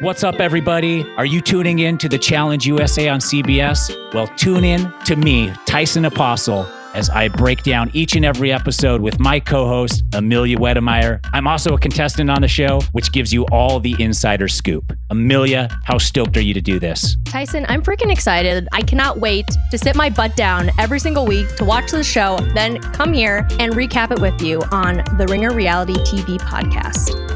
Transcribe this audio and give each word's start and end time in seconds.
What's 0.00 0.24
up, 0.24 0.40
everybody? 0.40 1.04
Are 1.16 1.24
you 1.24 1.40
tuning 1.40 1.78
in 1.78 1.96
to 1.98 2.08
the 2.08 2.18
Challenge 2.18 2.66
USA 2.66 3.08
on 3.08 3.20
CBS? 3.20 4.12
Well, 4.12 4.26
tune 4.36 4.64
in 4.64 4.92
to 5.04 5.14
me, 5.14 5.52
Tyson 5.64 6.06
Apostol, 6.06 6.66
as 6.92 7.08
I 7.08 7.28
break 7.28 7.62
down 7.62 7.92
each 7.94 8.16
and 8.16 8.24
every 8.24 8.50
episode 8.52 9.00
with 9.00 9.20
my 9.20 9.38
co 9.38 9.68
host, 9.68 10.02
Amelia 10.12 10.58
Wedemeyer. 10.58 11.20
I'm 11.32 11.46
also 11.46 11.74
a 11.74 11.78
contestant 11.78 12.28
on 12.30 12.42
the 12.42 12.48
show, 12.48 12.80
which 12.92 13.12
gives 13.12 13.32
you 13.32 13.46
all 13.52 13.78
the 13.78 13.94
insider 14.00 14.48
scoop. 14.48 14.92
Amelia, 15.10 15.68
how 15.84 15.98
stoked 15.98 16.36
are 16.36 16.42
you 16.42 16.52
to 16.52 16.60
do 16.60 16.80
this? 16.80 17.16
Tyson, 17.24 17.64
I'm 17.68 17.80
freaking 17.80 18.10
excited. 18.10 18.66
I 18.72 18.82
cannot 18.82 19.20
wait 19.20 19.46
to 19.70 19.78
sit 19.78 19.94
my 19.94 20.10
butt 20.10 20.34
down 20.34 20.72
every 20.80 20.98
single 20.98 21.26
week 21.26 21.54
to 21.54 21.64
watch 21.64 21.92
the 21.92 22.02
show, 22.02 22.38
then 22.54 22.80
come 22.80 23.12
here 23.12 23.46
and 23.60 23.72
recap 23.74 24.10
it 24.10 24.20
with 24.20 24.42
you 24.42 24.62
on 24.72 24.96
the 25.16 25.28
Ringer 25.30 25.54
Reality 25.54 25.94
TV 25.98 26.40
podcast. 26.40 27.35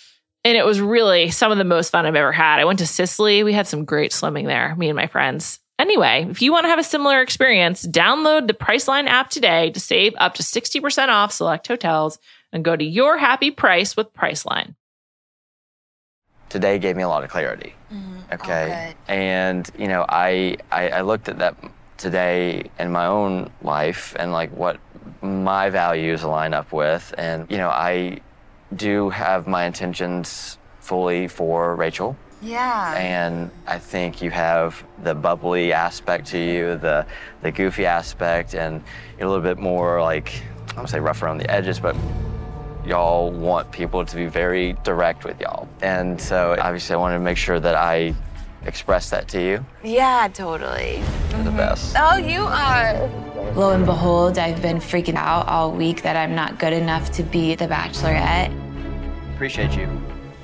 and 0.43 0.57
it 0.57 0.65
was 0.65 0.81
really 0.81 1.29
some 1.29 1.51
of 1.51 1.57
the 1.57 1.63
most 1.63 1.89
fun 1.89 2.05
I've 2.05 2.15
ever 2.15 2.31
had. 2.31 2.59
I 2.59 2.65
went 2.65 2.79
to 2.79 2.87
Sicily. 2.87 3.43
We 3.43 3.53
had 3.53 3.67
some 3.67 3.85
great 3.85 4.11
swimming 4.11 4.45
there, 4.45 4.75
me 4.75 4.89
and 4.89 4.95
my 4.95 5.07
friends. 5.07 5.59
Anyway, 5.77 6.27
if 6.29 6.41
you 6.41 6.51
want 6.51 6.65
to 6.65 6.69
have 6.69 6.79
a 6.79 6.83
similar 6.83 7.21
experience, 7.21 7.85
download 7.87 8.47
the 8.47 8.53
Priceline 8.53 9.07
app 9.07 9.29
today 9.29 9.71
to 9.71 9.79
save 9.79 10.13
up 10.17 10.35
to 10.35 10.43
60% 10.43 11.07
off 11.07 11.31
select 11.31 11.67
hotels 11.67 12.19
and 12.53 12.63
go 12.63 12.75
to 12.75 12.83
your 12.83 13.17
happy 13.17 13.49
price 13.49 13.97
with 13.97 14.13
Priceline. 14.13 14.75
Today 16.49 16.77
gave 16.77 16.95
me 16.95 17.03
a 17.03 17.07
lot 17.07 17.23
of 17.23 17.29
clarity. 17.29 17.73
Mm-hmm. 17.91 18.19
Okay. 18.33 18.93
Oh, 18.93 19.11
and, 19.11 19.69
you 19.77 19.87
know, 19.87 20.05
I, 20.07 20.57
I, 20.71 20.89
I 20.89 21.01
looked 21.01 21.29
at 21.29 21.39
that 21.39 21.55
today 21.97 22.69
in 22.77 22.91
my 22.91 23.05
own 23.05 23.49
life 23.61 24.15
and 24.19 24.31
like 24.31 24.51
what 24.51 24.79
my 25.21 25.69
values 25.69 26.23
line 26.23 26.53
up 26.53 26.71
with. 26.71 27.13
And, 27.17 27.49
you 27.49 27.57
know, 27.57 27.69
I 27.69 28.19
do 28.75 29.09
have 29.09 29.47
my 29.47 29.65
intentions 29.65 30.57
fully 30.79 31.27
for 31.27 31.75
Rachel. 31.75 32.15
Yeah. 32.41 32.95
And 32.95 33.51
I 33.67 33.77
think 33.77 34.21
you 34.21 34.31
have 34.31 34.83
the 35.03 35.13
bubbly 35.13 35.73
aspect 35.73 36.27
to 36.27 36.39
you, 36.39 36.77
the 36.77 37.05
the 37.41 37.51
goofy 37.51 37.85
aspect, 37.85 38.55
and 38.55 38.83
you're 39.17 39.27
a 39.27 39.29
little 39.29 39.43
bit 39.43 39.59
more 39.59 40.01
like 40.01 40.41
I 40.69 40.73
don't 40.73 40.87
say 40.87 40.99
rough 40.99 41.21
around 41.21 41.37
the 41.37 41.49
edges, 41.51 41.79
but 41.79 41.95
y'all 42.85 43.31
want 43.31 43.71
people 43.71 44.03
to 44.05 44.15
be 44.15 44.25
very 44.25 44.73
direct 44.83 45.23
with 45.23 45.39
y'all. 45.39 45.67
And 45.81 46.19
so 46.19 46.55
obviously 46.59 46.95
I 46.95 46.97
wanted 46.97 47.15
to 47.15 47.23
make 47.23 47.37
sure 47.37 47.59
that 47.59 47.75
I 47.75 48.15
express 48.65 49.09
that 49.09 49.27
to 49.29 49.41
you. 49.41 49.65
Yeah, 49.83 50.27
totally. 50.33 50.97
You're 50.97 51.03
mm-hmm. 51.03 51.43
the 51.45 51.51
best. 51.51 51.95
Oh, 51.97 52.17
you 52.17 52.41
are. 52.41 52.93
Lo 53.55 53.71
and 53.71 53.85
behold, 53.85 54.37
I've 54.37 54.61
been 54.61 54.77
freaking 54.77 55.15
out 55.15 55.47
all 55.47 55.71
week 55.71 56.03
that 56.03 56.15
I'm 56.15 56.35
not 56.35 56.59
good 56.59 56.73
enough 56.73 57.11
to 57.13 57.23
be 57.23 57.55
the 57.55 57.67
bachelorette. 57.67 58.53
Appreciate 59.33 59.75
you. 59.75 59.89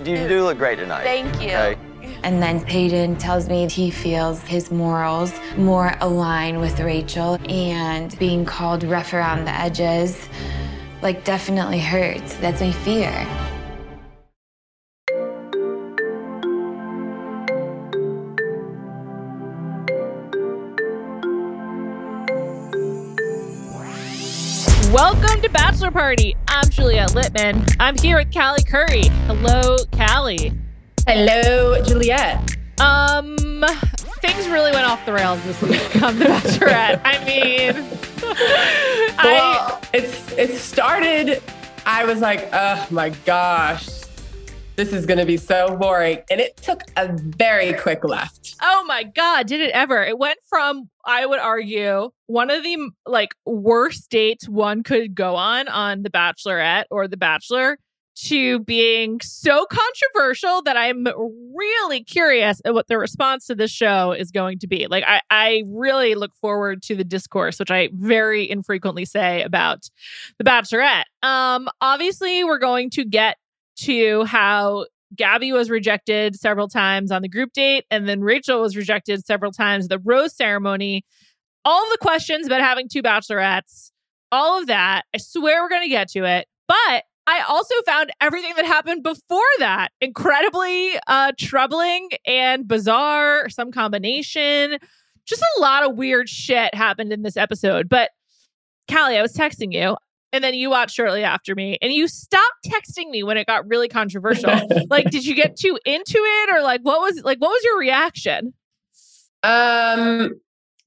You 0.03 0.27
do 0.27 0.43
look 0.43 0.57
great 0.57 0.77
tonight. 0.77 1.03
Thank 1.03 1.41
you. 1.41 1.49
Okay? 1.49 1.77
And 2.23 2.41
then 2.41 2.63
Peyton 2.63 3.17
tells 3.17 3.47
me 3.47 3.67
he 3.67 3.91
feels 3.91 4.41
his 4.41 4.71
morals 4.71 5.33
more 5.57 5.95
align 6.01 6.59
with 6.59 6.79
Rachel 6.79 7.37
and 7.49 8.17
being 8.17 8.45
called 8.45 8.83
rough 8.83 9.13
around 9.13 9.45
the 9.45 9.51
edges 9.51 10.27
like 11.01 11.23
definitely 11.23 11.79
hurts. 11.79 12.35
That's 12.37 12.61
my 12.61 12.71
fear. 12.71 13.11
Welcome 24.93 25.41
to 25.41 25.49
Bachelor 25.49 25.91
Party. 25.91 26.33
I'm 26.47 26.69
Juliet 26.69 27.09
Litman. 27.09 27.75
I'm 27.77 27.97
here 27.97 28.17
with 28.19 28.33
Callie 28.33 28.63
Curry. 28.63 29.09
Hello, 29.25 29.75
Callie. 29.91 30.53
Hello, 31.05 31.83
Juliet. 31.83 32.55
Um, 32.79 33.35
things 34.21 34.47
really 34.47 34.71
went 34.71 34.85
off 34.85 35.05
the 35.05 35.11
rails 35.11 35.43
this 35.43 35.61
week 35.61 36.01
on 36.01 36.17
The 36.17 36.25
Bachelorette. 36.25 37.01
I 37.03 37.25
mean, 37.25 37.73
well, 39.21 39.81
I, 39.83 39.89
it's 39.93 40.31
it 40.31 40.57
started. 40.57 41.43
I 41.85 42.05
was 42.05 42.21
like, 42.21 42.47
oh 42.53 42.87
my 42.89 43.09
gosh, 43.25 43.96
this 44.77 44.93
is 44.93 45.05
going 45.07 45.17
to 45.17 45.25
be 45.25 45.37
so 45.37 45.75
boring. 45.75 46.19
And 46.29 46.39
it 46.39 46.55
took 46.57 46.83
a 46.95 47.11
very 47.11 47.73
quick 47.73 48.03
left. 48.03 48.55
Oh 48.61 48.85
my 48.87 49.03
God, 49.03 49.47
did 49.47 49.59
it 49.59 49.71
ever? 49.71 50.03
It 50.03 50.17
went 50.17 50.39
from, 50.47 50.89
I 51.03 51.25
would 51.25 51.39
argue, 51.39 52.11
one 52.27 52.49
of 52.51 52.63
the 52.63 52.91
like 53.05 53.31
worst 53.45 54.09
dates 54.09 54.47
one 54.47 54.83
could 54.83 55.15
go 55.15 55.35
on 55.35 55.67
on 55.67 56.03
The 56.03 56.11
Bachelorette 56.11 56.85
or 56.91 57.07
The 57.07 57.17
Bachelor 57.17 57.79
to 58.19 58.59
being 58.59 59.19
so 59.21 59.65
controversial 59.69 60.63
that 60.63 60.75
I'm 60.75 61.05
really 61.55 62.03
curious 62.03 62.61
at 62.65 62.73
what 62.73 62.87
the 62.87 62.97
response 62.97 63.45
to 63.45 63.55
this 63.55 63.69
show 63.69 64.11
is 64.11 64.31
going 64.31 64.57
to 64.59 64.67
be. 64.67 64.87
Like, 64.87 65.03
I, 65.05 65.21
I 65.29 65.63
really 65.67 66.15
look 66.15 66.35
forward 66.35 66.81
to 66.83 66.95
the 66.95 67.03
discourse, 67.03 67.59
which 67.59 67.69
I 67.69 67.89
very 67.93 68.49
infrequently 68.49 69.05
say 69.05 69.43
about 69.43 69.89
The 70.39 70.43
Bachelorette. 70.43 71.03
Um, 71.21 71.69
obviously, 71.79 72.43
we're 72.43 72.57
going 72.57 72.89
to 72.91 73.05
get 73.05 73.37
to 73.81 74.25
how 74.25 74.85
Gabby 75.15 75.51
was 75.51 75.69
rejected 75.69 76.35
several 76.35 76.67
times 76.67 77.11
on 77.11 77.21
the 77.21 77.29
group 77.29 77.53
date, 77.53 77.85
and 77.89 78.07
then 78.07 78.21
Rachel 78.21 78.61
was 78.61 78.75
rejected 78.75 79.25
several 79.25 79.51
times 79.51 79.85
at 79.85 79.89
the 79.89 79.99
rose 79.99 80.35
ceremony. 80.35 81.05
All 81.63 81.89
the 81.91 81.97
questions 81.97 82.45
about 82.45 82.61
having 82.61 82.87
two 82.91 83.01
bachelorettes, 83.01 83.91
all 84.31 84.59
of 84.59 84.67
that. 84.67 85.03
I 85.13 85.17
swear 85.17 85.61
we're 85.61 85.69
going 85.69 85.83
to 85.83 85.89
get 85.89 86.09
to 86.09 86.23
it. 86.25 86.47
But 86.67 87.03
I 87.27 87.43
also 87.47 87.75
found 87.85 88.11
everything 88.21 88.53
that 88.55 88.65
happened 88.65 89.03
before 89.03 89.41
that 89.59 89.89
incredibly 89.99 90.91
uh, 91.07 91.33
troubling 91.37 92.09
and 92.25 92.67
bizarre, 92.67 93.49
some 93.49 93.71
combination. 93.71 94.77
Just 95.25 95.43
a 95.57 95.61
lot 95.61 95.83
of 95.83 95.97
weird 95.97 96.29
shit 96.29 96.73
happened 96.73 97.11
in 97.11 97.23
this 97.23 97.35
episode. 97.35 97.89
But 97.89 98.11
Callie, 98.89 99.17
I 99.17 99.21
was 99.21 99.33
texting 99.33 99.73
you 99.73 99.97
and 100.37 100.43
then 100.43 100.53
you 100.53 100.69
watched 100.69 100.95
shortly 100.95 101.23
after 101.23 101.55
me 101.55 101.79
and 101.81 101.91
you 101.91 102.07
stopped 102.07 102.67
texting 102.67 103.09
me 103.09 103.23
when 103.23 103.37
it 103.37 103.47
got 103.47 103.67
really 103.67 103.87
controversial 103.87 104.51
like 104.89 105.09
did 105.09 105.25
you 105.25 105.33
get 105.33 105.57
too 105.57 105.77
into 105.83 106.17
it 106.17 106.55
or 106.55 106.61
like 106.61 106.81
what 106.81 107.01
was 107.01 107.21
like 107.23 107.39
what 107.39 107.49
was 107.49 107.63
your 107.63 107.79
reaction 107.79 108.53
um 109.41 110.29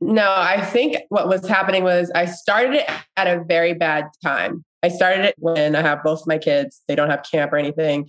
no 0.01 0.33
i 0.37 0.61
think 0.61 0.97
what 1.09 1.29
was 1.29 1.47
happening 1.49 1.83
was 1.83 2.13
i 2.15 2.25
started 2.25 2.75
it 2.75 2.89
at 3.17 3.27
a 3.27 3.43
very 3.45 3.75
bad 3.75 4.05
time 4.23 4.65
i 4.85 4.89
started 4.89 5.25
it 5.25 5.35
when 5.39 5.75
i 5.75 5.83
have 5.83 6.03
both 6.05 6.23
my 6.27 6.39
kids 6.39 6.83
they 6.87 6.95
don't 6.95 7.11
have 7.11 7.25
camp 7.29 7.53
or 7.53 7.57
anything 7.57 8.09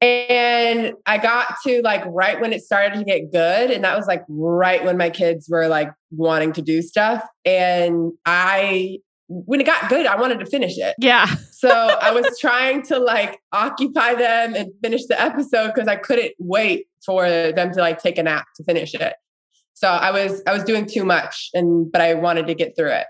And 0.00 0.92
I 1.06 1.16
got 1.16 1.54
to 1.66 1.80
like 1.82 2.02
right 2.06 2.38
when 2.38 2.52
it 2.52 2.62
started 2.62 2.98
to 2.98 3.04
get 3.04 3.32
good. 3.32 3.70
And 3.70 3.84
that 3.84 3.96
was 3.96 4.06
like 4.06 4.22
right 4.28 4.84
when 4.84 4.98
my 4.98 5.08
kids 5.08 5.48
were 5.48 5.66
like 5.66 5.90
wanting 6.10 6.52
to 6.54 6.62
do 6.62 6.82
stuff. 6.82 7.24
And 7.46 8.12
I, 8.26 8.98
when 9.28 9.60
it 9.60 9.64
got 9.64 9.88
good, 9.88 10.06
I 10.06 10.16
wanted 10.16 10.40
to 10.40 10.46
finish 10.46 10.78
it. 10.78 10.94
Yeah. 10.98 11.26
So 11.64 11.70
I 11.70 12.10
was 12.10 12.38
trying 12.38 12.82
to 12.88 12.98
like 12.98 13.40
occupy 13.50 14.16
them 14.16 14.54
and 14.54 14.70
finish 14.82 15.06
the 15.06 15.18
episode 15.18 15.68
because 15.68 15.88
I 15.88 15.96
couldn't 15.96 16.32
wait 16.38 16.88
for 17.06 17.26
them 17.26 17.72
to 17.72 17.80
like 17.80 18.02
take 18.02 18.18
a 18.18 18.22
nap 18.22 18.44
to 18.56 18.64
finish 18.64 18.92
it. 18.92 19.14
So 19.72 19.88
I 19.88 20.10
was 20.10 20.42
I 20.46 20.52
was 20.52 20.62
doing 20.62 20.84
too 20.84 21.06
much 21.06 21.48
and 21.54 21.90
but 21.90 22.02
I 22.02 22.12
wanted 22.12 22.48
to 22.48 22.54
get 22.54 22.76
through 22.76 22.90
it. 22.90 23.06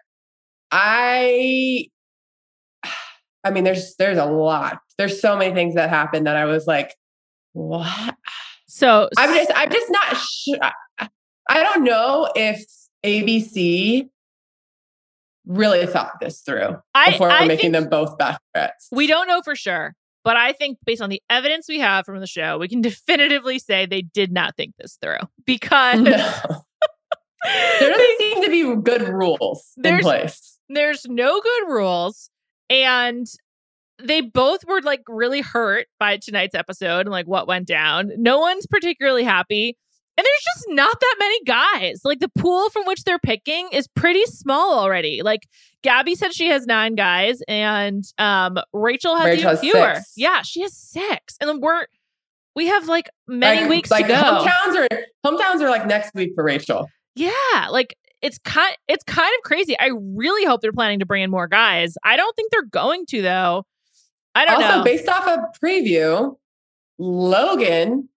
I 0.70 1.88
I 3.44 3.50
mean 3.50 3.64
there's 3.64 3.96
there's 3.96 4.19
a 4.19 4.26
lot. 4.26 4.78
There's 4.99 5.20
so 5.20 5.37
many 5.37 5.52
things 5.52 5.75
that 5.75 5.90
happened 5.90 6.28
that 6.28 6.37
I 6.37 6.44
was 6.44 6.69
like 6.69 6.94
what? 7.55 8.14
So 8.69 9.08
I'm 9.19 9.34
just 9.34 9.50
I'm 9.52 9.70
just 9.72 9.90
not 9.90 10.16
sure. 10.16 11.11
I 11.49 11.62
don't 11.62 11.82
know 11.82 12.31
if 12.37 12.64
ABC 13.05 14.08
really 15.46 15.87
thought 15.87 16.12
this 16.20 16.41
through 16.41 16.76
I- 16.94 17.11
before 17.12 17.31
I 17.31 17.46
making 17.46 17.73
them 17.73 17.88
both 17.88 18.17
bachelorettes. 18.19 18.88
we 18.93 19.06
don't 19.06 19.29
know 19.29 19.43
for 19.43 19.55
sure, 19.56 19.94
but 20.25 20.37
I 20.37 20.52
think 20.52 20.79
based 20.85 21.02
on 21.02 21.11
the 21.11 21.20
evidence 21.29 21.67
we 21.69 21.81
have 21.81 22.06
from 22.06 22.20
the 22.20 22.26
show, 22.26 22.58
we 22.58 22.69
can 22.69 22.81
definitively 22.82 23.58
say 23.58 23.87
they 23.87 24.02
did 24.02 24.32
not 24.32 24.56
think 24.56 24.75
this 24.79 24.99
through 25.02 25.19
because 25.46 26.00
No. 26.00 26.11
there 27.81 27.91
doesn't 27.91 28.19
seem 28.19 28.43
to 28.43 28.50
be 28.50 28.82
good 28.82 29.06
rules 29.08 29.73
in 29.82 29.99
place. 29.99 30.58
there's 30.70 31.05
no 31.06 31.41
good 31.41 31.69
rules 31.69 32.31
and 32.70 33.26
they 34.02 34.20
both 34.23 34.64
were 34.67 34.81
like 34.81 35.02
really 35.08 35.40
hurt 35.43 35.87
by 36.00 36.17
tonight's 36.17 36.55
episode 36.55 37.00
and 37.00 37.11
like 37.11 37.26
what 37.26 37.47
went 37.47 37.67
down. 37.67 38.11
No 38.17 38.38
one's 38.40 38.67
particularly 38.67 39.23
happy. 39.25 39.76
And 40.16 40.25
there's 40.25 40.44
just 40.55 40.66
not 40.69 41.00
that 41.00 41.16
many 41.19 41.43
guys. 41.44 42.00
Like 42.05 42.20
the 42.20 42.28
pool 42.38 42.70
from 42.70 42.87
which 42.87 43.02
they're 43.02 43.19
picking 43.19 43.69
is 43.72 43.88
pretty 43.88 44.25
small 44.26 44.78
already. 44.78 45.22
Like 45.22 45.49
Gabby 45.82 46.14
said 46.14 46.32
she 46.32 46.49
has 46.49 46.66
nine 46.66 46.94
guys 46.94 47.40
and 47.49 48.05
um 48.19 48.58
Rachel 48.72 49.16
has 49.16 49.25
Rachel 49.26 49.50
even 49.52 49.56
fewer. 49.61 49.94
six. 49.96 50.12
Yeah, 50.16 50.43
she 50.43 50.62
has 50.62 50.76
six. 50.76 51.37
And 51.40 51.49
then 51.49 51.61
we're 51.61 51.87
we 52.55 52.69
have 52.69 52.87
like 52.87 53.11
many 53.26 53.62
like, 53.62 53.70
weeks 53.70 53.90
like 53.90 54.06
to 54.06 54.12
go. 54.12 54.14
hometowns 54.46 54.88
are 54.88 54.88
hometowns 55.26 55.61
are 55.61 55.69
like 55.70 55.87
next 55.87 56.14
week 56.14 56.31
for 56.37 56.44
Rachel. 56.44 56.88
Yeah, 57.16 57.32
like 57.70 57.96
it's 58.22 58.38
kind 58.38 58.75
it's 58.87 59.02
kind 59.05 59.32
of 59.38 59.43
crazy. 59.43 59.76
I 59.78 59.90
really 60.16 60.44
hope 60.46 60.61
they're 60.61 60.72
planning 60.72 61.00
to 61.00 61.06
bring 61.06 61.25
in 61.25 61.31
more 61.31 61.49
guys. 61.49 61.94
I 62.05 62.16
don't 62.16 62.34
think 62.37 62.52
they're 62.52 62.62
going 62.62 63.05
to 63.06 63.20
though. 63.22 63.66
I 64.37 64.44
don't 64.44 64.62
Also, 64.62 64.78
know. 64.78 64.84
based 64.84 65.08
off 65.08 65.26
a 65.26 65.38
preview, 65.61 66.37
Logan 66.99 68.08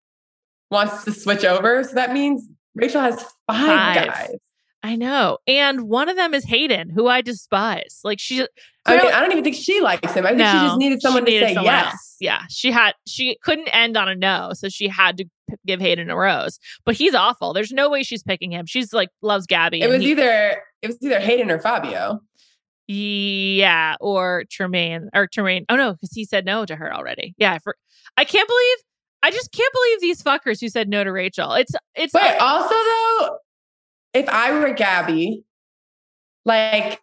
wants 0.72 1.04
to 1.06 1.12
switch 1.12 1.44
over. 1.46 1.84
So 1.84 1.94
that 1.96 2.14
means 2.14 2.48
Rachel 2.76 3.02
has 3.02 3.22
five, 3.48 3.68
Five. 3.96 4.08
guys. 4.08 4.36
I 4.84 4.96
know. 4.96 5.40
And 5.48 5.90
one 5.90 6.08
of 6.08 6.16
them 6.16 6.34
is 6.34 6.46
Hayden, 6.46 6.90
who 6.90 7.08
I 7.08 7.22
despise. 7.22 8.00
Like 8.04 8.20
she 8.20 8.46
I 8.86 8.96
mean, 8.98 9.12
I 9.12 9.20
don't 9.20 9.32
even 9.32 9.44
think 9.44 9.56
she 9.58 9.82
likes 9.82 10.14
him. 10.14 10.26
I 10.26 10.30
think 10.30 10.42
she 10.42 10.46
just 10.46 10.78
needed 10.78 11.02
someone 11.02 11.26
she 11.26 11.40
to 11.40 11.46
say 11.48 11.54
someone 11.56 11.74
yes. 11.74 11.86
else. 11.88 12.16
Yeah, 12.22 12.42
she 12.50 12.72
had 12.72 12.94
she 13.06 13.38
couldn't 13.44 13.68
end 13.70 13.98
on 13.98 14.08
a 14.08 14.16
no, 14.16 14.52
so 14.54 14.70
she 14.70 14.88
had 14.88 15.18
to 15.18 15.26
p- 15.50 15.56
give 15.66 15.82
Hayden 15.82 16.10
a 16.10 16.16
rose. 16.16 16.58
But 16.86 16.96
he's 16.96 17.14
awful. 17.14 17.52
There's 17.54 17.72
no 17.72 17.90
way 17.90 18.04
she's 18.04 18.24
picking 18.24 18.52
him. 18.52 18.66
She's 18.66 18.94
like 18.94 19.10
loves 19.22 19.46
Gabby. 19.46 19.82
It 19.82 19.90
was 19.90 20.02
he- 20.02 20.12
either 20.12 20.62
it 20.82 20.88
was 20.88 20.98
either 21.02 21.20
Hayden 21.20 21.52
or 21.52 21.60
Fabio. 21.60 22.22
yeah, 22.88 23.96
or 24.00 24.46
Tremaine 24.50 25.10
or 25.14 25.28
Tremaine. 25.28 25.66
Oh 25.70 25.76
no, 25.76 25.94
because 25.94 26.12
he 26.14 26.24
said 26.24 26.46
no 26.46 26.66
to 26.66 26.76
her 26.76 26.94
already. 26.94 27.34
Yeah, 27.38 27.54
I, 27.54 27.60
for, 27.60 27.76
I 28.16 28.24
can't 28.24 28.48
believe. 28.48 28.78
I 29.24 29.32
just 29.32 29.52
can't 29.52 29.74
believe 29.74 30.02
these 30.02 30.22
fuckers 30.22 30.60
who 30.62 30.70
said 30.70 30.90
no 30.90 31.04
to 31.04 31.12
Rachel. 31.12 31.54
It's 31.54 31.72
it's 31.96 32.14
But 32.14 32.40
also 32.40 32.70
though, 32.74 33.38
if 34.14 34.30
I 34.30 34.52
were 34.52 34.74
Gabby, 34.74 35.44
like, 36.46 37.02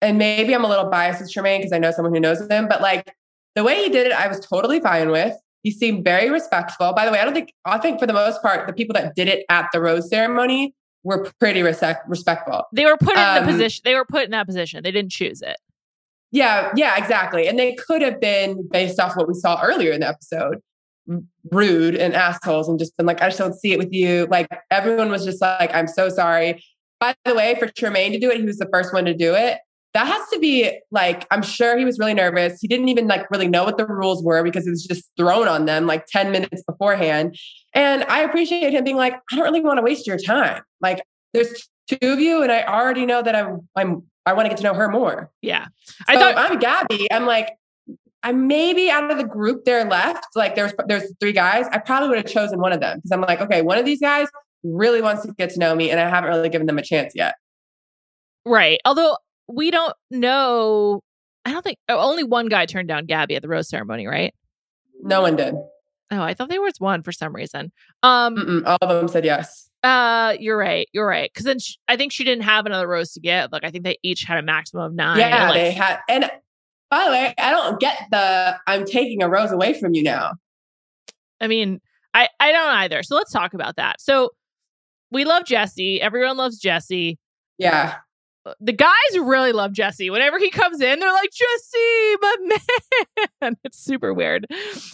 and 0.00 0.18
maybe 0.18 0.54
I'm 0.54 0.64
a 0.64 0.68
little 0.68 0.90
biased 0.90 1.20
with 1.20 1.30
Tremaine 1.30 1.60
because 1.60 1.72
I 1.72 1.78
know 1.78 1.90
someone 1.90 2.14
who 2.14 2.20
knows 2.20 2.40
him, 2.48 2.68
but 2.68 2.80
like 2.80 3.14
the 3.54 3.64
way 3.64 3.82
he 3.84 3.90
did 3.90 4.06
it, 4.06 4.12
I 4.12 4.28
was 4.28 4.40
totally 4.40 4.80
fine 4.80 5.10
with. 5.10 5.36
He 5.62 5.70
seemed 5.70 6.04
very 6.04 6.30
respectful. 6.30 6.94
By 6.94 7.04
the 7.04 7.12
way, 7.12 7.20
I 7.20 7.24
don't 7.24 7.34
think 7.34 7.52
I 7.64 7.78
think 7.78 8.00
for 8.00 8.06
the 8.06 8.12
most 8.14 8.40
part, 8.42 8.66
the 8.66 8.72
people 8.72 8.94
that 8.94 9.14
did 9.14 9.28
it 9.28 9.44
at 9.48 9.68
the 9.72 9.80
rose 9.80 10.08
ceremony 10.08 10.74
were 11.02 11.30
pretty 11.38 11.62
respect, 11.62 12.08
respectful. 12.08 12.64
they 12.72 12.84
were 12.84 12.96
put 12.96 13.16
in 13.16 13.22
um, 13.22 13.44
the 13.44 13.52
position. 13.52 13.82
They 13.84 13.94
were 13.94 14.04
put 14.04 14.24
in 14.24 14.30
that 14.30 14.46
position. 14.46 14.82
They 14.82 14.90
didn't 14.90 15.12
choose 15.12 15.42
it. 15.42 15.56
Yeah, 16.32 16.70
yeah, 16.76 16.96
exactly. 16.96 17.48
And 17.48 17.58
they 17.58 17.74
could 17.74 18.02
have 18.02 18.20
been 18.20 18.68
based 18.70 19.00
off 19.00 19.16
what 19.16 19.26
we 19.26 19.34
saw 19.34 19.60
earlier 19.62 19.92
in 19.92 20.00
the 20.00 20.08
episode, 20.08 20.60
rude 21.50 21.94
and 21.94 22.14
assholes, 22.14 22.68
and 22.68 22.78
just 22.78 22.96
been 22.96 23.06
like, 23.06 23.22
I 23.22 23.26
just 23.26 23.38
don't 23.38 23.54
see 23.54 23.72
it 23.72 23.78
with 23.78 23.92
you. 23.92 24.26
Like 24.30 24.48
everyone 24.70 25.10
was 25.10 25.24
just 25.24 25.40
like, 25.40 25.74
I'm 25.74 25.88
so 25.88 26.08
sorry. 26.08 26.62
By 26.98 27.14
the 27.24 27.34
way, 27.34 27.56
for 27.58 27.66
Tremaine 27.66 28.12
to 28.12 28.18
do 28.18 28.30
it, 28.30 28.38
he 28.38 28.44
was 28.44 28.58
the 28.58 28.68
first 28.72 28.92
one 28.92 29.04
to 29.06 29.14
do 29.14 29.34
it. 29.34 29.58
That 29.92 30.06
has 30.06 30.28
to 30.32 30.38
be 30.38 30.78
like, 30.92 31.26
I'm 31.32 31.42
sure 31.42 31.76
he 31.76 31.84
was 31.84 31.98
really 31.98 32.14
nervous. 32.14 32.60
He 32.60 32.68
didn't 32.68 32.88
even 32.88 33.08
like 33.08 33.28
really 33.30 33.48
know 33.48 33.64
what 33.64 33.76
the 33.76 33.86
rules 33.86 34.22
were 34.22 34.44
because 34.44 34.66
it 34.66 34.70
was 34.70 34.84
just 34.84 35.04
thrown 35.16 35.48
on 35.48 35.64
them 35.64 35.86
like 35.86 36.06
10 36.06 36.30
minutes 36.30 36.62
beforehand. 36.62 37.36
And 37.74 38.04
I 38.04 38.20
appreciate 38.20 38.72
him 38.72 38.84
being 38.84 38.96
like, 38.96 39.14
I 39.32 39.36
don't 39.36 39.44
really 39.44 39.60
want 39.60 39.78
to 39.78 39.82
waste 39.82 40.06
your 40.06 40.18
time. 40.18 40.62
Like, 40.80 41.02
there's 41.32 41.68
two 41.88 42.12
of 42.12 42.20
you, 42.20 42.42
and 42.42 42.52
I 42.52 42.62
already 42.62 43.06
know 43.06 43.22
that 43.22 43.34
I'm 43.34 43.68
I'm 43.76 44.02
I 44.26 44.32
want 44.32 44.46
to 44.46 44.50
get 44.50 44.58
to 44.58 44.64
know 44.64 44.74
her 44.74 44.88
more. 44.88 45.30
Yeah, 45.42 45.66
So 45.66 46.04
I 46.08 46.16
thought 46.16 46.34
I'm 46.36 46.58
Gabby. 46.58 47.10
I'm 47.10 47.26
like, 47.26 47.50
I'm 48.22 48.46
maybe 48.46 48.90
out 48.90 49.10
of 49.10 49.16
the 49.16 49.24
group 49.24 49.64
there 49.64 49.84
left. 49.84 50.26
Like 50.34 50.54
there's 50.54 50.72
there's 50.86 51.12
three 51.20 51.32
guys. 51.32 51.66
I 51.72 51.78
probably 51.78 52.08
would 52.10 52.18
have 52.18 52.26
chosen 52.26 52.60
one 52.60 52.72
of 52.72 52.80
them 52.80 52.98
because 52.98 53.10
I'm 53.12 53.20
like, 53.22 53.40
okay, 53.40 53.62
one 53.62 53.78
of 53.78 53.84
these 53.84 54.00
guys 54.00 54.28
really 54.62 55.00
wants 55.00 55.24
to 55.24 55.32
get 55.32 55.50
to 55.50 55.58
know 55.58 55.74
me, 55.74 55.90
and 55.90 55.98
I 55.98 56.08
haven't 56.08 56.30
really 56.30 56.48
given 56.50 56.66
them 56.66 56.78
a 56.78 56.82
chance 56.82 57.12
yet. 57.14 57.34
right. 58.44 58.80
Although 58.84 59.16
we 59.48 59.70
don't 59.70 59.94
know. 60.10 61.02
I 61.44 61.52
don't 61.52 61.62
think 61.62 61.78
oh, 61.88 61.98
only 61.98 62.24
one 62.24 62.48
guy 62.48 62.66
turned 62.66 62.88
down 62.88 63.06
Gabby 63.06 63.36
at 63.36 63.42
the 63.42 63.48
rose 63.48 63.68
ceremony, 63.68 64.06
right? 64.06 64.34
No 65.02 65.22
one 65.22 65.36
did. 65.36 65.54
Oh, 66.12 66.20
I 66.20 66.34
thought 66.34 66.48
there 66.48 66.60
was 66.60 66.74
one 66.78 67.02
for 67.02 67.12
some 67.12 67.34
reason. 67.34 67.72
Um, 68.02 68.36
Mm-mm, 68.36 68.66
all 68.66 68.78
of 68.80 68.88
them 68.88 69.08
said 69.08 69.24
yes. 69.24 69.70
uh, 69.84 70.34
you're 70.38 70.58
right. 70.58 70.88
You're 70.92 71.06
right. 71.06 71.30
Because 71.32 71.46
then 71.46 71.58
sh 71.60 71.76
I 71.88 71.96
think 71.96 72.12
she 72.12 72.24
didn't 72.24 72.42
have 72.42 72.66
another 72.66 72.88
rose 72.88 73.12
to 73.12 73.20
give. 73.20 73.50
Like 73.52 73.64
I 73.64 73.70
think 73.70 73.84
they 73.84 73.96
each 74.02 74.24
had 74.24 74.36
a 74.36 74.42
maximum 74.42 74.82
of 74.84 74.94
nine. 74.94 75.18
yeah, 75.18 75.48
like, 75.48 75.54
they 75.54 75.70
had. 75.70 76.00
And 76.08 76.30
by 76.90 77.04
the 77.04 77.10
way, 77.10 77.34
I 77.38 77.50
don't 77.50 77.80
get 77.80 78.06
the 78.10 78.56
I'm 78.66 78.84
taking 78.84 79.22
a 79.22 79.28
rose 79.28 79.52
away 79.52 79.78
from 79.78 79.94
you 79.94 80.02
now. 80.02 80.32
I 81.40 81.46
mean, 81.46 81.80
I 82.14 82.28
I 82.38 82.52
don't 82.52 82.74
either. 82.76 83.02
So 83.02 83.14
let's 83.14 83.32
talk 83.32 83.54
about 83.54 83.76
that. 83.76 84.00
So 84.00 84.30
we 85.10 85.24
love 85.24 85.44
Jesse. 85.44 86.00
Everyone 86.00 86.36
loves 86.36 86.58
Jesse. 86.58 87.18
Yeah. 87.58 87.96
Uh, 88.46 88.54
the 88.60 88.72
guys 88.72 88.90
really 89.14 89.52
love 89.52 89.72
Jesse. 89.72 90.08
Whenever 90.10 90.38
he 90.38 90.50
comes 90.50 90.80
in, 90.80 90.98
they're 90.98 91.12
like, 91.12 91.30
Jesse, 91.30 92.16
my 92.20 92.36
man. 93.42 93.56
It's 93.64 93.78
super 93.78 94.14
weird. 94.14 94.46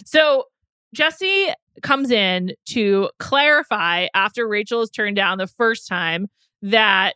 So 0.05 0.45
Jesse 0.93 1.49
comes 1.81 2.11
in 2.11 2.53
to 2.69 3.09
clarify 3.19 4.07
after 4.13 4.47
Rachel 4.47 4.81
is 4.81 4.89
turned 4.89 5.15
down 5.15 5.37
the 5.37 5.47
first 5.47 5.87
time 5.87 6.27
that 6.61 7.15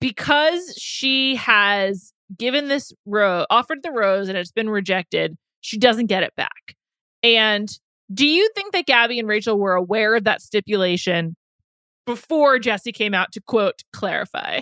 because 0.00 0.74
she 0.76 1.36
has 1.36 2.11
given 2.36 2.68
this 2.68 2.92
rose, 3.06 3.46
offered 3.50 3.82
the 3.82 3.90
rose 3.90 4.28
and 4.28 4.38
it's 4.38 4.52
been 4.52 4.70
rejected, 4.70 5.36
she 5.60 5.78
doesn't 5.78 6.06
get 6.06 6.22
it 6.22 6.34
back. 6.36 6.76
And 7.22 7.68
do 8.12 8.26
you 8.26 8.50
think 8.54 8.72
that 8.72 8.86
Gabby 8.86 9.18
and 9.18 9.28
Rachel 9.28 9.58
were 9.58 9.74
aware 9.74 10.14
of 10.14 10.24
that 10.24 10.42
stipulation 10.42 11.36
before 12.06 12.58
Jesse 12.58 12.92
came 12.92 13.14
out 13.14 13.32
to 13.32 13.40
quote 13.40 13.82
clarify? 13.92 14.60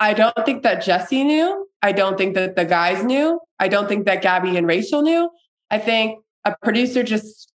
I 0.00 0.14
don't 0.14 0.34
think 0.44 0.64
that 0.64 0.82
Jesse 0.82 1.22
knew. 1.22 1.68
I 1.80 1.92
don't 1.92 2.18
think 2.18 2.34
that 2.34 2.56
the 2.56 2.64
guys 2.64 3.04
knew. 3.04 3.40
I 3.60 3.68
don't 3.68 3.88
think 3.88 4.06
that 4.06 4.22
Gabby 4.22 4.56
and 4.56 4.66
Rachel 4.66 5.02
knew. 5.02 5.30
I 5.70 5.78
think 5.78 6.18
a 6.44 6.56
producer 6.62 7.02
just 7.02 7.52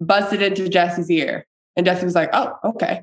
busted 0.00 0.42
into 0.42 0.68
Jesse's 0.68 1.10
ear. 1.10 1.46
And 1.74 1.86
Jesse 1.86 2.04
was 2.04 2.14
like, 2.14 2.30
oh, 2.32 2.52
okay. 2.64 3.02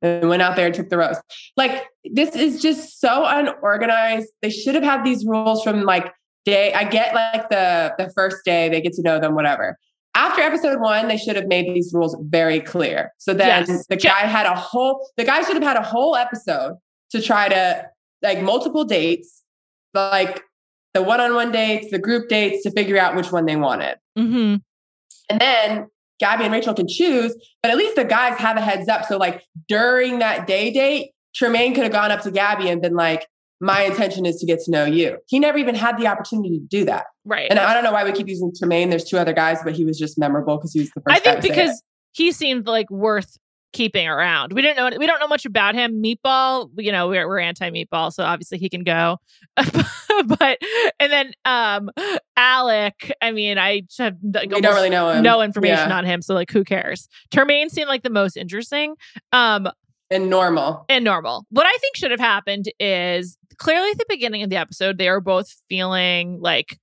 And 0.00 0.28
went 0.28 0.42
out 0.42 0.54
there 0.54 0.66
and 0.66 0.74
took 0.74 0.90
the 0.90 0.98
rose. 0.98 1.16
Like, 1.56 1.84
this 2.04 2.36
is 2.36 2.62
just 2.62 3.00
so 3.00 3.24
unorganized. 3.26 4.28
They 4.42 4.50
should 4.50 4.76
have 4.76 4.84
had 4.84 5.04
these 5.04 5.24
rules 5.26 5.62
from 5.64 5.82
like 5.82 6.12
day. 6.44 6.72
I 6.72 6.84
get 6.84 7.14
like 7.14 7.48
the 7.48 7.94
the 7.98 8.10
first 8.14 8.44
day 8.44 8.68
they 8.68 8.80
get 8.80 8.92
to 8.94 9.02
know 9.02 9.18
them, 9.18 9.34
whatever. 9.34 9.76
After 10.14 10.40
episode 10.40 10.80
one, 10.80 11.08
they 11.08 11.16
should 11.16 11.36
have 11.36 11.46
made 11.46 11.74
these 11.74 11.92
rules 11.92 12.16
very 12.20 12.60
clear. 12.60 13.12
So 13.18 13.34
then 13.34 13.66
Yes. 13.68 13.86
the 13.88 13.96
guy 13.96 14.20
had 14.20 14.46
a 14.46 14.54
whole 14.54 15.08
the 15.16 15.24
guy 15.24 15.42
should 15.42 15.54
have 15.54 15.62
had 15.62 15.76
a 15.76 15.82
whole 15.82 16.16
episode 16.16 16.76
to 17.10 17.20
try 17.20 17.48
to 17.48 17.86
like 18.22 18.40
multiple 18.40 18.84
dates, 18.84 19.42
like 19.94 20.42
the 20.94 21.02
one-on-one 21.02 21.52
dates, 21.52 21.90
the 21.90 21.98
group 21.98 22.28
dates 22.28 22.62
to 22.64 22.70
figure 22.70 22.98
out 22.98 23.14
which 23.14 23.30
one 23.30 23.46
they 23.46 23.56
wanted. 23.56 23.96
Mm-hmm. 24.18 24.56
And 25.30 25.40
then 25.40 25.88
Gabby 26.18 26.44
and 26.44 26.52
Rachel 26.52 26.74
can 26.74 26.88
choose, 26.88 27.34
but 27.62 27.70
at 27.70 27.76
least 27.76 27.96
the 27.96 28.04
guys 28.04 28.38
have 28.38 28.56
a 28.56 28.60
heads 28.60 28.88
up. 28.88 29.04
So 29.04 29.16
like 29.16 29.44
during 29.68 30.18
that 30.18 30.46
day 30.46 30.70
date, 30.70 31.12
Tremaine 31.34 31.74
could 31.74 31.84
have 31.84 31.92
gone 31.92 32.10
up 32.10 32.22
to 32.22 32.30
Gabby 32.30 32.68
and 32.68 32.82
been 32.82 32.94
like, 32.94 33.26
my 33.60 33.82
intention 33.82 34.24
is 34.24 34.36
to 34.36 34.46
get 34.46 34.60
to 34.60 34.70
know 34.70 34.84
you. 34.84 35.18
He 35.26 35.38
never 35.38 35.58
even 35.58 35.74
had 35.74 35.98
the 35.98 36.06
opportunity 36.06 36.60
to 36.60 36.64
do 36.64 36.84
that. 36.84 37.06
Right. 37.24 37.50
And 37.50 37.58
I 37.58 37.74
don't 37.74 37.82
know 37.82 37.92
why 37.92 38.04
we 38.04 38.12
keep 38.12 38.28
using 38.28 38.52
Tremaine. 38.56 38.90
There's 38.90 39.04
two 39.04 39.18
other 39.18 39.32
guys, 39.32 39.58
but 39.64 39.74
he 39.74 39.84
was 39.84 39.98
just 39.98 40.18
memorable 40.18 40.56
because 40.56 40.72
he 40.72 40.80
was 40.80 40.90
the 40.90 41.00
first. 41.00 41.16
I 41.16 41.18
think 41.18 41.42
because 41.42 41.82
he 42.12 42.30
seemed 42.30 42.66
like 42.66 42.88
worth 42.90 43.36
keeping 43.72 44.08
around. 44.08 44.52
We 44.52 44.62
didn't 44.62 44.76
know 44.76 44.96
we 44.98 45.06
don't 45.06 45.20
know 45.20 45.28
much 45.28 45.44
about 45.44 45.74
him. 45.74 46.02
Meatball, 46.02 46.70
you 46.76 46.92
know, 46.92 47.08
we're 47.08 47.26
we're 47.26 47.40
anti 47.40 47.70
meatball, 47.70 48.12
so 48.12 48.24
obviously 48.24 48.58
he 48.58 48.68
can 48.68 48.84
go. 48.84 49.18
but 50.38 50.58
and 51.00 51.12
then 51.12 51.32
um 51.44 51.90
Alec, 52.36 53.12
I 53.20 53.32
mean, 53.32 53.58
I 53.58 53.80
just 53.80 53.98
have 53.98 54.16
like, 54.22 54.50
don't 54.50 54.62
really 54.64 54.90
know 54.90 55.10
him. 55.10 55.22
no 55.22 55.40
information 55.42 55.88
Yeah. 55.90 55.96
on 55.98 56.04
him, 56.04 56.22
so 56.22 56.34
like 56.34 56.50
who 56.50 56.64
cares? 56.64 57.08
Tremaine 57.32 57.68
seemed 57.70 57.88
like 57.88 58.02
the 58.02 58.10
most 58.10 58.36
interesting. 58.36 58.94
Um 59.32 59.68
and 60.10 60.30
normal. 60.30 60.86
and 60.88 61.04
normal. 61.04 61.44
What 61.50 61.66
I 61.66 61.76
think 61.80 61.96
should 61.96 62.10
have 62.12 62.20
happened 62.20 62.66
is 62.80 63.36
clearly 63.58 63.90
at 63.90 63.98
the 63.98 64.06
beginning 64.08 64.42
of 64.42 64.48
the 64.50 64.56
episode, 64.56 64.96
they 64.96 65.08
are 65.08 65.20
both 65.20 65.54
feeling 65.68 66.38
like 66.40 66.78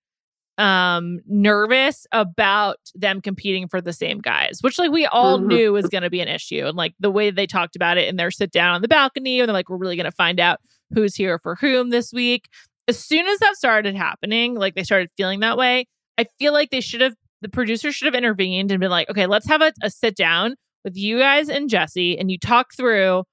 um 0.58 1.20
nervous 1.28 2.08
about 2.14 2.78
them 2.94 3.20
competing 3.22 3.68
for 3.68 3.82
the 3.82 3.92
same 3.92 4.20
guys, 4.20 4.60
which 4.62 4.78
like 4.80 4.92
we 4.92 5.06
all 5.06 5.40
Mhm. 5.40 5.48
knew 5.48 5.74
was 5.74 5.88
gonna 5.88 6.10
be 6.10 6.22
an 6.22 6.28
issue. 6.30 6.66
And 6.66 6.78
like 6.78 6.94
the 7.00 7.12
way 7.12 7.30
they 7.30 7.46
talked 7.48 7.76
about 7.76 7.98
it 7.98 8.08
in 8.08 8.16
their 8.16 8.32
sit 8.32 8.52
down 8.52 8.76
on 8.76 8.82
the 8.82 8.88
balcony, 8.88 9.40
and 9.40 9.50
they're 9.50 9.54
like, 9.54 9.70
we're 9.70 9.78
really 9.78 9.98
gonna 9.98 10.12
find 10.12 10.40
out 10.40 10.60
who's 10.94 11.16
here 11.16 11.40
for 11.40 11.56
whom 11.56 11.90
this 11.90 12.14
week. 12.14 12.48
As 12.88 13.00
soon 13.00 13.28
as 13.28 13.40
that 13.40 13.56
started 13.56 13.96
happening, 13.96 14.56
like 14.56 14.76
they 14.76 14.84
started 14.84 15.10
feeling 15.18 15.40
that 15.42 15.58
way, 15.58 15.88
I 16.18 16.26
feel 16.40 16.54
like 16.54 16.70
they 16.70 16.82
should 16.82 17.02
have 17.02 17.16
the 17.42 17.50
producer 17.50 17.92
should 17.92 18.06
have 18.06 18.16
intervened 18.16 18.72
and 18.72 18.80
been 18.80 18.90
like, 18.90 19.10
okay, 19.10 19.26
let's 19.28 19.48
have 19.48 19.62
a, 19.62 19.72
a 19.84 19.90
sit 19.90 20.16
down 20.16 20.56
with 20.84 20.96
you 20.96 21.20
guys 21.20 21.50
and 21.50 21.70
Jesse 21.70 22.18
and 22.18 22.32
you 22.32 22.38
talk 22.40 22.74
through 22.76 23.24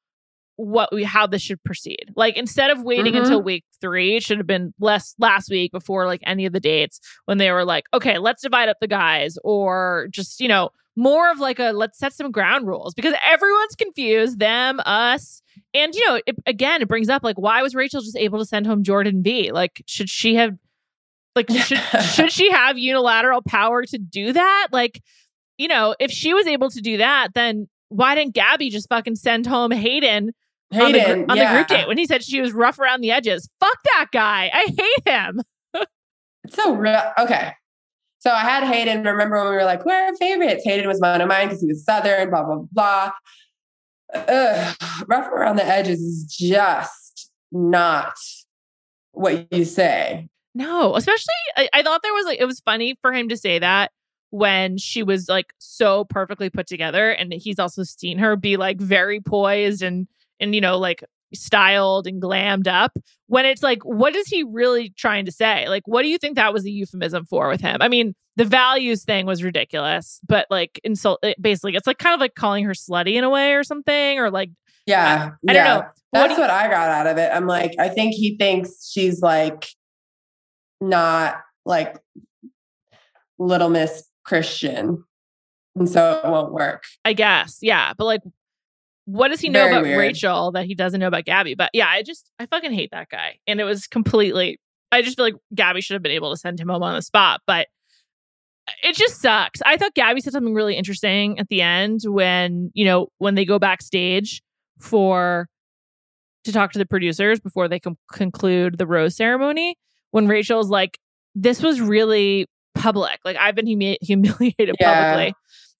what 0.56 0.92
we 0.92 1.02
how 1.04 1.26
this 1.26 1.40
should 1.42 1.62
proceed. 1.64 2.12
Like 2.14 2.37
instead 2.37 2.71
of 2.71 2.82
waiting 2.82 3.14
Mhm. 3.14 3.21
until 3.21 3.42
week 3.42 3.64
three, 3.80 4.16
it 4.16 4.23
should 4.23 4.38
have 4.38 4.47
been 4.47 4.75
less 4.78 5.14
last 5.18 5.50
week 5.50 5.73
before 5.73 6.06
like 6.06 6.21
any 6.26 6.44
of 6.47 6.52
the 6.52 6.61
dates 6.61 7.00
when 7.25 7.38
they 7.38 7.50
were 7.50 7.64
like, 7.64 7.85
okay, 7.94 8.18
let's 8.18 8.42
divide 8.42 8.68
up 8.68 8.76
the 8.80 8.87
guys, 8.88 9.38
or 9.44 10.09
just 10.11 10.40
you 10.40 10.49
know 10.49 10.71
more 10.94 11.30
of 11.30 11.38
like 11.40 11.59
a 11.59 11.73
let's 11.73 11.99
set 11.99 12.12
some 12.12 12.30
ground 12.30 12.66
rules 12.66 12.92
because 12.94 13.14
everyone's 13.26 13.75
confused, 13.76 14.38
them, 14.38 14.78
us, 14.85 15.40
and 15.75 15.95
you 15.95 16.07
know 16.07 16.21
it, 16.26 16.37
again 16.47 16.83
it 16.83 16.88
brings 16.88 17.09
up 17.09 17.23
like 17.23 17.37
why 17.38 17.62
was 17.62 17.75
Rachel 17.75 18.00
just 18.00 18.17
able 18.17 18.38
to 18.38 18.45
send 18.45 18.67
home 18.67 18.83
Jordan 18.83 19.23
B? 19.23 19.52
Like 19.52 19.83
should 19.87 20.09
she 20.09 20.35
have 20.37 20.57
like 21.35 21.50
should 21.64 21.79
should 21.79 22.33
she 22.33 22.50
have 22.50 22.79
unilateral 22.79 23.43
power 23.43 23.85
to 23.85 23.99
do 23.99 24.33
that? 24.33 24.69
Like 24.73 25.02
you 25.59 25.69
know 25.69 25.95
if 25.99 26.11
she 26.11 26.35
was 26.35 26.47
able 26.47 26.71
to 26.71 26.81
do 26.81 26.99
that, 26.99 27.29
then 27.35 27.69
why 27.88 28.14
didn't 28.14 28.35
Gabby 28.35 28.71
just 28.71 28.88
fucking 28.88 29.17
send 29.17 29.47
home 29.47 29.71
Hayden 29.71 30.33
on, 30.73 30.93
the, 30.93 30.99
gr- 30.99 31.07
Hayden 31.07 31.31
on 31.31 31.37
yeah. 31.37 31.52
the 31.52 31.59
group 31.59 31.69
date 31.69 31.88
when 31.88 31.99
he 31.99 32.07
said 32.07 32.23
she 32.23 32.41
was 32.41 32.52
rough 32.52 32.79
around 32.79 33.02
the 33.02 33.11
edges. 33.11 33.49
Fuck 33.61 33.76
that 33.85 34.07
guy. 34.12 34.50
I 34.52 34.67
hate 34.76 35.09
him. 35.12 35.41
It's 36.45 36.57
so 36.57 36.75
real. 36.75 37.00
Okay. 37.21 37.52
So 38.19 38.31
I 38.31 38.41
had 38.41 38.64
Hayden. 38.64 39.05
Remember 39.05 39.37
when 39.37 39.50
we 39.50 39.55
were 39.55 39.64
like, 39.64 39.85
"We're 39.85 39.95
our 39.95 40.17
favorites?" 40.17 40.62
Hayden 40.64 40.88
was 40.88 40.99
one 40.99 41.21
of 41.21 41.29
mine 41.29 41.47
because 41.47 41.61
he 41.61 41.69
was 41.69 41.85
Southern. 41.85 42.31
Blah 42.31 42.43
blah 42.43 42.64
blah. 42.73 43.11
Ugh, 44.14 44.76
rough 45.07 45.28
around 45.28 45.57
the 45.57 45.66
edges 45.66 46.00
is 46.00 46.25
just 46.26 47.31
not 47.50 48.14
what 49.12 49.47
you 49.52 49.64
say. 49.64 50.28
No, 50.54 50.97
especially 50.97 51.35
I, 51.57 51.69
I 51.73 51.83
thought 51.83 52.02
there 52.02 52.12
was 52.12 52.26
like 52.26 52.40
it 52.40 52.45
was 52.45 52.61
funny 52.61 52.97
for 53.00 53.12
him 53.12 53.28
to 53.28 53.37
say 53.37 53.59
that 53.59 53.90
when 54.31 54.78
she 54.78 55.02
was 55.02 55.28
like 55.28 55.52
so 55.59 56.04
perfectly 56.04 56.50
put 56.50 56.66
together 56.66 57.11
and 57.11 57.33
he's 57.33 57.59
also 57.59 57.83
seen 57.83 58.19
her 58.19 58.35
be 58.35 58.57
like 58.57 58.81
very 58.81 59.21
poised 59.21 59.83
and 59.83 60.09
and 60.40 60.54
you 60.54 60.61
know 60.61 60.78
like 60.78 61.04
styled 61.35 62.07
and 62.07 62.21
glammed 62.21 62.66
up 62.66 62.97
when 63.26 63.45
it's 63.45 63.62
like 63.62 63.83
what 63.85 64.16
is 64.16 64.26
he 64.28 64.42
really 64.42 64.90
trying 64.90 65.26
to 65.26 65.33
say 65.33 65.69
like 65.69 65.83
what 65.87 66.02
do 66.02 66.09
you 66.09 66.16
think 66.16 66.37
that 66.37 66.52
was 66.52 66.64
a 66.64 66.71
euphemism 66.71 67.26
for 67.26 67.49
with 67.49 67.61
him 67.61 67.76
i 67.81 67.88
mean 67.88 68.14
the 68.37 68.45
values 68.45 69.05
thing 69.05 69.27
was 69.27 69.43
ridiculous 69.43 70.21
but 70.27 70.47
like 70.51 70.81
insult 70.85 71.19
it- 71.23 71.41
basically 71.41 71.75
it's 71.77 71.87
like 71.87 71.99
kind 71.99 72.15
of 72.15 72.21
like 72.21 72.35
calling 72.35 72.65
her 72.65 72.73
slutty 72.73 73.15
in 73.15 73.25
a 73.25 73.31
way 73.31 73.53
or 73.55 73.62
something 73.62 74.19
or 74.19 74.31
like 74.31 74.51
Yeah, 74.87 75.31
I 75.49 75.53
yeah. 75.53 75.53
don't 75.53 75.65
know. 75.65 75.77
What 75.77 75.93
That's 76.12 76.35
do 76.35 76.41
what 76.41 76.51
I 76.51 76.69
got 76.69 76.91
out 76.91 77.07
of 77.07 77.17
it. 77.19 77.31
I'm 77.33 77.47
like, 77.47 77.73
I 77.79 77.89
think 77.89 78.15
he 78.15 78.37
thinks 78.37 78.91
she's 78.91 79.23
like 79.23 79.69
not 80.81 81.37
like 81.65 81.97
little 83.39 83.71
Miss 83.71 84.05
Christian, 84.25 85.05
and 85.77 85.89
so 85.89 86.21
it 86.23 86.29
won't 86.29 86.53
work. 86.53 86.85
I 87.05 87.12
guess. 87.12 87.59
Yeah. 87.62 87.93
But 87.97 88.05
like, 88.05 88.21
what 89.07 89.29
does 89.29 89.41
he 89.41 89.49
know 89.49 89.61
Very 89.61 89.73
about 89.73 89.83
weird. 89.85 89.99
Rachel 89.99 90.53
that 90.53 90.67
he 90.67 90.75
doesn't 90.75 91.01
know 91.01 91.07
about 91.09 91.25
Gabby? 91.25 91.55
But 91.55 91.71
yeah, 91.73 91.89
I 91.89 92.03
just, 92.03 92.31
I 92.39 92.47
fucking 92.47 92.73
hate 92.73 92.91
that 92.93 93.09
guy. 93.09 93.39
And 93.47 93.61
it 93.61 93.65
was 93.65 93.87
completely, 93.87 94.59
I 94.91 95.03
just 95.03 95.17
feel 95.17 95.25
like 95.27 95.37
Gabby 95.55 95.81
should 95.81 95.95
have 95.95 96.03
been 96.03 96.12
able 96.12 96.31
to 96.31 96.37
send 96.37 96.61
him 96.61 96.69
home 96.69 96.83
on 96.83 96.95
the 96.95 97.03
spot. 97.03 97.41
But 97.47 97.69
it 98.83 98.95
just 98.97 99.21
sucks. 99.21 99.61
I 99.66 99.76
thought 99.76 99.95
Gabby 99.95 100.21
said 100.21 100.33
something 100.33 100.54
really 100.54 100.76
interesting 100.76 101.38
at 101.38 101.49
the 101.49 101.62
end 101.62 102.00
when, 102.04 102.71
you 102.75 102.85
know, 102.85 103.09
when 103.19 103.35
they 103.35 103.45
go 103.45 103.59
backstage 103.59 104.42
for, 104.78 105.49
to 106.45 106.52
talk 106.52 106.73
to 106.73 106.78
the 106.78 106.87
producers 106.87 107.40
before 107.40 107.69
they 107.69 107.81
com- 107.81 107.99
conclude 108.12 108.78
the 108.78 108.87
rose 108.87 109.16
ceremony. 109.16 109.76
When 110.11 110.26
Rachel's 110.28 110.69
like, 110.71 110.99
this 111.35 111.62
was 111.62 111.81
really 111.81 112.47
public. 112.75 113.19
Like, 113.25 113.37
I've 113.37 113.54
been 113.54 113.66
humi- 113.66 113.99
humiliated 114.02 114.76
Yeah. 114.81 114.95
publicly 115.11 115.35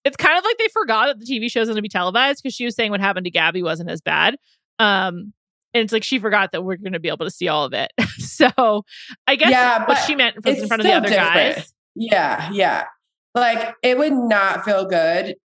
it's 0.05 0.17
kind 0.17 0.37
of 0.37 0.43
like 0.43 0.59
they 0.59 0.67
forgot 0.73 1.07
that 1.07 1.21
the 1.21 1.25
TV 1.25 1.49
show 1.49 1.61
is 1.61 1.69
going 1.69 1.77
to 1.77 1.83
be 1.83 1.89
televised 1.89 2.43
because 2.43 2.57
she 2.57 2.65
was 2.65 2.75
saying 2.75 2.91
what 2.91 2.99
happened 2.99 3.23
to 3.23 3.31
Gabby 3.31 3.63
wasn't 3.63 3.89
as 3.89 4.01
bad. 4.01 4.35
Um, 4.81 5.33
and 5.75 5.85
it's 5.85 5.93
like 5.93 6.03
she 6.03 6.19
forgot 6.19 6.51
that 6.51 6.65
we're 6.65 6.77
going 6.77 6.95
to 6.95 6.99
be 6.99 7.07
able 7.09 7.25
to 7.25 7.31
see 7.31 7.47
all 7.47 7.65
of 7.65 7.73
it. 7.73 7.93
so 8.19 8.85
I 9.29 9.37
guess 9.37 9.53
Yeah, 9.53 9.87
what 9.87 9.99
she 9.99 10.17
meant 10.17 10.45
was 10.45 10.59
in 10.61 10.67
front 10.67 10.81
of 10.81 10.87
the 10.89 10.93
other 10.93 11.07
different. 11.09 11.35
guys. 11.57 11.73
Yeah, 11.95 12.51
yeah. 12.53 12.87
Like 13.35 13.75
it 13.83 13.99
would 13.99 14.13
not 14.13 14.65
feel 14.65 14.85
good 14.85 15.37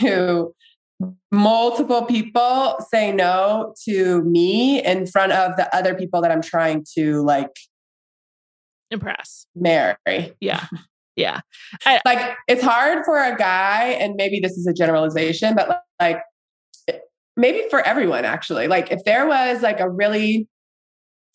to 0.00 0.54
multiple 1.30 2.04
people 2.06 2.78
say 2.90 3.12
no 3.12 3.74
to 3.84 4.22
me 4.24 4.82
in 4.82 5.06
front 5.06 5.32
of 5.32 5.56
the 5.56 5.74
other 5.76 5.94
people 5.94 6.22
that 6.22 6.30
I'm 6.30 6.40
trying 6.42 6.84
to 6.94 7.22
like 7.22 7.54
Impress. 8.90 9.46
marry. 9.54 9.96
Yeah. 10.40 10.66
Yeah. 11.18 11.40
Like 12.04 12.36
it's 12.46 12.62
hard 12.62 13.06
for 13.06 13.16
a 13.16 13.34
guy, 13.34 13.84
and 13.98 14.16
maybe 14.16 14.38
this 14.38 14.52
is 14.52 14.66
a 14.66 14.74
generalization, 14.74 15.54
but 15.54 15.80
like 15.98 16.20
maybe 17.38 17.62
for 17.70 17.80
everyone 17.80 18.26
actually. 18.26 18.68
Like 18.68 18.92
if 18.92 19.02
there 19.04 19.26
was 19.26 19.62
like 19.62 19.80
a 19.80 19.88
really, 19.88 20.46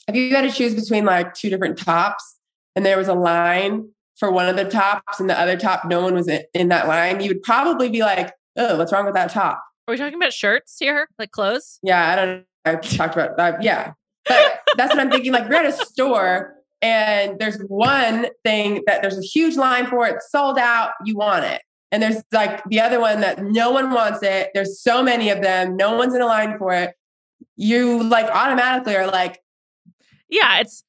if 0.07 0.15
you 0.15 0.35
had 0.35 0.43
to 0.43 0.51
choose 0.51 0.75
between 0.75 1.03
like 1.05 1.33
two 1.33 1.49
different 1.49 1.79
tops, 1.79 2.37
and 2.75 2.85
there 2.85 2.95
was 2.95 3.07
a 3.07 3.15
line 3.15 3.89
for 4.21 4.31
one 4.31 4.47
of 4.47 4.55
the 4.55 4.65
tops 4.65 5.19
and 5.19 5.27
the 5.27 5.37
other 5.37 5.57
top, 5.57 5.83
no 5.85 5.99
one 5.99 6.13
was 6.13 6.29
in, 6.53 6.67
that 6.67 6.87
line, 6.87 7.21
you 7.21 7.29
would 7.29 7.41
probably 7.41 7.89
be 7.89 8.01
like, 8.01 8.31
oh, 8.55 8.77
what's 8.77 8.91
wrong 8.91 9.03
with 9.03 9.15
that 9.15 9.31
top? 9.31 9.63
Are 9.87 9.93
we 9.93 9.97
talking 9.97 10.13
about 10.13 10.31
shirts 10.31 10.77
here? 10.79 11.09
Like 11.17 11.31
clothes? 11.31 11.79
Yeah, 11.81 12.07
I 12.11 12.15
don't 12.15 12.29
know. 12.37 12.43
I 12.63 12.75
talked 12.75 13.15
about 13.15 13.35
that. 13.37 13.63
Yeah. 13.63 13.93
But 14.27 14.61
that's 14.77 14.93
what 14.93 14.99
I'm 14.99 15.09
thinking. 15.09 15.31
Like, 15.31 15.49
we're 15.49 15.55
at 15.55 15.65
a 15.65 15.71
store 15.71 16.53
and 16.83 17.39
there's 17.39 17.59
one 17.63 18.27
thing 18.43 18.83
that 18.85 19.01
there's 19.01 19.17
a 19.17 19.23
huge 19.23 19.57
line 19.57 19.87
for 19.87 20.05
it, 20.05 20.21
sold 20.29 20.59
out, 20.59 20.91
you 21.03 21.15
want 21.15 21.45
it. 21.45 21.63
And 21.91 22.03
there's 22.03 22.21
like 22.31 22.63
the 22.65 22.79
other 22.79 22.99
one 22.99 23.21
that 23.21 23.43
no 23.43 23.71
one 23.71 23.89
wants 23.89 24.21
it. 24.21 24.51
There's 24.53 24.79
so 24.79 25.01
many 25.01 25.31
of 25.31 25.41
them, 25.41 25.75
no 25.75 25.97
one's 25.97 26.13
in 26.13 26.21
a 26.21 26.27
line 26.27 26.59
for 26.59 26.73
it. 26.73 26.93
You 27.55 28.03
like 28.03 28.27
automatically 28.27 28.95
are 28.95 29.07
like, 29.07 29.41
Yeah. 30.29 30.59
It's, 30.59 30.83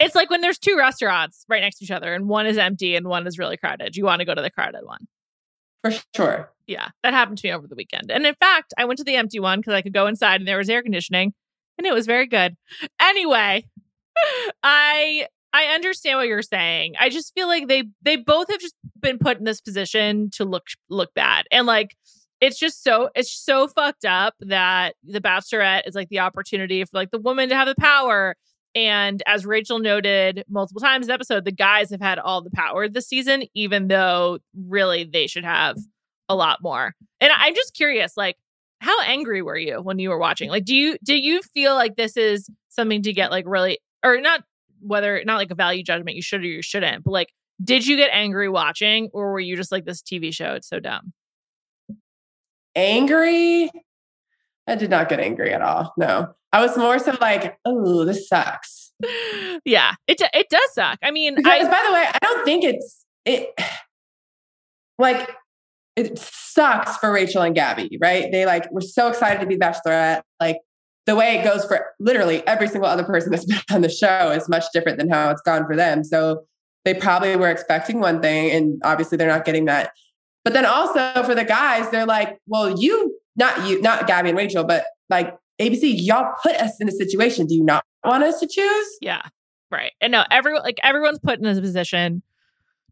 it's 0.00 0.14
like 0.14 0.30
when 0.30 0.40
there's 0.40 0.58
two 0.58 0.76
restaurants 0.76 1.44
right 1.48 1.60
next 1.60 1.78
to 1.78 1.84
each 1.84 1.90
other 1.90 2.14
and 2.14 2.28
one 2.28 2.46
is 2.46 2.58
empty 2.58 2.96
and 2.96 3.06
one 3.06 3.26
is 3.26 3.38
really 3.38 3.56
crowded. 3.56 3.96
You 3.96 4.04
want 4.04 4.20
to 4.20 4.24
go 4.24 4.34
to 4.34 4.42
the 4.42 4.50
crowded 4.50 4.84
one. 4.84 5.06
for 5.82 5.92
sure. 6.14 6.52
Yeah, 6.66 6.88
that 7.02 7.14
happened 7.14 7.38
to 7.38 7.46
me 7.46 7.52
over 7.52 7.66
the 7.66 7.74
weekend. 7.74 8.10
And 8.10 8.26
in 8.26 8.34
fact, 8.34 8.74
I 8.76 8.84
went 8.84 8.98
to 8.98 9.04
the 9.04 9.16
empty 9.16 9.40
one 9.40 9.60
because 9.60 9.74
I 9.74 9.82
could 9.82 9.94
go 9.94 10.06
inside 10.06 10.40
and 10.40 10.48
there 10.48 10.58
was 10.58 10.68
air 10.68 10.82
conditioning 10.82 11.32
and 11.78 11.86
it 11.86 11.94
was 11.94 12.06
very 12.06 12.26
good. 12.26 12.56
Anyway, 13.00 13.64
I 14.62 15.26
I 15.52 15.64
understand 15.74 16.18
what 16.18 16.28
you're 16.28 16.42
saying. 16.42 16.94
I 17.00 17.08
just 17.08 17.32
feel 17.34 17.48
like 17.48 17.68
they 17.68 17.84
they 18.02 18.16
both 18.16 18.50
have 18.50 18.60
just 18.60 18.74
been 19.00 19.18
put 19.18 19.38
in 19.38 19.44
this 19.44 19.60
position 19.60 20.30
to 20.34 20.44
look 20.44 20.66
look 20.90 21.14
bad. 21.14 21.46
And 21.50 21.66
like 21.66 21.96
it's 22.40 22.58
just 22.58 22.84
so 22.84 23.10
it's 23.14 23.32
so 23.32 23.66
fucked 23.66 24.04
up 24.04 24.34
that 24.40 24.94
the 25.02 25.20
bachelorette 25.20 25.82
is 25.86 25.94
like 25.94 26.08
the 26.08 26.20
opportunity 26.20 26.84
for 26.84 26.90
like 26.94 27.10
the 27.10 27.18
woman 27.18 27.48
to 27.48 27.56
have 27.56 27.68
the 27.68 27.74
power. 27.76 28.36
And 28.78 29.24
as 29.26 29.44
Rachel 29.44 29.80
noted 29.80 30.44
multiple 30.48 30.80
times 30.80 31.06
in 31.06 31.08
the 31.08 31.14
episode, 31.14 31.44
the 31.44 31.50
guys 31.50 31.90
have 31.90 32.00
had 32.00 32.20
all 32.20 32.42
the 32.42 32.50
power 32.50 32.88
this 32.88 33.08
season, 33.08 33.42
even 33.52 33.88
though 33.88 34.38
really 34.56 35.02
they 35.02 35.26
should 35.26 35.44
have 35.44 35.76
a 36.28 36.36
lot 36.36 36.60
more. 36.62 36.94
And 37.20 37.32
I'm 37.34 37.56
just 37.56 37.74
curious, 37.74 38.16
like, 38.16 38.36
how 38.80 39.02
angry 39.02 39.42
were 39.42 39.58
you 39.58 39.82
when 39.82 39.98
you 39.98 40.10
were 40.10 40.18
watching? 40.18 40.48
Like, 40.48 40.64
do 40.64 40.76
you 40.76 40.96
do 41.02 41.18
you 41.18 41.42
feel 41.42 41.74
like 41.74 41.96
this 41.96 42.16
is 42.16 42.48
something 42.68 43.02
to 43.02 43.12
get 43.12 43.32
like 43.32 43.46
really 43.48 43.80
or 44.04 44.20
not 44.20 44.44
whether 44.80 45.20
not 45.24 45.38
like 45.38 45.50
a 45.50 45.56
value 45.56 45.82
judgment 45.82 46.14
you 46.14 46.22
should 46.22 46.42
or 46.42 46.46
you 46.46 46.62
shouldn't, 46.62 47.02
but 47.02 47.10
like, 47.10 47.32
did 47.64 47.84
you 47.84 47.96
get 47.96 48.10
angry 48.12 48.48
watching, 48.48 49.08
or 49.12 49.32
were 49.32 49.40
you 49.40 49.56
just 49.56 49.72
like 49.72 49.86
this 49.86 50.02
TV 50.02 50.32
show? 50.32 50.52
It's 50.52 50.68
so 50.68 50.78
dumb. 50.78 51.12
Angry. 52.76 53.72
I 54.68 54.74
did 54.74 54.90
not 54.90 55.08
get 55.08 55.18
angry 55.18 55.52
at 55.52 55.62
all. 55.62 55.94
No, 55.96 56.34
I 56.52 56.60
was 56.60 56.76
more 56.76 56.98
so 56.98 57.16
like, 57.20 57.58
oh, 57.64 58.04
this 58.04 58.28
sucks. 58.28 58.92
yeah, 59.64 59.94
it 60.06 60.20
it 60.34 60.48
does 60.50 60.72
suck. 60.72 60.98
I 61.02 61.10
mean, 61.10 61.34
Because 61.34 61.66
I, 61.66 61.70
by 61.70 61.84
the 61.86 61.94
way, 61.94 62.04
I 62.06 62.18
don't 62.20 62.44
think 62.44 62.64
it's 62.64 63.04
it 63.24 63.50
like 64.98 65.30
it 65.96 66.18
sucks 66.18 66.96
for 66.98 67.10
Rachel 67.12 67.42
and 67.42 67.54
Gabby, 67.54 67.98
right? 68.00 68.30
They 68.30 68.46
like 68.46 68.70
were 68.70 68.80
so 68.80 69.08
excited 69.08 69.40
to 69.40 69.46
be 69.46 69.56
Bachelorette. 69.56 70.22
Like 70.38 70.58
the 71.06 71.16
way 71.16 71.38
it 71.38 71.44
goes 71.44 71.64
for 71.64 71.86
literally 71.98 72.46
every 72.46 72.68
single 72.68 72.88
other 72.88 73.02
person 73.02 73.30
that's 73.30 73.44
been 73.46 73.58
on 73.72 73.80
the 73.80 73.88
show 73.88 74.30
is 74.30 74.48
much 74.48 74.64
different 74.72 74.98
than 74.98 75.08
how 75.08 75.30
it's 75.30 75.42
gone 75.42 75.66
for 75.66 75.74
them. 75.74 76.04
So 76.04 76.44
they 76.84 76.94
probably 76.94 77.36
were 77.36 77.50
expecting 77.50 78.00
one 78.00 78.20
thing, 78.20 78.50
and 78.50 78.80
obviously 78.84 79.18
they're 79.18 79.28
not 79.28 79.44
getting 79.44 79.64
that. 79.66 79.92
But 80.44 80.52
then 80.52 80.64
also 80.64 81.22
for 81.24 81.34
the 81.34 81.44
guys, 81.44 81.90
they're 81.90 82.06
like, 82.06 82.38
well, 82.46 82.80
you, 82.80 83.17
not 83.38 83.66
you, 83.66 83.80
not 83.80 84.06
Gabby 84.06 84.28
and 84.30 84.38
Rachel, 84.38 84.64
but 84.64 84.84
like 85.08 85.34
ABC, 85.60 85.94
y'all 85.96 86.34
put 86.42 86.56
us 86.56 86.80
in 86.80 86.88
a 86.88 86.92
situation. 86.92 87.46
Do 87.46 87.54
you 87.54 87.64
not 87.64 87.84
want 88.04 88.24
us 88.24 88.40
to 88.40 88.46
choose? 88.46 88.88
yeah, 89.00 89.22
right. 89.70 89.92
And 90.00 90.12
no, 90.12 90.24
everyone 90.30 90.62
like 90.62 90.78
everyone's 90.82 91.18
put 91.18 91.38
in 91.38 91.46
a 91.46 91.60
position 91.60 92.22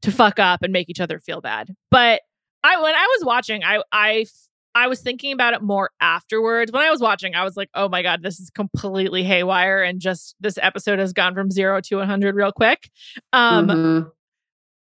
to 0.02 0.12
fuck 0.12 0.38
up 0.38 0.62
and 0.62 0.72
make 0.72 0.88
each 0.88 1.00
other 1.00 1.18
feel 1.20 1.40
bad. 1.40 1.74
But 1.90 2.22
I 2.64 2.80
when 2.80 2.94
I 2.94 3.06
was 3.18 3.24
watching, 3.24 3.62
I 3.64 3.82
I 3.92 4.26
I 4.74 4.88
was 4.88 5.00
thinking 5.00 5.32
about 5.32 5.54
it 5.54 5.62
more 5.62 5.90
afterwards. 6.00 6.70
When 6.70 6.82
I 6.82 6.90
was 6.90 7.00
watching, 7.00 7.34
I 7.34 7.44
was 7.44 7.56
like, 7.56 7.70
"Oh 7.74 7.88
my 7.88 8.02
god, 8.02 8.22
this 8.22 8.38
is 8.40 8.50
completely 8.50 9.22
haywire 9.24 9.82
and 9.82 10.00
just 10.00 10.34
this 10.40 10.58
episode 10.60 10.98
has 10.98 11.12
gone 11.14 11.34
from 11.34 11.50
0 11.50 11.80
to 11.82 11.96
100 11.96 12.34
real 12.34 12.52
quick." 12.52 12.90
Um 13.32 13.66
Mhm. 13.68 14.10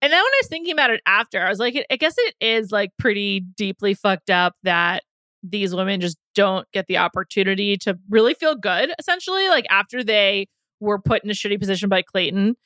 And 0.00 0.12
then 0.12 0.19
when 0.19 0.27
I 0.27 0.38
was 0.43 0.49
thinking 0.49 0.73
about 0.73 0.91
it 0.91 1.00
after, 1.07 1.41
I 1.41 1.49
was 1.49 1.59
like, 1.59 1.85
I 1.91 1.97
guess 1.97 2.15
it 2.19 2.35
is 2.41 2.71
like 2.71 2.91
pretty 2.99 3.41
deeply 3.41 3.95
fucked 3.95 4.31
up 4.31 4.55
that 4.62 5.03
these 5.42 5.75
women 5.75 6.00
just 6.00 6.18
don't 6.35 6.66
get 6.73 6.87
the 6.87 6.99
opportunity 6.99 7.76
to 7.78 7.99
really 8.09 8.35
feel 8.35 8.54
good, 8.54 8.92
essentially, 8.99 9.49
like 9.49 9.66
after 9.71 10.02
they 10.02 10.47
were 10.80 11.00
put 11.00 11.25
in 11.25 11.30
a 11.30 11.35
shitty 11.35 11.59
position 11.59 11.88
by 11.88 12.02
Clayton. 12.02 12.57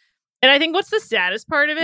And 0.43 0.50
I 0.50 0.59
think 0.59 0.75
what's 0.75 0.91
the 0.91 1.00
saddest 1.00 1.49
part 1.49 1.71
of 1.71 1.76
it 1.79 1.83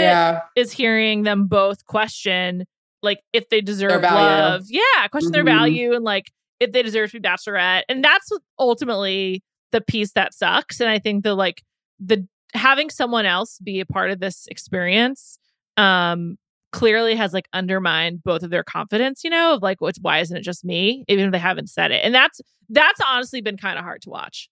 is 0.57 0.73
yeah. 0.73 0.77
hearing 0.77 1.23
them 1.23 1.47
both 1.47 1.85
question 1.87 2.65
like 3.03 3.21
if 3.33 3.49
they 3.49 3.61
deserve 3.61 4.03
love. 4.03 4.65
Yeah, 4.69 5.07
question 5.11 5.31
their 5.31 5.45
Mhm. 5.45 5.59
value 5.59 5.95
and 5.95 6.05
like 6.05 6.33
if 6.59 6.73
they 6.73 6.83
deserve 6.83 7.13
to 7.13 7.21
be 7.21 7.29
bachelorette. 7.29 7.83
And 7.89 8.05
that's 8.05 8.29
ultimately 8.59 9.43
the 9.71 9.81
piece 9.81 10.13
that 10.13 10.35
sucks. 10.35 10.81
And 10.81 10.91
I 10.91 10.99
think 10.99 11.23
the 11.23 11.35
like 11.35 11.63
the 12.01 12.27
having 12.55 12.91
someone 12.91 13.27
else 13.27 13.59
be 13.63 13.79
a 13.79 13.87
part 13.87 14.11
of 14.11 14.19
this 14.21 14.47
experience 14.51 15.39
um 15.77 16.37
clearly 16.73 17.15
has 17.15 17.33
like 17.33 17.49
undermined 17.53 18.23
both 18.23 18.43
of 18.43 18.51
their 18.51 18.63
confidence, 18.63 19.25
you 19.25 19.31
know, 19.31 19.55
of 19.55 19.63
like 19.63 19.81
what's 19.81 19.99
why 20.01 20.19
isn't 20.19 20.37
it 20.37 20.43
just 20.43 20.65
me? 20.65 21.05
Even 21.09 21.27
if 21.27 21.33
they 21.33 21.39
haven't 21.39 21.69
said 21.69 21.91
it. 21.91 22.05
And 22.05 22.15
that's 22.15 22.41
that's 22.69 23.01
honestly 23.07 23.41
been 23.41 23.57
kind 23.57 23.79
of 23.79 23.85
hard 23.85 24.03
to 24.03 24.11
watch. 24.11 24.49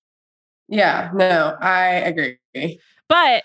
Yeah. 0.68 1.11
No, 1.14 1.56
I 1.61 1.87
agree. 1.88 2.80
But 3.08 3.44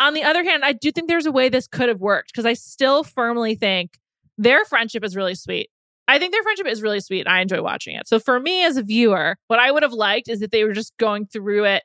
on 0.00 0.14
the 0.14 0.24
other 0.24 0.42
hand, 0.42 0.64
I 0.64 0.72
do 0.72 0.90
think 0.90 1.08
there's 1.08 1.26
a 1.26 1.32
way 1.32 1.48
this 1.48 1.66
could 1.66 1.88
have 1.88 2.00
worked 2.00 2.32
because 2.32 2.46
I 2.46 2.54
still 2.54 3.04
firmly 3.04 3.54
think 3.54 3.98
their 4.38 4.64
friendship 4.64 5.04
is 5.04 5.14
really 5.14 5.34
sweet. 5.34 5.68
I 6.08 6.18
think 6.18 6.32
their 6.32 6.42
friendship 6.42 6.66
is 6.66 6.82
really 6.82 7.00
sweet. 7.00 7.20
And 7.20 7.28
I 7.28 7.40
enjoy 7.40 7.62
watching 7.62 7.94
it. 7.94 8.08
So 8.08 8.18
for 8.18 8.40
me 8.40 8.64
as 8.64 8.76
a 8.76 8.82
viewer, 8.82 9.36
what 9.48 9.60
I 9.60 9.70
would 9.70 9.82
have 9.82 9.92
liked 9.92 10.28
is 10.28 10.40
that 10.40 10.50
they 10.50 10.64
were 10.64 10.72
just 10.72 10.96
going 10.98 11.26
through 11.26 11.64
it 11.64 11.82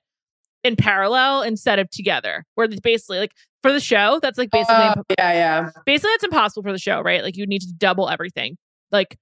in 0.67 0.75
parallel 0.75 1.41
instead 1.41 1.79
of 1.79 1.89
together. 1.89 2.43
Where 2.55 2.65
it's 2.65 2.79
basically 2.79 3.19
like 3.19 3.31
for 3.63 3.71
the 3.73 3.79
show, 3.79 4.19
that's 4.21 4.37
like 4.37 4.51
basically 4.51 4.75
Oh, 4.75 5.03
yeah, 5.17 5.33
yeah. 5.33 5.69
basically 5.85 6.11
it's 6.11 6.23
impossible 6.23 6.63
for 6.63 6.71
the 6.71 6.77
show, 6.79 7.01
right? 7.01 7.23
Like 7.23 7.35
you 7.37 7.47
need 7.47 7.61
to 7.61 7.73
double 7.77 8.09
everything. 8.09 8.57
Like 8.91 9.17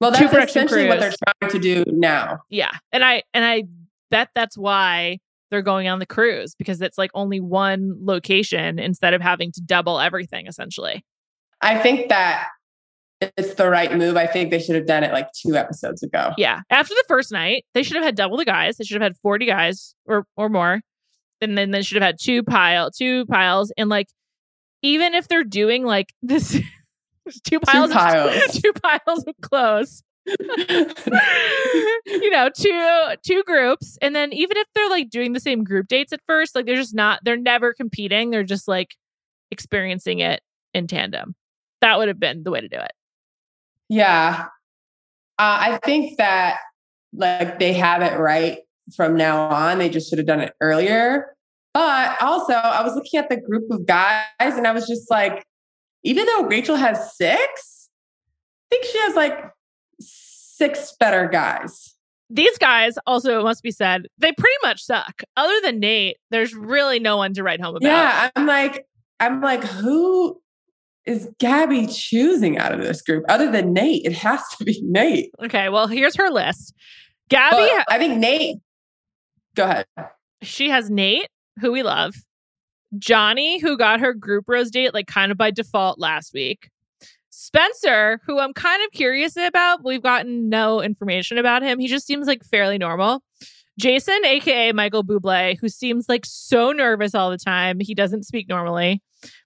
Well, 0.00 0.12
that's 0.12 0.32
essentially 0.50 0.86
what 0.86 1.00
they're 1.00 1.12
trying 1.40 1.50
to 1.52 1.58
do 1.58 1.84
now. 1.88 2.38
yeah. 2.48 2.72
And 2.92 3.04
I 3.04 3.22
and 3.34 3.44
I 3.44 3.64
bet 4.10 4.28
that's 4.34 4.56
why 4.56 5.18
they're 5.50 5.62
going 5.62 5.88
on 5.88 5.98
the 5.98 6.06
cruise 6.06 6.54
because 6.54 6.80
it's 6.80 6.96
like 6.96 7.10
only 7.14 7.40
one 7.40 7.96
location 8.00 8.78
instead 8.78 9.14
of 9.14 9.20
having 9.20 9.50
to 9.52 9.60
double 9.60 9.98
everything 9.98 10.46
essentially. 10.46 11.04
I 11.60 11.76
think 11.78 12.08
that 12.08 12.46
it's 13.36 13.54
the 13.54 13.68
right 13.68 13.94
move. 13.94 14.16
I 14.16 14.26
think 14.26 14.50
they 14.50 14.58
should 14.60 14.76
have 14.76 14.86
done 14.86 15.04
it 15.04 15.12
like 15.12 15.28
two 15.32 15.56
episodes 15.56 16.02
ago. 16.02 16.32
Yeah. 16.38 16.60
After 16.70 16.94
the 16.94 17.04
first 17.06 17.32
night, 17.32 17.64
they 17.74 17.82
should 17.82 17.96
have 17.96 18.04
had 18.04 18.14
double 18.14 18.38
the 18.38 18.46
guys. 18.46 18.76
They 18.76 18.84
should 18.84 18.94
have 18.94 19.02
had 19.12 19.16
40 19.22 19.44
guys 19.44 19.94
or 20.06 20.24
or 20.36 20.48
more. 20.48 20.80
And 21.40 21.56
then 21.56 21.70
they 21.70 21.82
should 21.82 21.96
have 21.96 22.06
had 22.06 22.18
two 22.20 22.42
pile, 22.42 22.90
two 22.90 23.24
piles. 23.26 23.72
And 23.76 23.88
like 23.88 24.08
even 24.82 25.14
if 25.14 25.28
they're 25.28 25.44
doing 25.44 25.84
like 25.84 26.12
this 26.22 26.60
two 27.44 27.60
piles, 27.60 27.92
piles. 27.92 28.36
Of, 28.36 28.52
two 28.62 28.72
piles 28.72 29.24
of 29.26 29.34
clothes. 29.40 30.02
you 30.26 30.86
know, 32.30 32.50
two 32.54 33.14
two 33.24 33.42
groups. 33.44 33.98
And 34.02 34.14
then 34.14 34.32
even 34.32 34.56
if 34.56 34.66
they're 34.74 34.90
like 34.90 35.10
doing 35.10 35.32
the 35.32 35.40
same 35.40 35.64
group 35.64 35.88
dates 35.88 36.12
at 36.12 36.20
first, 36.26 36.54
like 36.54 36.66
they're 36.66 36.76
just 36.76 36.94
not, 36.94 37.20
they're 37.24 37.36
never 37.36 37.72
competing. 37.72 38.30
They're 38.30 38.44
just 38.44 38.68
like 38.68 38.94
experiencing 39.50 40.20
it 40.20 40.40
in 40.74 40.86
tandem. 40.86 41.34
That 41.80 41.98
would 41.98 42.08
have 42.08 42.20
been 42.20 42.42
the 42.42 42.50
way 42.50 42.60
to 42.60 42.68
do 42.68 42.76
it. 42.76 42.92
Yeah. 43.88 44.46
Uh, 45.38 45.58
I 45.60 45.80
think 45.84 46.18
that 46.18 46.58
like 47.12 47.58
they 47.58 47.72
have 47.72 48.02
it 48.02 48.18
right 48.18 48.58
from 48.96 49.16
now 49.16 49.48
on. 49.48 49.78
They 49.78 49.88
just 49.88 50.08
should 50.10 50.18
have 50.18 50.26
done 50.26 50.40
it 50.40 50.54
earlier. 50.60 51.34
But 51.74 52.20
also, 52.22 52.52
I 52.54 52.82
was 52.82 52.94
looking 52.94 53.18
at 53.18 53.28
the 53.28 53.36
group 53.40 53.70
of 53.70 53.86
guys 53.86 54.24
and 54.40 54.66
I 54.66 54.72
was 54.72 54.86
just 54.86 55.10
like, 55.10 55.44
even 56.02 56.26
though 56.26 56.44
Rachel 56.44 56.76
has 56.76 57.16
six, 57.16 57.88
I 58.72 58.74
think 58.74 58.84
she 58.86 58.98
has 58.98 59.14
like 59.14 59.38
six 60.00 60.94
better 60.98 61.28
guys. 61.28 61.94
these 62.28 62.56
guys 62.58 62.94
also 63.06 63.40
it 63.40 63.42
must 63.42 63.62
be 63.62 63.70
said 63.70 64.06
they 64.18 64.30
pretty 64.32 64.56
much 64.62 64.82
suck 64.84 65.22
other 65.36 65.54
than 65.64 65.80
nate 65.80 66.16
there's 66.30 66.54
really 66.54 67.00
no 67.00 67.16
one 67.16 67.32
to 67.34 67.42
write 67.42 67.60
home 67.60 67.74
about 67.76 67.82
Yeah. 67.88 68.30
I'm 68.36 68.46
like, 68.46 68.86
I'm 69.18 69.40
like, 69.40 69.64
who 69.64 70.40
is 71.06 71.28
Gabby 71.38 71.86
choosing 71.86 72.56
out 72.58 72.72
of 72.72 72.80
this 72.80 73.02
group 73.02 73.24
other 73.28 73.50
than 73.50 73.72
Nate? 73.72 74.04
It 74.04 74.12
has 74.12 74.42
to 74.58 74.64
be 74.64 74.80
Nate. 74.84 75.30
okay 75.42 75.68
well 75.70 75.86
here's 75.86 76.14
her 76.16 76.30
list 76.30 76.74
gabby 77.30 77.56
Well, 77.56 77.84
I 77.88 77.98
think 77.98 78.18
Nate. 78.18 78.58
Go 79.54 79.64
ahead. 79.64 79.86
she 80.42 80.70
has 80.70 80.88
nate 80.90 81.28
who 81.60 81.72
we 81.72 81.82
love 81.82 82.14
johnny 82.98 83.58
who 83.60 83.76
got 83.76 84.00
her 84.00 84.12
group 84.14 84.44
rose 84.48 84.70
date 84.70 84.94
like 84.94 85.06
kind 85.06 85.30
of 85.30 85.38
by 85.38 85.50
default 85.50 85.98
last 85.98 86.32
week 86.32 86.70
spencer 87.30 88.20
who 88.26 88.38
i'm 88.40 88.52
kind 88.52 88.82
of 88.84 88.90
curious 88.92 89.36
about 89.36 89.84
we've 89.84 90.02
gotten 90.02 90.48
no 90.48 90.80
information 90.82 91.38
about 91.38 91.62
him. 91.62 91.78
He 91.78 91.86
just 91.88 92.06
seems 92.06 92.26
like 92.26 92.44
fairly 92.44 92.78
normal. 92.78 93.22
Jason 93.78 94.18
aka 94.24 94.72
michael 94.72 95.04
bublé 95.04 95.58
who 95.60 95.68
seems 95.68 96.08
like 96.08 96.26
so 96.26 96.72
nervous 96.72 97.14
all 97.14 97.30
the 97.30 97.38
time 97.38 97.78
he 97.80 97.94
doesn't 97.94 98.24
speak 98.24 98.48
normally. 98.48 99.02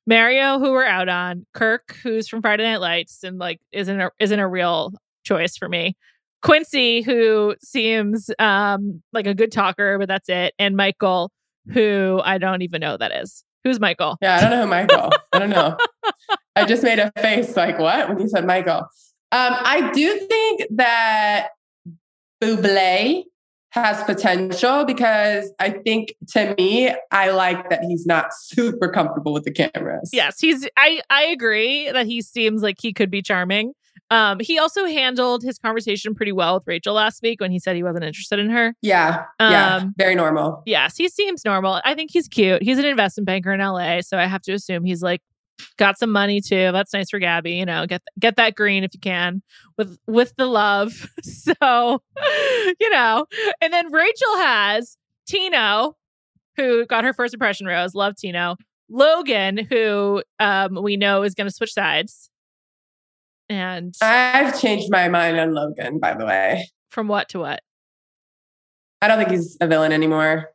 Mario 0.06 0.58
who 0.58 0.70
we're 0.72 0.84
out 0.84 1.08
on. 1.08 1.46
Kirk 1.54 1.96
who's 2.02 2.26
from 2.28 2.40
friday 2.42 2.64
night 2.64 2.80
lights 2.80 3.22
and 3.22 3.38
like 3.38 3.60
isn't 3.72 4.00
a, 4.00 4.10
isn't 4.18 4.40
a 4.40 4.48
real 4.48 4.92
choice 5.24 5.56
for 5.56 5.68
me 5.68 5.96
quincy 6.44 7.02
who 7.02 7.54
seems 7.60 8.30
um 8.38 9.02
like 9.12 9.26
a 9.26 9.34
good 9.34 9.50
talker 9.50 9.98
but 9.98 10.06
that's 10.06 10.28
it 10.28 10.54
and 10.58 10.76
michael 10.76 11.32
who 11.72 12.20
i 12.24 12.38
don't 12.38 12.62
even 12.62 12.80
know 12.80 12.92
who 12.92 12.98
that 12.98 13.12
is 13.12 13.42
who's 13.64 13.80
michael 13.80 14.16
Yeah, 14.20 14.36
I 14.36 14.40
don't 14.42 14.50
know 14.50 14.62
who 14.62 14.68
Michael. 14.68 15.10
I 15.32 15.38
don't 15.38 15.50
know. 15.50 15.76
I 16.54 16.66
just 16.66 16.82
made 16.82 16.98
a 16.98 17.10
face 17.20 17.56
like 17.56 17.78
what 17.78 18.08
when 18.08 18.20
you 18.20 18.28
said 18.28 18.46
Michael. 18.46 18.86
Um, 19.32 19.54
I 19.56 19.90
do 19.92 20.18
think 20.18 20.64
that 20.76 21.48
Buble 22.40 23.24
has 23.70 24.04
potential 24.04 24.84
because 24.84 25.50
I 25.58 25.70
think 25.70 26.14
to 26.28 26.54
me, 26.56 26.94
I 27.10 27.30
like 27.30 27.70
that 27.70 27.82
he's 27.82 28.06
not 28.06 28.26
super 28.32 28.88
comfortable 28.88 29.32
with 29.32 29.44
the 29.44 29.50
cameras. 29.50 30.10
Yes, 30.12 30.38
he's 30.38 30.68
I 30.76 31.00
I 31.10 31.24
agree 31.24 31.90
that 31.90 32.06
he 32.06 32.22
seems 32.22 32.62
like 32.62 32.76
he 32.80 32.92
could 32.92 33.10
be 33.10 33.22
charming. 33.22 33.72
Um 34.10 34.40
he 34.40 34.58
also 34.58 34.86
handled 34.86 35.42
his 35.42 35.58
conversation 35.58 36.14
pretty 36.14 36.32
well 36.32 36.54
with 36.54 36.64
Rachel 36.66 36.94
last 36.94 37.22
week 37.22 37.40
when 37.40 37.50
he 37.50 37.58
said 37.58 37.76
he 37.76 37.82
wasn't 37.82 38.04
interested 38.04 38.38
in 38.38 38.50
her. 38.50 38.74
Yeah. 38.82 39.24
Yeah. 39.40 39.76
Um, 39.76 39.94
Very 39.96 40.14
normal. 40.14 40.62
Yes, 40.66 40.96
he 40.96 41.08
seems 41.08 41.44
normal. 41.44 41.80
I 41.84 41.94
think 41.94 42.10
he's 42.12 42.28
cute. 42.28 42.62
He's 42.62 42.78
an 42.78 42.84
investment 42.84 43.26
banker 43.26 43.52
in 43.52 43.60
LA, 43.60 44.00
so 44.00 44.18
I 44.18 44.26
have 44.26 44.42
to 44.42 44.52
assume 44.52 44.84
he's 44.84 45.02
like 45.02 45.20
got 45.76 45.98
some 45.98 46.10
money 46.10 46.40
too. 46.40 46.72
That's 46.72 46.92
nice 46.92 47.10
for 47.10 47.18
Gabby, 47.18 47.52
you 47.52 47.64
know. 47.64 47.86
Get 47.86 48.02
get 48.18 48.36
that 48.36 48.54
green 48.54 48.84
if 48.84 48.92
you 48.94 49.00
can 49.00 49.42
with 49.78 49.98
with 50.06 50.34
the 50.36 50.46
love. 50.46 51.08
So, 51.24 52.02
you 52.80 52.90
know. 52.90 53.26
And 53.60 53.72
then 53.72 53.92
Rachel 53.92 54.36
has 54.38 54.96
Tino 55.26 55.96
who 56.56 56.86
got 56.86 57.04
her 57.04 57.12
first 57.12 57.34
impression 57.34 57.66
rose. 57.66 57.94
Love 57.94 58.14
Tino. 58.16 58.56
Logan 58.88 59.58
who 59.58 60.22
um 60.38 60.78
we 60.82 60.96
know 60.96 61.22
is 61.22 61.34
going 61.34 61.46
to 61.48 61.54
switch 61.54 61.72
sides. 61.72 62.30
And 63.54 63.94
I've 64.02 64.60
changed 64.60 64.90
my 64.90 65.08
mind 65.08 65.38
on 65.38 65.54
Logan, 65.54 65.98
by 66.00 66.14
the 66.14 66.26
way. 66.26 66.68
from 66.90 67.08
what 67.08 67.28
to 67.30 67.38
what? 67.40 67.60
I 69.02 69.08
don't 69.08 69.18
think 69.18 69.30
he's 69.30 69.56
a 69.60 69.66
villain 69.66 69.92
anymore. 69.92 70.50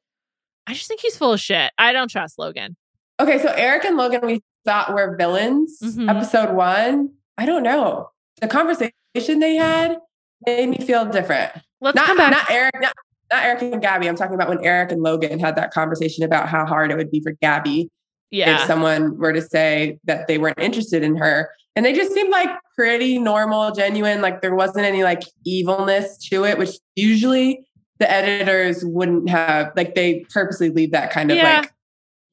I 0.68 0.74
just 0.74 0.88
think 0.88 1.02
he's 1.02 1.18
full 1.18 1.34
of 1.34 1.40
shit. 1.40 1.72
I 1.78 1.94
don't 1.94 2.10
trust 2.10 2.38
Logan. 2.40 2.76
Okay, 3.20 3.40
so 3.40 3.50
Eric 3.56 3.86
and 3.86 3.98
Logan, 3.98 4.22
we 4.24 4.42
thought 4.66 4.94
were 4.94 5.16
villains. 5.18 5.80
Mhm. 5.84 6.10
Episode 6.10 6.56
one, 6.56 7.14
I 7.38 7.46
don't 7.46 7.64
know. 7.64 8.10
The 8.42 8.48
conversation 8.48 8.92
they 9.40 9.56
had 9.56 9.98
made 10.46 10.70
me 10.70 10.78
feel 10.78 11.06
different. 11.06 11.52
Let's 11.82 11.96
Not, 11.96 12.06
come 12.06 12.18
back. 12.18 12.32
not 12.32 12.50
Eric, 12.52 12.74
not, 12.80 12.94
not 13.32 13.44
Eric 13.44 13.62
and 13.64 13.82
Gabby. 13.82 14.08
I'm 14.08 14.16
talking 14.16 14.36
about 14.36 14.50
when 14.50 14.64
Eric 14.64 14.92
and 14.92 15.02
Logan 15.02 15.40
had 15.40 15.56
that 15.58 15.72
conversation 15.72 16.24
about 16.24 16.48
how 16.50 16.66
hard 16.66 16.92
it 16.92 16.98
would 16.98 17.12
be 17.12 17.22
for 17.22 17.32
Gabby 17.42 17.90
Yeah. 18.32 18.62
if 18.62 18.68
someone 18.68 19.18
were 19.18 19.34
to 19.34 19.42
say 19.42 20.00
that 20.06 20.28
they 20.28 20.38
weren't 20.38 20.60
interested 20.60 21.04
in 21.04 21.16
her. 21.18 21.50
And 21.80 21.86
they 21.86 21.94
just 21.94 22.12
seemed 22.12 22.30
like 22.30 22.50
pretty 22.76 23.20
normal, 23.20 23.72
genuine, 23.72 24.20
like 24.22 24.42
there 24.42 24.54
wasn't 24.54 24.86
any 24.86 25.02
like 25.02 25.22
evilness 25.46 26.18
to 26.30 26.44
it, 26.44 26.58
which 26.58 26.72
usually 26.98 27.65
the 28.00 28.12
editors 28.12 28.84
wouldn't 28.84 29.30
have, 29.30 29.72
like 29.78 29.96
they 29.96 30.26
purposely 30.30 30.70
leave 30.72 30.92
that 30.92 31.10
kind 31.10 31.32
of 31.32 31.38
Yeah. 31.38 31.62
like 31.62 31.72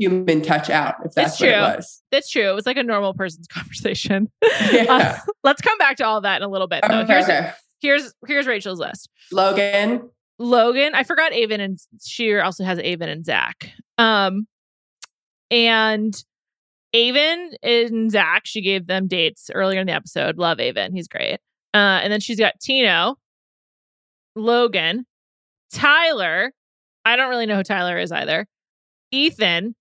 human 0.01 0.43
touch 0.43 0.69
out, 0.69 0.97
if 1.05 1.13
that's 1.13 1.35
It's 1.35 1.41
what 1.41 1.49
it 1.49 1.53
true. 1.53 1.61
was. 1.77 2.03
That's 2.11 2.29
true. 2.29 2.51
It 2.51 2.55
was 2.57 2.67
like 2.67 2.77
a 2.77 2.83
normal 2.83 3.15
person's 3.15 3.47
conversation. 3.53 4.29
Yeah. 4.73 4.85
Uh, 4.89 5.17
let's 5.45 5.63
come 5.63 5.79
back 5.79 5.97
to 5.99 6.05
all 6.05 6.21
that 6.23 6.39
in 6.39 6.43
a 6.43 6.51
little 6.51 6.67
bit. 6.67 6.83
Though. 6.89 7.03
Okay, 7.03 7.13
Here's 7.13 7.25
okay. 7.25 7.53
here's 7.81 8.15
here's 8.27 8.47
Rachel's 8.49 8.81
list. 8.81 9.09
Logan. 9.31 10.11
Logan, 10.41 10.97
I 10.97 11.05
forgot 11.05 11.33
Aven 11.33 11.61
and 11.61 11.79
Sheer 12.05 12.43
also 12.43 12.65
has 12.65 12.81
Aven 12.81 13.09
and 13.09 13.25
Zach. 13.25 13.71
Um, 13.97 14.49
and 15.53 16.15
Aven 16.94 17.53
and 17.62 18.11
Zach, 18.11 18.42
she 18.44 18.62
gave 18.62 18.87
them 18.87 19.07
dates 19.07 19.51
earlier 19.55 19.81
in 19.81 19.87
the 19.87 19.92
episode. 19.92 20.38
Love 20.38 20.61
Aven, 20.61 20.94
he's 20.94 21.09
great. 21.09 21.38
Uh, 21.75 22.01
and 22.03 22.12
then 22.12 22.20
she's 22.20 22.38
got 22.38 22.59
Tino, 22.61 23.16
Logan, 24.35 25.05
Tyler. 25.72 26.53
I 27.05 27.16
don't 27.16 27.29
really 27.29 27.46
know 27.46 27.57
who 27.57 27.62
Tyler 27.62 27.99
is 27.99 28.12
either. 28.12 28.46
Ethan, 29.11 29.75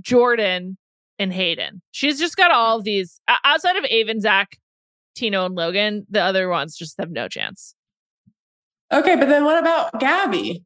Jordan, 0.00 0.76
and 1.18 1.32
Hayden. 1.32 1.82
She's 1.92 2.18
just 2.18 2.36
got 2.36 2.50
all 2.50 2.78
of 2.78 2.84
these 2.84 3.20
outside 3.44 3.76
of 3.76 3.84
Aven, 3.84 4.20
Zach, 4.20 4.58
Tino, 5.14 5.46
and 5.46 5.54
Logan. 5.54 6.06
The 6.10 6.20
other 6.20 6.48
ones 6.48 6.76
just 6.76 6.96
have 6.98 7.10
no 7.10 7.28
chance. 7.28 7.74
Okay, 8.92 9.16
but 9.16 9.28
then 9.28 9.44
what 9.44 9.58
about 9.58 9.98
Gabby? 9.98 10.64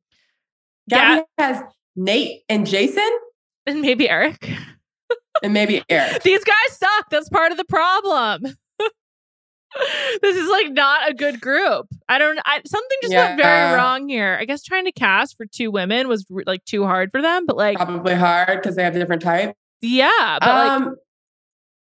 Gabby 0.89 1.25
has 1.39 1.63
Nate 1.95 2.43
and 2.49 2.67
Jason 2.67 3.09
And 3.67 3.81
maybe 3.83 4.09
Eric. 4.09 4.51
And 5.43 5.53
maybe 5.53 5.83
Eric. 5.89 6.23
These 6.23 6.45
guys 6.45 6.79
suck. 6.79 7.11
That's 7.11 7.29
part 7.29 7.53
of 7.53 7.59
the 7.59 7.65
problem. 7.65 8.43
this 10.23 10.37
is 10.37 10.49
like 10.49 10.73
not 10.73 11.11
a 11.11 11.15
good 11.15 11.41
group. 11.41 11.87
I 12.09 12.19
don't. 12.19 12.39
I, 12.45 12.61
something 12.67 12.99
just 13.03 13.15
went 13.15 13.37
very 13.37 13.49
Yeah. 13.71 13.75
wrong 13.75 14.09
here. 14.09 14.37
I 14.41 14.45
guess 14.45 14.63
trying 14.63 14.85
to 14.87 14.93
cast 14.93 15.37
for 15.37 15.45
two 15.47 15.71
women 15.71 16.09
was 16.09 16.25
like 16.47 16.65
too 16.65 16.85
hard 16.85 17.11
for 17.13 17.21
them. 17.21 17.45
But 17.47 17.57
like, 17.57 17.77
Probably 17.77 18.15
hard 18.15 18.61
because 18.63 18.77
they 18.77 18.85
have 18.85 18.95
different 18.95 19.23
types. 19.23 19.53
yeah, 19.83 20.39
but 20.41 20.49
like, 20.49 20.71
um, 20.83 20.97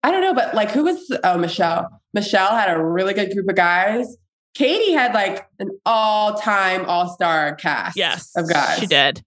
I 0.03 0.11
don't 0.11 0.23
know, 0.23 0.35
but 0.35 0.55
like, 0.55 0.71
who 0.73 0.85
was? 0.85 1.17
Oh, 1.23 1.39
Michelle. 1.39 1.89
Michelle 2.13 2.51
had 2.57 2.71
a 2.71 2.83
really 2.83 3.15
good 3.15 3.33
group 3.33 3.49
of 3.49 3.57
guys. 3.57 4.17
Katie 4.55 4.93
had 4.93 5.15
like 5.15 5.47
an 5.59 5.69
all-time 5.85 6.85
all-star 6.87 7.57
cast. 7.57 7.97
yes, 7.97 8.31
of 8.37 8.49
guys. 8.49 8.79
she 8.79 8.87
did. 8.87 9.23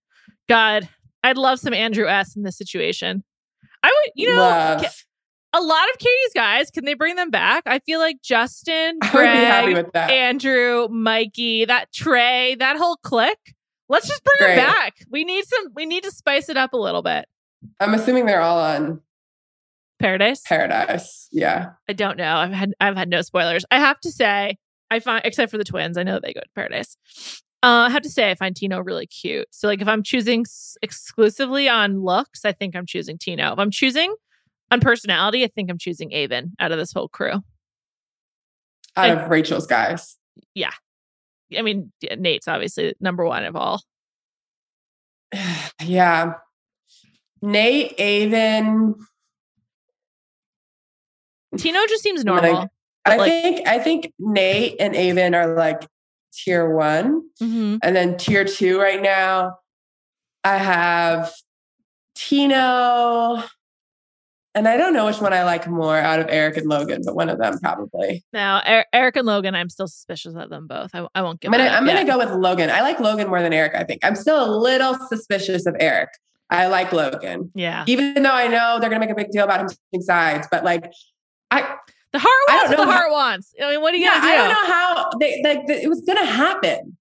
God, 0.47 0.87
I'd 1.23 1.37
love 1.37 1.59
some 1.59 1.73
Andrew 1.73 2.07
S 2.07 2.35
in 2.37 2.43
this 2.43 2.57
situation. 2.57 3.23
I 3.87 3.91
would, 4.05 4.11
you 4.15 4.29
know, 4.35 4.77
ca- 4.81 4.89
a 5.53 5.61
lot 5.61 5.89
of 5.93 5.97
Katie's 5.97 6.33
guys. 6.35 6.69
Can 6.71 6.85
they 6.85 6.93
bring 6.93 7.15
them 7.15 7.29
back? 7.31 7.63
I 7.65 7.79
feel 7.79 7.99
like 7.99 8.17
Justin, 8.21 8.99
I 9.01 9.13
would 9.13 9.23
be 9.23 9.27
happy 9.27 9.73
Greg. 9.73 10.11
Andrew, 10.11 10.87
Mikey, 10.89 11.65
that 11.65 11.93
Trey, 11.93 12.55
that 12.55 12.77
whole 12.77 12.97
clique. 12.97 13.55
Let's 13.89 14.07
just 14.07 14.23
bring 14.23 14.37
Great. 14.39 14.55
them 14.57 14.65
back. 14.65 14.95
We 15.09 15.23
need 15.23 15.45
some. 15.45 15.67
We 15.73 15.85
need 15.85 16.03
to 16.03 16.11
spice 16.11 16.49
it 16.49 16.57
up 16.57 16.73
a 16.73 16.77
little 16.77 17.01
bit. 17.01 17.25
I'm 17.79 17.93
assuming 17.93 18.25
they're 18.25 18.41
all 18.41 18.59
on 18.59 19.01
Paradise. 19.99 20.41
Paradise. 20.45 21.27
Yeah. 21.31 21.69
I 21.89 21.93
don't 21.93 22.17
know. 22.17 22.35
I've 22.35 22.51
had 22.51 22.73
I've 22.81 22.97
had 22.97 23.09
no 23.09 23.21
spoilers. 23.21 23.63
I 23.71 23.79
have 23.79 23.99
to 24.01 24.11
say, 24.11 24.57
I 24.91 24.99
find 24.99 25.21
except 25.25 25.51
for 25.51 25.57
the 25.57 25.63
twins, 25.63 25.97
I 25.97 26.03
know 26.03 26.19
they 26.21 26.33
go 26.33 26.41
to 26.41 26.49
Paradise. 26.53 26.97
Uh, 27.63 27.87
I 27.87 27.89
have 27.89 28.03
to 28.03 28.09
say, 28.09 28.29
I 28.29 28.35
find 28.35 28.55
Tino 28.55 28.79
really 28.79 29.07
cute. 29.07 29.47
So, 29.51 29.67
like, 29.67 29.81
if 29.81 29.87
I'm 29.87 30.03
choosing 30.03 30.41
s- 30.41 30.77
exclusively 30.81 31.67
on 31.67 32.01
looks, 32.03 32.45
I 32.45 32.51
think 32.51 32.75
I'm 32.75 32.85
choosing 32.85 33.17
Tino. 33.17 33.51
If 33.53 33.59
I'm 33.59 33.71
choosing 33.71 34.13
on 34.71 34.79
personality, 34.79 35.43
I 35.43 35.47
think 35.47 35.69
I'm 35.71 35.77
choosing 35.79 36.13
Aven 36.13 36.53
out 36.59 36.71
of 36.71 36.77
this 36.77 36.93
whole 36.93 37.07
crew. 37.07 37.33
Out 38.95 39.09
And- 39.09 39.19
of 39.21 39.29
Rachel's 39.29 39.65
guys. 39.65 40.17
Yeah. 40.53 40.71
I 41.57 41.61
mean, 41.63 41.91
yeah, 42.01 42.15
Nate's 42.15 42.47
obviously 42.47 42.93
number 42.99 43.25
one 43.25 43.43
of 43.43 43.55
all. 43.55 43.81
yeah. 45.83 46.33
Nate, 47.41 47.99
Aven. 47.99 48.95
Tino 51.57 51.79
just 51.87 52.03
seems 52.03 52.23
Like, 52.23 52.43
normal. 52.43 52.67
I 53.05 53.15
like- 53.17 53.31
think 53.31 53.67
I 53.67 53.79
think 53.79 54.13
Nate 54.19 54.75
and 54.79 54.95
Aven 54.95 55.33
are 55.33 55.55
like 55.55 55.87
tier 56.43 56.75
one. 56.75 57.23
Mhm. 57.41 57.79
And 57.83 57.95
then 57.95 58.17
tier 58.17 58.45
two 58.45 58.79
right 58.79 59.01
now, 59.01 59.57
I 60.43 60.57
have 60.57 61.31
Tino. 62.15 63.43
And 64.55 64.67
I 64.67 64.75
don't 64.75 64.93
know 64.93 65.05
which 65.05 65.21
one 65.21 65.33
I 65.33 65.43
like 65.43 65.67
more 65.67 65.95
out 65.97 66.19
of 66.19 66.25
Eric 66.29 66.57
and 66.57 66.65
Logan, 66.67 67.03
but 67.05 67.15
one 67.15 67.29
of 67.29 67.37
them 67.37 67.59
probably. 67.59 68.25
Now, 68.33 68.59
Er- 68.67 68.85
Eric 68.91 69.15
and 69.17 69.27
Logan, 69.27 69.53
I'm 69.53 69.69
still 69.69 69.87
suspicious 69.87 70.33
of 70.35 70.49
them 70.49 70.65
both. 70.65 70.89
I, 70.95 71.05
I 71.13 71.21
won't 71.21 71.39
give. 71.39 71.53
I'm 71.53 71.59
gonna 71.59 71.69
I'm 71.69 71.85
gonna 71.85 72.05
go 72.05 72.17
with 72.17 72.31
Logan. 72.31 72.71
I 72.71 72.81
like 72.81 72.99
Logan 72.99 73.27
more 73.27 73.41
than 73.43 73.53
Eric, 73.53 73.75
I 73.75 73.83
think. 73.83 74.03
I'm 74.03 74.15
still 74.15 74.43
a 74.43 74.49
little 74.57 74.95
suspicious 75.09 75.67
of 75.67 75.75
Eric. 75.79 76.09
I 76.49 76.67
like 76.67 76.91
Logan. 76.91 77.51
Yeah, 77.53 77.83
Even 77.87 78.23
though 78.23 78.31
I 78.31 78.47
know 78.47 78.79
they're 78.79 78.89
gonna 78.89 79.01
make 79.01 79.11
a 79.11 79.15
big 79.15 79.29
deal 79.29 79.43
about 79.43 79.59
him 79.61 79.69
switching 79.69 80.01
sides, 80.01 80.47
but 80.49 80.63
like 80.63 80.91
I 81.51 81.75
the 82.13 82.19
heart 82.19 82.31
wants 82.47 82.69
what 82.69 82.77
the 82.77 82.85
how- 82.85 82.91
heart 82.97 83.11
wants. 83.11 83.53
I 83.61 83.71
mean, 83.71 83.81
what 83.81 83.91
do 83.91 83.97
you 83.97 84.05
yeah, 84.05 84.21
do? 84.21 84.27
I 84.27 84.35
don't 84.35 84.49
know 84.49 84.73
how 84.73 85.09
they 85.19 85.41
like 85.43 85.59
it 85.69 85.89
was 85.89 86.01
gonna 86.01 86.25
happen. 86.25 86.97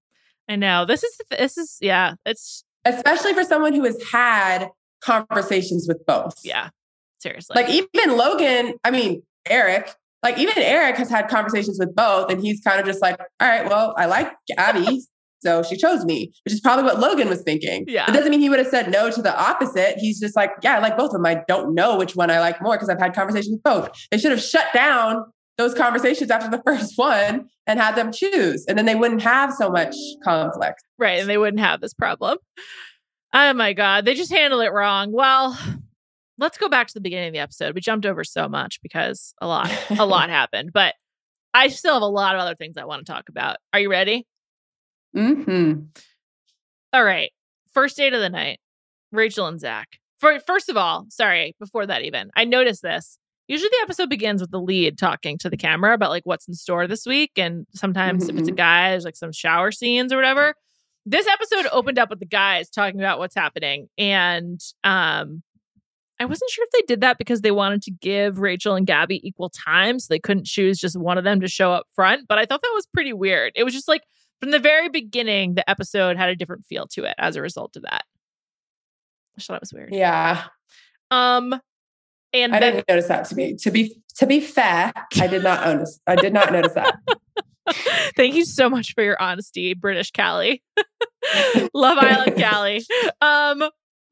I 0.49 0.55
know 0.55 0.85
this 0.85 1.03
is 1.03 1.17
this 1.29 1.57
is 1.57 1.77
yeah. 1.81 2.13
It's 2.25 2.63
Especially 2.85 3.33
for 3.33 3.43
someone 3.43 3.73
who 3.73 3.83
has 3.83 4.01
had 4.11 4.69
conversations 5.01 5.87
with 5.87 6.05
both. 6.05 6.35
yeah. 6.43 6.69
Seriously, 7.19 7.55
Like 7.55 7.69
even 7.69 8.15
Logan, 8.15 8.75
I 8.83 8.91
mean, 8.91 9.23
Eric, 9.49 9.91
like 10.23 10.37
even 10.37 10.53
Eric 10.57 10.97
has 10.97 11.09
had 11.09 11.27
conversations 11.29 11.77
with 11.79 11.95
both, 11.95 12.31
and 12.31 12.39
he's 12.39 12.61
kind 12.61 12.79
of 12.79 12.85
just 12.85 13.01
like, 13.01 13.19
all 13.19 13.47
right, 13.49 13.67
well, 13.67 13.93
I 13.97 14.05
like 14.05 14.31
Abby, 14.55 15.01
so 15.39 15.63
she 15.63 15.77
chose 15.77 16.03
me, 16.05 16.31
which 16.45 16.53
is 16.53 16.59
probably 16.59 16.83
what 16.83 16.99
Logan 16.99 17.29
was 17.29 17.41
thinking. 17.41 17.85
Yeah. 17.87 18.09
It 18.09 18.13
doesn't 18.13 18.31
mean 18.31 18.39
he 18.39 18.49
would 18.49 18.59
have 18.59 18.67
said 18.67 18.91
no 18.91 19.11
to 19.11 19.21
the 19.21 19.37
opposite. 19.39 19.97
He's 19.97 20.19
just 20.19 20.35
like, 20.35 20.51
yeah, 20.63 20.77
I 20.77 20.79
like 20.79 20.97
both 20.97 21.07
of 21.07 21.13
them. 21.13 21.25
I 21.25 21.43
don't 21.47 21.75
know 21.75 21.97
which 21.97 22.15
one 22.15 22.31
I 22.31 22.39
like 22.39 22.61
more 22.61 22.75
because 22.75 22.89
I've 22.89 22.99
had 22.99 23.13
conversations 23.13 23.51
with 23.51 23.63
both. 23.63 23.89
They 24.11 24.17
should 24.17 24.31
have 24.31 24.41
shut 24.41 24.65
down 24.73 25.23
those 25.57 25.73
conversations 25.73 26.31
after 26.31 26.49
the 26.49 26.61
first 26.65 26.93
one 26.97 27.47
and 27.65 27.79
had 27.79 27.95
them 27.95 28.11
choose. 28.11 28.65
And 28.67 28.77
then 28.77 28.85
they 28.85 28.95
wouldn't 28.95 29.21
have 29.21 29.53
so 29.53 29.69
much 29.69 29.95
conflict. 30.23 30.83
right, 30.97 31.19
and 31.19 31.29
they 31.29 31.37
wouldn't 31.37 31.59
have 31.59 31.81
this 31.81 31.93
problem. 31.93 32.37
Oh 33.33 33.53
my 33.53 33.73
god, 33.73 34.05
they 34.05 34.13
just 34.13 34.31
handle 34.31 34.61
it 34.61 34.71
wrong. 34.71 35.11
Well, 35.11 35.57
let's 36.37 36.57
go 36.57 36.69
back 36.69 36.87
to 36.87 36.93
the 36.93 37.01
beginning 37.01 37.27
of 37.27 37.33
the 37.33 37.39
episode. 37.39 37.75
We 37.75 37.81
jumped 37.81 38.05
over 38.05 38.23
so 38.23 38.47
much 38.47 38.79
because 38.81 39.33
a 39.41 39.47
lot, 39.47 39.71
a 39.97 40.05
lot 40.05 40.29
happened, 40.31 40.71
but 40.73 40.95
I 41.53 41.67
still 41.67 41.93
have 41.93 42.03
a 42.03 42.07
lot 42.07 42.35
of 42.35 42.41
other 42.41 42.55
things 42.55 42.77
I 42.77 42.85
want 42.85 43.05
to 43.05 43.11
talk 43.11 43.29
about. 43.29 43.57
Are 43.73 43.79
you 43.79 43.89
ready? 43.89 44.25
Hmm 45.17 45.73
All 46.93 47.03
right. 47.03 47.31
First 47.73 47.97
date 47.97 48.13
of 48.13 48.21
the 48.21 48.29
night. 48.29 48.59
Rachel 49.11 49.47
and 49.47 49.59
Zach. 49.59 49.87
For 50.19 50.39
first 50.41 50.69
of 50.69 50.77
all, 50.77 51.05
sorry, 51.09 51.55
before 51.59 51.85
that 51.85 52.03
even, 52.03 52.29
I 52.35 52.43
noticed 52.45 52.81
this. 52.81 53.17
Usually 53.47 53.69
the 53.69 53.83
episode 53.83 54.09
begins 54.09 54.41
with 54.41 54.51
the 54.51 54.59
lead 54.59 54.97
talking 54.97 55.37
to 55.39 55.49
the 55.49 55.57
camera 55.57 55.93
about 55.93 56.09
like 56.09 56.25
what's 56.25 56.47
in 56.47 56.53
store 56.53 56.85
this 56.85 57.05
week. 57.05 57.31
And 57.37 57.65
sometimes 57.73 58.27
if 58.27 58.37
it's 58.37 58.49
a 58.49 58.53
guy, 58.53 58.89
there's 58.91 59.05
like 59.05 59.15
some 59.15 59.31
shower 59.31 59.71
scenes 59.71 60.11
or 60.11 60.17
whatever. 60.17 60.53
This 61.05 61.25
episode 61.27 61.67
opened 61.71 61.97
up 61.97 62.09
with 62.09 62.19
the 62.19 62.25
guys 62.25 62.69
talking 62.69 62.99
about 62.99 63.19
what's 63.19 63.35
happening. 63.35 63.87
And 63.97 64.59
um 64.83 65.43
I 66.19 66.25
wasn't 66.25 66.49
sure 66.49 66.65
if 66.65 66.71
they 66.71 66.93
did 66.93 67.01
that 67.01 67.19
because 67.19 67.41
they 67.41 67.51
wanted 67.51 67.83
to 67.83 67.91
give 67.91 68.39
Rachel 68.39 68.73
and 68.75 68.87
Gabby 68.87 69.25
equal 69.25 69.49
time. 69.51 69.99
So 69.99 70.07
they 70.09 70.19
couldn't 70.19 70.47
choose 70.47 70.79
just 70.79 70.97
one 70.99 71.17
of 71.17 71.23
them 71.23 71.39
to 71.41 71.47
show 71.47 71.71
up 71.71 71.85
front. 71.95 72.27
But 72.27 72.39
I 72.39 72.45
thought 72.45 72.61
that 72.63 72.71
was 72.73 72.87
pretty 72.91 73.13
weird. 73.13 73.53
It 73.55 73.63
was 73.63 73.73
just 73.73 73.87
like 73.87 74.01
from 74.39 74.51
the 74.51 74.59
very 74.59 74.89
beginning, 74.89 75.55
the 75.55 75.69
episode 75.69 76.17
had 76.17 76.29
a 76.29 76.35
different 76.35 76.65
feel 76.65 76.87
to 76.87 77.03
it 77.03 77.15
as 77.17 77.35
a 77.35 77.41
result 77.41 77.75
of 77.75 77.83
that. 77.83 78.03
I 79.37 79.41
thought 79.41 79.55
it 79.55 79.61
was 79.61 79.73
weird. 79.73 79.93
Yeah. 79.93 80.45
Um, 81.11 81.59
and 82.33 82.55
I 82.55 82.59
then 82.59 82.73
didn't 82.73 82.87
notice 82.89 83.07
that 83.07 83.25
to 83.29 83.35
be 83.35 83.55
to 83.55 83.71
be 83.71 84.01
to 84.17 84.25
be 84.25 84.39
fair. 84.39 84.91
I 85.19 85.27
did 85.27 85.43
not 85.43 85.65
notice. 85.65 85.99
I 86.07 86.15
did 86.15 86.33
not 86.33 86.51
notice 86.51 86.73
that. 86.73 86.97
thank 88.15 88.35
you 88.35 88.45
so 88.45 88.69
much 88.69 88.93
for 88.93 89.03
your 89.03 89.21
honesty, 89.21 89.73
British 89.73 90.11
Callie. 90.11 90.63
Love 91.73 91.97
Island 91.97 92.37
Callie. 92.37 92.83
Um, 93.21 93.63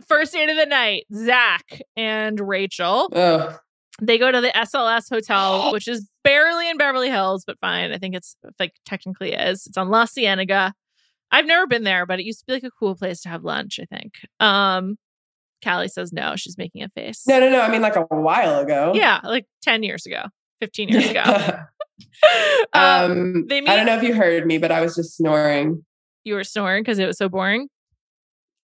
first 0.08 0.34
date 0.34 0.50
of 0.50 0.58
the 0.58 0.66
night, 0.66 1.06
Zach 1.14 1.82
and 1.96 2.40
Rachel. 2.40 3.10
Ugh. 3.14 3.60
They 4.02 4.18
go 4.18 4.32
to 4.32 4.42
the 4.42 4.50
SLS 4.50 5.10
hotel, 5.10 5.72
which 5.74 5.88
is 5.88 6.10
barely 6.24 6.70
in 6.70 6.78
Beverly 6.78 7.10
Hills, 7.10 7.44
but 7.46 7.60
fine. 7.60 7.92
I 7.92 7.98
think 7.98 8.16
it's 8.16 8.36
like 8.60 8.74
technically 8.86 9.34
is. 9.34 9.66
It's 9.68 9.78
on 9.78 9.90
La 9.90 10.06
Cienega. 10.06 10.74
I've 11.32 11.46
never 11.46 11.68
been 11.68 11.84
there, 11.84 12.06
but 12.06 12.20
it 12.20 12.26
used 12.26 12.40
to 12.40 12.46
be 12.46 12.54
like 12.54 12.64
a 12.64 12.72
cool 12.72 12.96
place 12.96 13.22
to 13.22 13.30
have 13.30 13.44
lunch, 13.44 13.80
I 13.80 13.86
think. 13.86 14.14
Um 14.40 14.98
Callie 15.64 15.88
says 15.88 16.14
no, 16.14 16.36
she's 16.36 16.58
making 16.58 16.84
a 16.84 16.90
face. 16.90 17.24
No, 17.28 17.40
no, 17.40 17.50
no. 17.50 17.62
I 17.62 17.70
mean, 17.70 17.82
like 17.82 17.96
a 17.96 18.02
while 18.02 18.60
ago. 18.60 18.92
Yeah, 18.94 19.20
like 19.24 19.46
10 19.64 19.82
years 19.84 20.06
ago, 20.06 20.26
15 20.62 20.90
years 20.90 21.10
ago. 21.10 21.24
um, 22.74 23.12
um, 23.12 23.48
they 23.48 23.60
I 23.60 23.76
don't 23.76 23.86
know 23.86 23.96
if 23.96 24.04
you 24.04 24.14
heard 24.14 24.46
me, 24.46 24.58
but 24.58 24.72
I 24.72 24.82
was 24.82 24.96
just 24.96 25.16
snoring. 25.16 25.84
You 26.24 26.36
were 26.36 26.44
snoring 26.44 26.84
because 26.84 27.00
it 27.00 27.06
was 27.06 27.18
so 27.18 27.30
boring. 27.30 27.70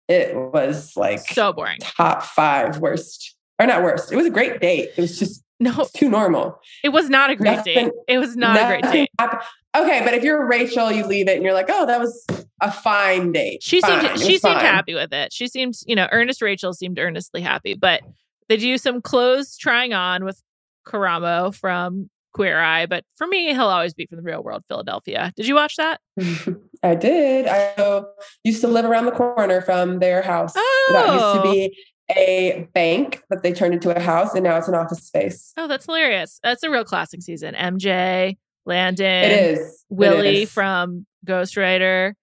It 0.08 0.34
was 0.34 0.96
like 0.96 1.20
So 1.20 1.52
boring. 1.52 1.80
top 1.80 2.22
five 2.22 2.78
worst, 2.78 3.36
or 3.58 3.66
not 3.66 3.82
worst. 3.82 4.12
It 4.12 4.16
was 4.16 4.26
a 4.26 4.30
great 4.30 4.60
date. 4.60 4.90
It 4.96 5.00
was 5.00 5.18
just 5.18 5.42
No, 5.60 5.86
too 5.96 6.08
normal. 6.08 6.60
it 6.84 6.90
was 6.90 7.08
not 7.10 7.30
a 7.30 7.36
great 7.36 7.56
Nothing- 7.56 7.74
date. 7.88 7.92
It 8.08 8.18
was 8.18 8.36
not 8.36 8.56
a 8.56 8.66
great 8.66 8.92
date. 8.92 9.10
happened. 9.18 9.42
Okay, 9.76 10.00
but 10.04 10.14
if 10.14 10.22
you're 10.24 10.46
Rachel, 10.46 10.90
you 10.90 11.04
leave 11.06 11.28
it 11.28 11.34
and 11.36 11.44
you're 11.44 11.52
like, 11.52 11.66
oh, 11.68 11.84
that 11.86 12.00
was 12.00 12.26
a 12.60 12.70
fine 12.72 13.32
date. 13.32 13.62
She 13.62 13.80
Fine. 13.80 14.00
seemed 14.00 14.18
she 14.20 14.38
seemed 14.38 14.40
fine. 14.54 14.60
happy 14.64 14.94
with 14.94 15.12
it. 15.12 15.32
She 15.32 15.46
seemed, 15.46 15.74
you 15.86 15.94
know, 15.94 16.08
earnest 16.10 16.40
Rachel 16.42 16.72
seemed 16.72 16.98
earnestly 16.98 17.40
happy. 17.42 17.74
But 17.74 18.02
they 18.48 18.56
do 18.56 18.78
some 18.78 19.02
clothes 19.02 19.56
trying 19.58 19.92
on 19.92 20.24
with 20.24 20.42
Karamo 20.86 21.54
from 21.54 22.08
Queer 22.32 22.58
Eye. 22.58 22.86
But 22.86 23.04
for 23.16 23.26
me, 23.26 23.52
he'll 23.52 23.66
always 23.66 23.94
be 23.94 24.06
from 24.06 24.16
the 24.16 24.22
real 24.22 24.42
world, 24.42 24.64
Philadelphia. 24.68 25.32
Did 25.36 25.46
you 25.46 25.54
watch 25.54 25.76
that? 25.76 26.00
I 26.82 26.94
did. 26.94 27.46
I 27.46 27.74
uh, 27.76 28.04
used 28.44 28.60
to 28.62 28.68
live 28.68 28.84
around 28.86 29.04
the 29.04 29.12
corner 29.12 29.60
from 29.60 29.98
their 29.98 30.22
house. 30.22 30.54
That 30.54 31.08
used 31.12 31.24
Oh. 31.24 31.42
to 31.44 31.50
be 31.52 31.76
a 32.10 32.68
bank 32.74 33.22
that 33.30 33.42
they 33.42 33.52
turned 33.52 33.74
into 33.74 33.94
a 33.94 34.00
house, 34.00 34.34
and 34.34 34.44
now 34.44 34.56
it's 34.56 34.68
an 34.68 34.74
office 34.74 35.02
space. 35.02 35.52
Oh, 35.56 35.66
that's 35.66 35.86
hilarious. 35.86 36.40
That's 36.42 36.62
a 36.62 36.70
real 36.70 36.84
classic 36.84 37.22
season. 37.22 37.54
MJ, 37.54 38.36
Landon, 38.66 39.06
it 39.06 39.32
is 39.32 39.84
Willie 39.88 40.42
is. 40.42 40.50
from 40.52 41.06
Ghostwriter, 41.26 42.14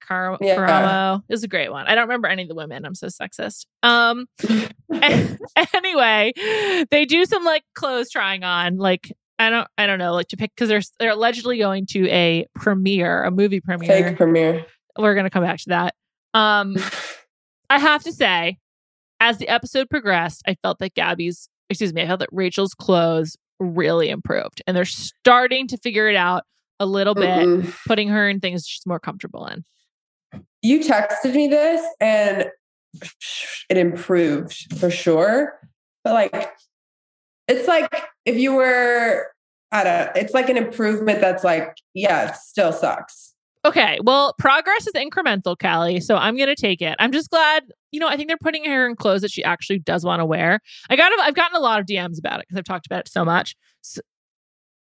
Car- 0.00 0.38
Yeah. 0.40 0.56
Karamo. 0.56 1.22
It 1.28 1.32
was 1.32 1.42
a 1.42 1.48
great 1.48 1.70
one. 1.70 1.86
I 1.86 1.94
don't 1.94 2.04
remember 2.04 2.28
any 2.28 2.42
of 2.42 2.48
the 2.48 2.54
women. 2.54 2.84
I'm 2.84 2.94
so 2.94 3.08
sexist. 3.08 3.66
Um. 3.82 4.26
anyway, 5.74 6.32
they 6.90 7.04
do 7.06 7.24
some 7.24 7.44
like 7.44 7.64
clothes 7.74 8.10
trying 8.10 8.42
on. 8.44 8.76
Like 8.76 9.12
I 9.38 9.50
don't, 9.50 9.68
I 9.76 9.86
don't 9.86 9.98
know, 9.98 10.14
like 10.14 10.28
to 10.28 10.36
pick 10.36 10.52
because 10.54 10.68
they're 10.68 10.82
they're 10.98 11.10
allegedly 11.12 11.58
going 11.58 11.86
to 11.86 12.08
a 12.08 12.46
premiere, 12.54 13.24
a 13.24 13.30
movie 13.30 13.60
premiere. 13.60 14.08
fake 14.08 14.16
premiere. 14.16 14.64
We're 14.98 15.14
gonna 15.14 15.30
come 15.30 15.42
back 15.44 15.58
to 15.58 15.68
that. 15.70 15.94
Um, 16.34 16.76
I 17.70 17.78
have 17.78 18.04
to 18.04 18.12
say, 18.12 18.58
as 19.20 19.38
the 19.38 19.48
episode 19.48 19.88
progressed, 19.90 20.42
I 20.46 20.56
felt 20.62 20.78
that 20.78 20.94
Gabby's, 20.94 21.48
excuse 21.70 21.92
me, 21.92 22.02
I 22.02 22.06
felt 22.06 22.20
that 22.20 22.28
Rachel's 22.32 22.74
clothes 22.74 23.36
really 23.58 24.10
improved, 24.10 24.62
and 24.66 24.76
they're 24.76 24.84
starting 24.84 25.66
to 25.68 25.78
figure 25.78 26.08
it 26.08 26.16
out 26.16 26.44
a 26.78 26.86
little 26.86 27.14
bit, 27.14 27.24
Mm-mm. 27.24 27.74
putting 27.86 28.08
her 28.08 28.28
in 28.28 28.40
things 28.40 28.66
she's 28.66 28.86
more 28.86 29.00
comfortable 29.00 29.46
in. 29.46 29.64
You 30.62 30.80
texted 30.80 31.34
me 31.34 31.48
this, 31.48 31.84
and 32.00 32.50
it 33.70 33.76
improved 33.76 34.74
for 34.78 34.90
sure. 34.90 35.58
But 36.04 36.12
like, 36.12 36.52
it's 37.48 37.66
like 37.66 37.88
if 38.24 38.36
you 38.36 38.54
were, 38.54 39.28
I 39.72 39.84
don't. 39.84 40.16
It's 40.16 40.34
like 40.34 40.48
an 40.48 40.56
improvement 40.56 41.20
that's 41.20 41.44
like, 41.44 41.76
yeah, 41.94 42.30
it 42.30 42.36
still 42.36 42.72
sucks. 42.72 43.34
Okay, 43.66 43.98
well, 44.04 44.34
progress 44.38 44.86
is 44.86 44.92
incremental, 44.94 45.56
Callie. 45.58 46.00
So 46.00 46.16
I'm 46.16 46.36
gonna 46.36 46.54
take 46.54 46.80
it. 46.80 46.94
I'm 47.00 47.10
just 47.10 47.30
glad, 47.30 47.64
you 47.90 47.98
know, 47.98 48.08
I 48.08 48.16
think 48.16 48.28
they're 48.28 48.36
putting 48.38 48.64
her 48.64 48.86
in 48.88 48.94
clothes 48.94 49.22
that 49.22 49.30
she 49.32 49.42
actually 49.42 49.80
does 49.80 50.04
want 50.04 50.20
to 50.20 50.24
wear. 50.24 50.60
I 50.88 50.94
got, 50.96 51.12
I've 51.20 51.34
gotten 51.34 51.56
a 51.56 51.60
lot 51.60 51.80
of 51.80 51.86
DMs 51.86 52.18
about 52.18 52.38
it 52.40 52.46
because 52.46 52.58
I've 52.58 52.64
talked 52.64 52.86
about 52.86 53.00
it 53.00 53.08
so 53.08 53.24
much. 53.24 53.56
S 53.84 53.98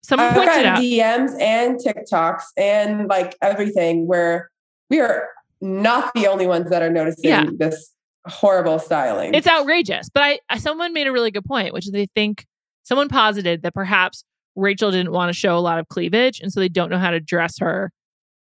someone 0.02 0.28
I've 0.28 0.34
pointed 0.34 0.66
out, 0.66 0.78
DMs 0.78 1.40
and 1.40 1.78
TikToks 1.78 2.42
and 2.56 3.06
like 3.08 3.36
everything 3.40 4.08
where 4.08 4.50
we 4.90 5.00
are 5.00 5.28
not 5.60 6.12
the 6.14 6.26
only 6.26 6.48
ones 6.48 6.68
that 6.70 6.82
are 6.82 6.90
noticing 6.90 7.30
Yeah. 7.30 7.44
this 7.56 7.92
horrible 8.26 8.80
styling. 8.80 9.32
it's 9.34 9.46
outrageous. 9.46 10.08
But 10.12 10.22
I, 10.24 10.38
I, 10.50 10.58
someone 10.58 10.92
made 10.92 11.06
a 11.06 11.12
really 11.12 11.30
good 11.30 11.44
point, 11.44 11.72
which 11.72 11.86
is 11.86 11.92
they 11.92 12.08
think 12.16 12.46
someone 12.82 13.08
posited 13.08 13.62
that 13.62 13.74
perhaps 13.74 14.24
Rachel 14.56 14.90
didn't 14.90 15.12
want 15.12 15.28
to 15.28 15.32
show 15.32 15.56
a 15.56 15.60
lot 15.60 15.78
of 15.78 15.86
cleavage, 15.88 16.40
and 16.40 16.52
so 16.52 16.58
they 16.58 16.68
don't 16.68 16.90
know 16.90 16.98
how 16.98 17.10
to 17.12 17.20
dress 17.20 17.58
her 17.60 17.92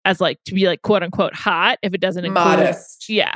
as 0.06 0.20
like 0.20 0.38
to 0.46 0.54
be 0.54 0.66
like 0.66 0.80
quote 0.82 1.02
unquote 1.02 1.34
hot 1.34 1.78
if 1.82 1.92
it 1.92 2.00
doesn't 2.00 2.24
include, 2.24 2.42
modest. 2.44 3.08
yeah, 3.10 3.34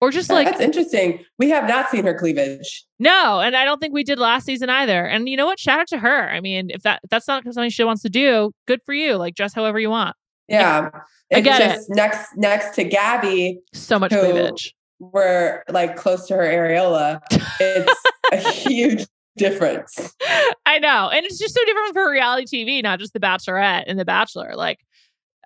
or 0.00 0.10
just 0.10 0.30
Like, 0.30 0.46
That's 0.48 0.60
interesting. 0.60 1.24
We 1.38 1.50
have 1.50 1.68
not 1.68 1.90
seen 1.90 2.04
her 2.04 2.14
cleavage. 2.14 2.84
No, 2.98 3.40
and 3.40 3.54
I 3.56 3.64
don't 3.66 3.78
think 3.78 3.92
we 3.92 4.04
did 4.04 4.18
last 4.18 4.46
season 4.46 4.70
either. 4.70 5.04
And 5.04 5.28
you 5.28 5.36
know 5.36 5.44
what? 5.46 5.58
Shout 5.58 5.80
out 5.80 5.88
to 5.88 5.98
her. 5.98 6.30
I 6.30 6.40
mean, 6.40 6.70
if 6.70 6.82
that 6.82 7.00
if 7.04 7.10
that's 7.10 7.28
not 7.28 7.44
something 7.44 7.68
she 7.70 7.84
wants 7.84 8.00
to 8.02 8.08
do, 8.08 8.52
good 8.66 8.80
for 8.86 8.94
you. 8.94 9.16
Like 9.16 9.34
dress 9.34 9.52
however 9.52 9.78
you 9.78 9.90
want. 9.90 10.16
Yeah. 10.48 10.90
I 10.94 11.00
It's 11.38 11.44
get 11.44 11.60
it. 11.60 11.80
next 11.88 12.36
next 12.36 12.76
to 12.76 12.84
Gabby, 12.84 13.58
So 13.74 13.98
much 13.98 14.12
cleavage. 14.12 14.74
we're 15.00 15.64
like 15.68 15.96
close 15.96 16.26
to 16.28 16.34
her 16.36 16.42
areola. 16.44 17.20
It's 17.60 18.02
a 18.32 18.36
huge 18.52 19.06
difference. 19.36 20.14
I 20.64 20.78
know, 20.78 21.10
and 21.12 21.26
it's 21.26 21.38
just 21.38 21.52
so 21.54 21.60
different 21.66 21.92
for 21.94 22.10
reality 22.10 22.64
TV, 22.64 22.82
not 22.82 22.98
just 23.00 23.12
The 23.12 23.20
Bachelorette 23.20 23.84
and 23.88 23.98
The 23.98 24.04
Bachelor. 24.04 24.54
Like, 24.56 24.78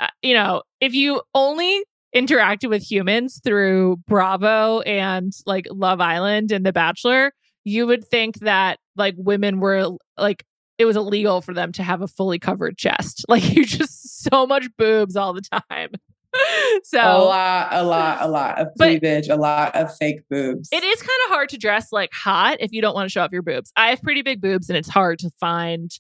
Uh, 0.01 0.09
you 0.23 0.35
know, 0.35 0.63
if 0.81 0.95
you 0.95 1.23
only 1.35 1.85
interacted 2.17 2.71
with 2.71 2.83
humans 2.83 3.41
through 3.45 3.99
Bravo 4.09 4.81
and 4.81 5.33
like 5.47 5.67
Love 5.71 6.01
Island 6.01 6.51
and 6.51 6.65
The 6.67 6.73
Bachelor, 6.73 7.33
you 7.65 7.87
would 7.87 8.05
think 8.07 8.41
that 8.41 8.79
like 8.97 9.15
women 9.17 9.61
were 9.61 9.97
like 10.19 10.45
it 10.79 10.87
was 10.87 10.97
illegal 10.97 11.43
for 11.43 11.53
them 11.53 11.73
to 11.73 11.83
have 11.83 12.01
a 12.01 12.09
fully 12.09 12.39
covered 12.39 12.79
chest. 12.79 13.25
Like 13.29 13.55
you 13.55 13.65
just 13.65 14.23
so 14.25 14.47
much 14.47 14.67
boobs 14.77 15.15
all 15.15 15.35
the 15.35 15.43
time. 15.43 15.91
so 16.85 16.99
A 16.99 17.19
lot, 17.25 17.69
a 17.71 17.83
lot, 17.83 18.19
a 18.23 18.29
lot 18.29 18.59
of 18.59 18.69
cleavage, 18.79 19.29
a 19.29 19.37
lot 19.37 19.77
of 19.77 19.95
fake 19.97 20.23
boobs. 20.31 20.69
It 20.73 20.83
is 20.83 21.01
kind 21.01 21.19
of 21.27 21.33
hard 21.33 21.51
to 21.51 21.59
dress 21.59 21.93
like 21.93 22.11
hot 22.13 22.57
if 22.61 22.73
you 22.73 22.81
don't 22.81 22.95
want 22.95 23.07
to 23.07 23.13
show 23.13 23.23
off 23.23 23.31
your 23.33 23.43
boobs. 23.43 23.73
I 23.77 23.91
have 23.91 24.03
pretty 24.03 24.23
big 24.23 24.41
boobs 24.41 24.71
and 24.71 24.77
it's 24.77 24.89
hard 24.89 25.19
to 25.21 25.31
find 25.39 25.91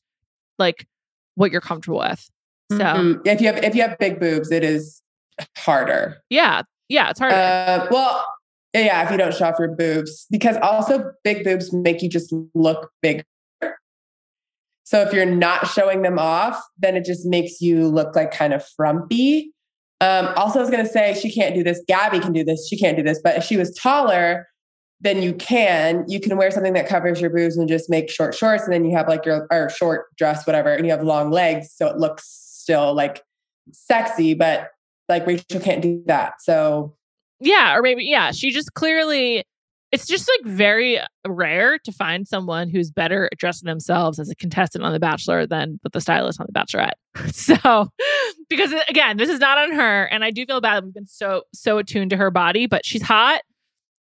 like 0.59 0.87
what 1.35 1.53
you're 1.53 1.61
comfortable 1.61 1.99
with. 1.99 2.29
So 2.71 2.77
Mhm. 2.79 3.27
if 3.27 3.41
you 3.41 3.47
have 3.49 3.63
if 3.65 3.75
you 3.75 3.83
have 3.83 3.99
big 3.99 4.21
boobs, 4.21 4.51
it 4.51 4.63
is 4.65 5.03
harder. 5.57 6.17
yeah, 6.31 6.63
yeah, 6.89 7.11
it's 7.11 7.19
hard. 7.19 7.33
Uh, 7.33 7.87
well, 7.91 8.25
yeah, 8.75 9.05
if 9.05 9.11
you 9.11 9.17
don't 9.17 9.35
show 9.35 9.47
off 9.49 9.59
your 9.59 9.75
boobs, 9.75 10.27
because 10.31 10.57
also 10.63 11.11
big 11.25 11.43
boobs 11.45 11.73
make 11.73 12.03
you 12.03 12.09
just 12.09 12.33
look 12.55 12.91
bigger. 13.03 13.25
So 14.85 15.01
if 15.03 15.13
you're 15.13 15.27
not 15.27 15.69
showing 15.69 16.03
them 16.03 16.19
off, 16.19 16.61
then 16.79 16.97
it 16.97 17.05
just 17.05 17.25
makes 17.27 17.61
you 17.61 17.87
look 17.87 18.15
like 18.17 18.33
kind 18.33 18.53
of 18.53 18.65
frumpy. 18.77 19.53
Um, 20.01 20.29
also, 20.37 20.59
I 20.59 20.63
was 20.63 20.71
going 20.71 20.85
to 20.85 20.91
say 20.91 21.15
she 21.15 21.33
can't 21.33 21.55
do 21.55 21.63
this. 21.63 21.81
Gabby 21.87 22.21
can 22.21 22.33
do 22.33 22.43
this. 22.43 22.67
She 22.69 22.77
can't 22.79 22.97
do 22.97 23.03
this. 23.03 23.21
But 23.23 23.37
if 23.37 23.45
she 23.45 23.57
was 23.57 23.73
taller, 23.75 24.49
then 25.01 25.23
you 25.23 25.33
can. 25.35 26.05
You 26.09 26.21
can 26.21 26.37
wear 26.37 26.51
something 26.51 26.73
that 26.73 26.89
covers 26.89 27.21
your 27.21 27.31
boobs 27.31 27.57
and 27.57 27.69
just 27.69 27.89
make 27.89 28.11
short 28.11 28.35
shorts, 28.35 28.65
and 28.65 28.73
then 28.73 28.85
you 28.85 28.97
have 28.97 29.09
like 29.09 29.25
your 29.25 29.47
or 29.51 29.69
short 29.71 30.07
dress, 30.17 30.47
whatever, 30.47 30.73
and 30.73 30.85
you 30.85 30.91
have 30.91 31.03
long 31.03 31.31
legs, 31.31 31.73
so 31.75 31.87
it 31.87 31.97
looks 31.99 32.47
still 32.61 32.94
like 32.94 33.23
sexy. 33.73 34.35
But 34.35 34.68
like 35.09 35.27
Rachel 35.27 35.61
can't 35.61 35.83
do 35.83 36.03
that. 36.07 36.40
So 36.40 36.94
yeah, 37.40 37.77
or 37.77 37.83
maybe 37.83 38.05
yeah, 38.05 38.33
she 38.33 38.51
just 38.51 38.75
clearly 38.75 39.44
it's 39.92 40.07
just 40.07 40.29
like 40.29 40.53
very 40.53 41.01
rare 41.27 41.79
to 41.79 41.90
find 41.90 42.27
someone 42.27 42.70
who's 42.70 42.90
better 42.90 43.29
at 43.33 43.38
dressing 43.38 43.66
themselves 43.66 44.20
as 44.20 44.31
a 44.31 44.37
contestant 44.37 44.85
on 44.85 44.92
The 44.92 45.01
Bachelor 45.01 45.46
than 45.46 45.81
with 45.83 45.92
the 45.92 46.01
stylist 46.01 46.40
on 46.40 46.46
The 46.49 46.59
Bachelorette. 46.59 46.92
So, 47.33 47.88
because 48.49 48.73
again, 48.88 49.16
this 49.16 49.29
is 49.29 49.40
not 49.40 49.59
on 49.59 49.73
her, 49.73 50.05
and 50.05 50.23
I 50.23 50.31
do 50.31 50.46
feel 50.46 50.61
bad. 50.61 50.77
that 50.77 50.85
We've 50.85 50.94
been 50.94 51.07
so 51.07 51.42
so 51.53 51.79
attuned 51.79 52.11
to 52.11 52.16
her 52.16 52.31
body, 52.31 52.66
but 52.66 52.87
she's 52.87 53.03
hot, 53.03 53.42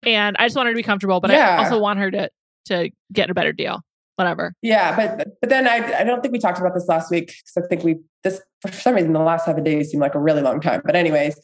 and 0.03 0.35
I 0.37 0.45
just 0.45 0.57
want 0.57 0.67
her 0.67 0.73
to 0.73 0.77
be 0.77 0.83
comfortable. 0.83 1.21
But 1.21 1.31
I 1.31 1.63
also 1.63 1.79
want 1.79 1.99
her 1.99 2.11
to 2.11 2.29
to 2.65 2.89
get 3.13 3.29
a 3.29 3.33
better 3.33 3.53
deal. 3.53 3.81
Whatever. 4.17 4.53
Yeah, 4.63 4.95
but 4.95 5.27
but 5.41 5.49
then 5.49 5.67
I 5.67 5.99
I 5.99 6.03
don't 6.03 6.21
think 6.21 6.31
we 6.31 6.39
talked 6.39 6.59
about 6.59 6.73
this 6.73 6.87
last 6.87 7.11
week 7.11 7.27
because 7.27 7.63
I 7.63 7.67
think 7.67 7.83
we 7.83 7.97
this 8.23 8.41
for 8.61 8.71
some 8.71 8.95
reason 8.95 9.13
the 9.13 9.19
last 9.19 9.45
seven 9.45 9.63
days 9.63 9.91
seemed 9.91 10.01
like 10.01 10.15
a 10.15 10.19
really 10.19 10.41
long 10.41 10.59
time. 10.59 10.81
But 10.83 10.95
anyways, 10.95 11.39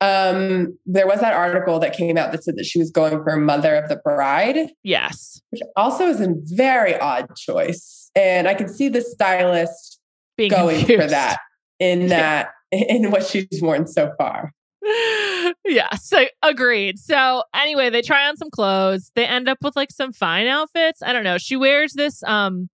um, 0.00 0.78
there 0.86 1.06
was 1.06 1.20
that 1.20 1.34
article 1.34 1.78
that 1.80 1.94
came 1.94 2.16
out 2.16 2.32
that 2.32 2.42
said 2.42 2.56
that 2.56 2.64
she 2.64 2.78
was 2.78 2.90
going 2.90 3.22
for 3.22 3.36
mother 3.36 3.76
of 3.76 3.90
the 3.90 3.96
bride, 3.96 4.70
Yes, 4.82 5.40
which 5.50 5.60
also 5.76 6.06
is 6.06 6.20
a 6.22 6.34
very 6.44 6.98
odd 6.98 7.26
choice. 7.36 8.10
And 8.16 8.48
I 8.48 8.54
can 8.54 8.68
see 8.68 8.88
the 8.88 9.02
stylist 9.02 10.00
being 10.38 10.50
going 10.50 10.86
for 10.86 11.06
that 11.06 11.40
in 11.78 12.06
that 12.08 12.52
in 12.72 13.10
what 13.10 13.26
she's 13.26 13.60
worn 13.60 13.86
so 13.86 14.12
far. 14.16 14.52
yeah, 15.64 15.94
so 15.94 16.24
agreed. 16.42 16.98
So 16.98 17.42
anyway, 17.54 17.90
they 17.90 18.02
try 18.02 18.28
on 18.28 18.36
some 18.36 18.50
clothes. 18.50 19.10
They 19.14 19.24
end 19.26 19.48
up 19.48 19.58
with 19.62 19.76
like 19.76 19.90
some 19.90 20.12
fine 20.12 20.46
outfits. 20.46 21.02
I 21.02 21.12
don't 21.12 21.24
know. 21.24 21.38
She 21.38 21.56
wears 21.56 21.94
this 21.94 22.22
um 22.24 22.68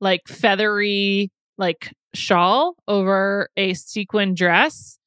like 0.00 0.22
feathery 0.26 1.30
like 1.58 1.92
shawl 2.14 2.76
over 2.88 3.50
a 3.56 3.74
sequin 3.74 4.34
dress. 4.34 4.98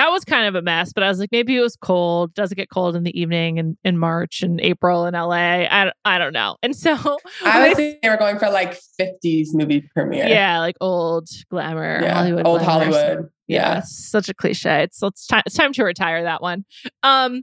That 0.00 0.08
was 0.12 0.24
kind 0.24 0.46
of 0.46 0.54
a 0.54 0.62
mess, 0.62 0.94
but 0.94 1.02
I 1.04 1.08
was 1.08 1.18
like, 1.18 1.28
maybe 1.30 1.54
it 1.56 1.60
was 1.60 1.76
cold. 1.76 2.32
Does 2.32 2.50
it 2.50 2.54
get 2.54 2.70
cold 2.70 2.96
in 2.96 3.02
the 3.02 3.20
evening 3.20 3.58
in, 3.58 3.76
in 3.84 3.98
March 3.98 4.42
and 4.42 4.58
April 4.62 5.04
in 5.04 5.12
LA? 5.12 5.66
I, 5.68 5.92
I 6.06 6.16
don't 6.16 6.32
know. 6.32 6.56
And 6.62 6.74
so 6.74 6.92
I 7.44 7.68
was 7.68 7.68
they- 7.68 7.74
thinking 7.74 7.98
they 8.02 8.08
were 8.08 8.16
going 8.16 8.38
for 8.38 8.48
like 8.48 8.78
50s 8.98 9.48
movie 9.52 9.82
premiere. 9.94 10.26
yeah, 10.26 10.58
like 10.60 10.76
old 10.80 11.28
glamour, 11.50 12.00
Yeah, 12.02 12.14
Hollywood, 12.14 12.46
old 12.46 12.60
glamour. 12.62 12.84
Hollywood. 12.86 13.28
Yeah, 13.46 13.74
Yeah. 13.74 13.80
such 13.84 14.30
a 14.30 14.34
cliche. 14.34 14.84
It's 14.84 15.02
it's 15.02 15.26
time 15.26 15.42
it's 15.44 15.54
time 15.56 15.72
to 15.74 15.84
retire 15.84 16.22
that 16.22 16.40
one. 16.40 16.64
Um 17.02 17.42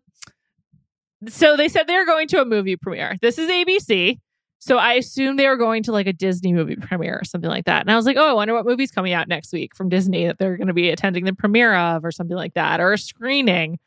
so 1.27 1.57
they 1.57 1.67
said 1.67 1.85
they 1.87 1.95
were 1.97 2.05
going 2.05 2.27
to 2.29 2.41
a 2.41 2.45
movie 2.45 2.75
premiere. 2.75 3.17
This 3.21 3.37
is 3.37 3.49
ABC. 3.49 4.17
So 4.67 4.77
I 4.77 4.95
assumed 4.95 5.39
they 5.39 5.47
were 5.47 5.55
going 5.55 5.81
to 5.83 5.93
like 5.93 6.07
a 6.07 6.13
Disney 6.13 6.51
movie 6.51 6.75
premiere 6.75 7.19
or 7.21 7.23
something 7.23 7.49
like 7.49 7.63
that. 7.65 7.79
And 7.83 7.89
I 7.89 7.95
was 7.95 8.05
like, 8.05 8.17
oh, 8.17 8.29
I 8.29 8.33
wonder 8.33 8.53
what 8.53 8.65
movie's 8.65 8.91
coming 8.91 9.13
out 9.13 9.29
next 9.29 9.53
week 9.53 9.73
from 9.73 9.87
Disney 9.87 10.27
that 10.27 10.39
they're 10.39 10.57
going 10.57 10.67
to 10.67 10.73
be 10.73 10.89
attending 10.89 11.23
the 11.23 11.31
premiere 11.31 11.73
of 11.73 12.03
or 12.03 12.11
something 12.11 12.35
like 12.35 12.53
that 12.55 12.81
or 12.81 12.91
a 12.91 12.97
screening. 12.97 13.79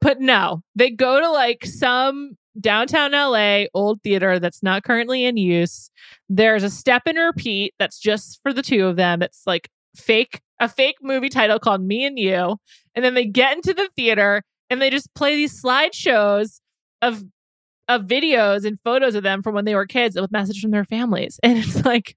But 0.00 0.20
no, 0.20 0.62
they 0.76 0.90
go 0.90 1.18
to 1.18 1.28
like 1.28 1.66
some 1.66 2.36
downtown 2.60 3.10
LA 3.10 3.64
old 3.74 4.02
theater 4.02 4.38
that's 4.38 4.62
not 4.62 4.84
currently 4.84 5.24
in 5.24 5.36
use. 5.36 5.90
There's 6.28 6.62
a 6.62 6.70
step 6.70 7.02
and 7.06 7.18
repeat 7.18 7.74
that's 7.80 7.98
just 7.98 8.38
for 8.40 8.52
the 8.52 8.62
two 8.62 8.86
of 8.86 8.94
them. 8.94 9.22
It's 9.22 9.42
like 9.48 9.68
fake, 9.96 10.42
a 10.60 10.68
fake 10.68 10.98
movie 11.02 11.28
title 11.28 11.58
called 11.58 11.82
Me 11.82 12.04
and 12.04 12.16
You. 12.16 12.56
And 12.94 13.04
then 13.04 13.14
they 13.14 13.26
get 13.26 13.56
into 13.56 13.74
the 13.74 13.90
theater 13.96 14.42
and 14.70 14.80
they 14.80 14.90
just 14.90 15.12
play 15.14 15.34
these 15.34 15.60
slideshows 15.60 16.60
of 17.02 17.24
of 17.90 18.02
videos 18.06 18.64
and 18.64 18.78
photos 18.84 19.14
of 19.14 19.22
them 19.22 19.42
from 19.42 19.54
when 19.54 19.64
they 19.64 19.74
were 19.74 19.86
kids 19.86 20.18
with 20.18 20.30
messages 20.30 20.62
from 20.62 20.70
their 20.70 20.84
families. 20.84 21.38
And 21.50 21.58
it's 21.58 21.84
like 21.84 22.16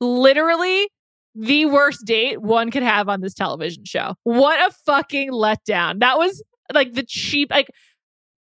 literally 0.00 0.88
the 1.34 1.66
worst 1.66 2.04
date 2.06 2.40
one 2.40 2.70
could 2.70 2.82
have 2.82 3.08
on 3.08 3.20
this 3.20 3.34
television 3.34 3.84
show. 3.84 4.14
What 4.24 4.58
a 4.68 4.74
fucking 4.86 5.30
letdown. 5.30 6.00
That 6.00 6.16
was 6.18 6.42
like 6.72 6.94
the 6.94 7.04
cheap 7.06 7.50
like 7.50 7.68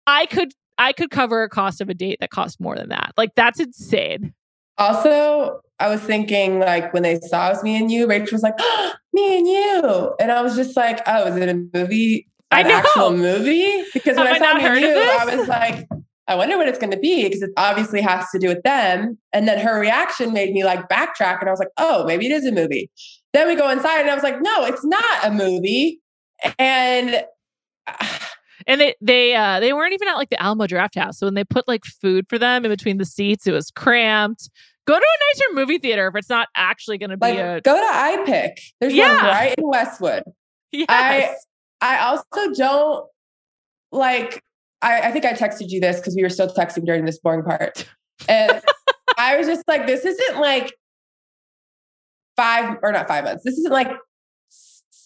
I 0.06 0.26
could 0.26 0.52
I 0.78 0.92
could 0.92 1.10
cover 1.10 1.42
a 1.42 1.48
cost 1.48 1.80
of 1.80 1.88
a 1.88 1.94
date 1.94 2.18
that 2.20 2.30
cost 2.30 2.60
more 2.60 2.76
than 2.76 2.88
that. 2.90 3.12
Like 3.16 3.30
that's 3.34 3.60
insane. 3.60 4.32
Also, 4.78 5.60
I 5.78 5.88
was 5.90 6.00
thinking 6.00 6.58
like 6.60 6.94
when 6.94 7.02
they 7.02 7.18
saw 7.20 7.48
it 7.48 7.50
was 7.54 7.62
me 7.62 7.76
and 7.76 7.90
you, 7.90 8.06
Rachel 8.06 8.36
was 8.36 8.42
like, 8.42 8.54
oh, 8.58 8.92
me 9.12 9.38
and 9.38 9.46
you. 9.46 10.14
And 10.20 10.32
I 10.32 10.40
was 10.40 10.56
just 10.56 10.76
like, 10.76 11.00
oh, 11.06 11.26
is 11.26 11.36
it 11.36 11.48
a 11.48 11.54
movie? 11.76 12.28
I 12.50 12.60
An 12.62 12.68
know. 12.68 12.74
actual 12.76 13.10
movie? 13.16 13.84
Because 13.92 14.16
when 14.16 14.26
Have 14.26 14.36
I 14.36 14.36
I 14.36 14.38
saw 14.38 14.52
not 14.54 14.62
me 14.62 14.68
and 14.68 14.80
you. 14.80 15.18
I 15.18 15.36
was 15.36 15.48
like, 15.48 15.88
I 16.30 16.36
wonder 16.36 16.56
what 16.56 16.68
it's 16.68 16.78
going 16.78 16.92
to 16.92 16.98
be 16.98 17.24
because 17.24 17.42
it 17.42 17.50
obviously 17.56 18.00
has 18.00 18.24
to 18.30 18.38
do 18.38 18.46
with 18.48 18.62
them. 18.62 19.18
And 19.32 19.48
then 19.48 19.58
her 19.58 19.78
reaction 19.80 20.32
made 20.32 20.52
me 20.52 20.64
like 20.64 20.88
backtrack 20.88 21.40
and 21.40 21.48
I 21.48 21.50
was 21.50 21.58
like, 21.58 21.68
oh, 21.76 22.04
maybe 22.06 22.26
it 22.26 22.32
is 22.32 22.46
a 22.46 22.52
movie. 22.52 22.88
Then 23.32 23.48
we 23.48 23.56
go 23.56 23.68
inside 23.68 24.00
and 24.00 24.08
I 24.10 24.14
was 24.14 24.22
like, 24.22 24.40
no, 24.40 24.64
it's 24.64 24.84
not 24.84 25.24
a 25.24 25.30
movie. 25.32 26.00
And 26.58 27.24
And 28.66 28.80
they 28.80 28.94
they 29.00 29.34
uh 29.34 29.58
they 29.58 29.72
weren't 29.72 29.92
even 29.94 30.06
at 30.08 30.14
like 30.14 30.30
the 30.30 30.40
Alamo 30.40 30.66
Drafthouse. 30.66 31.14
So 31.14 31.26
when 31.26 31.34
they 31.34 31.44
put 31.44 31.66
like 31.66 31.84
food 31.84 32.26
for 32.28 32.38
them 32.38 32.64
in 32.64 32.70
between 32.70 32.98
the 32.98 33.04
seats, 33.04 33.46
it 33.46 33.52
was 33.52 33.70
cramped. 33.70 34.48
Go 34.86 34.94
to 34.98 35.04
a 35.04 35.34
nicer 35.34 35.54
movie 35.54 35.78
theater 35.78 36.08
if 36.08 36.14
it's 36.16 36.28
not 36.28 36.48
actually 36.54 36.98
going 36.98 37.10
to 37.10 37.16
be 37.16 37.26
like, 37.26 37.38
a 37.38 37.60
go 37.62 37.74
to 37.74 37.92
iPic. 38.30 38.52
There's 38.80 38.92
Yeah. 38.94 39.14
one 39.16 39.24
right 39.24 39.54
in 39.56 39.68
Westwood. 39.68 40.22
yes. 40.72 41.46
I 41.80 41.98
also 41.98 42.52
don't 42.54 43.06
like. 43.92 44.42
I, 44.82 45.00
I 45.08 45.10
think 45.12 45.24
I 45.24 45.32
texted 45.32 45.66
you 45.68 45.80
this 45.80 45.96
because 45.96 46.14
we 46.16 46.22
were 46.22 46.28
still 46.28 46.48
texting 46.48 46.84
during 46.84 47.04
this 47.04 47.18
boring 47.18 47.42
part, 47.42 47.88
and 48.28 48.60
I 49.18 49.36
was 49.36 49.46
just 49.46 49.66
like, 49.68 49.86
"This 49.86 50.04
isn't 50.04 50.40
like 50.40 50.74
five 52.36 52.78
or 52.82 52.92
not 52.92 53.06
five 53.08 53.24
months. 53.24 53.44
This 53.44 53.58
isn't 53.58 53.72
like 53.72 53.90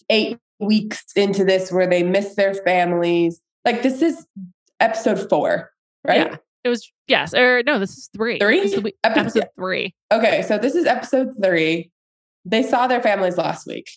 eight 0.09 0.37
weeks 0.59 1.03
into 1.15 1.43
this 1.43 1.71
where 1.71 1.87
they 1.87 2.03
miss 2.03 2.35
their 2.35 2.53
families. 2.53 3.41
Like 3.65 3.83
this 3.83 4.01
is 4.01 4.25
episode 4.79 5.27
four, 5.29 5.71
right? 6.05 6.27
Yeah. 6.31 6.37
It 6.63 6.69
was 6.69 6.91
yes 7.07 7.33
or 7.33 7.61
no. 7.63 7.77
This 7.77 7.91
is 7.97 8.09
three. 8.15 8.39
Three? 8.39 8.59
Is 8.59 8.71
the- 8.73 8.93
Epi- 9.03 9.19
episode 9.19 9.47
three. 9.55 9.93
Okay, 10.11 10.41
so 10.43 10.57
this 10.57 10.75
is 10.75 10.85
episode 10.85 11.29
three. 11.43 11.91
They 12.45 12.63
saw 12.63 12.87
their 12.87 13.01
families 13.01 13.37
last 13.37 13.67
week. 13.67 13.89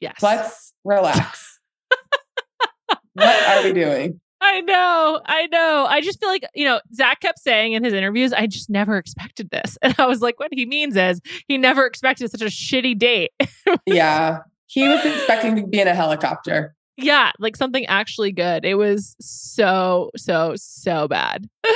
Yes. 0.00 0.22
Let's 0.22 0.72
relax. 0.84 1.58
what 3.14 3.48
are 3.48 3.64
we 3.64 3.72
doing? 3.72 4.20
I 4.40 4.60
know, 4.60 5.20
I 5.26 5.46
know. 5.48 5.86
I 5.88 6.00
just 6.00 6.20
feel 6.20 6.28
like, 6.28 6.44
you 6.54 6.64
know, 6.64 6.80
Zach 6.94 7.20
kept 7.20 7.38
saying 7.40 7.72
in 7.72 7.82
his 7.82 7.92
interviews, 7.92 8.32
I 8.32 8.46
just 8.46 8.70
never 8.70 8.96
expected 8.96 9.50
this. 9.50 9.76
And 9.82 9.94
I 9.98 10.06
was 10.06 10.20
like, 10.20 10.38
what 10.38 10.50
he 10.52 10.64
means 10.66 10.96
is 10.96 11.20
he 11.48 11.58
never 11.58 11.84
expected 11.86 12.30
such 12.30 12.42
a 12.42 12.46
shitty 12.46 12.98
date. 12.98 13.32
Yeah. 13.86 14.40
He 14.66 14.86
was 14.86 15.04
expecting 15.04 15.56
to 15.56 15.66
be 15.66 15.80
in 15.80 15.88
a 15.88 15.94
helicopter. 15.94 16.74
yeah, 16.96 17.32
like 17.38 17.56
something 17.56 17.86
actually 17.86 18.32
good. 18.32 18.64
It 18.64 18.74
was 18.74 19.16
so, 19.20 20.10
so, 20.16 20.54
so 20.56 21.08
bad. 21.08 21.48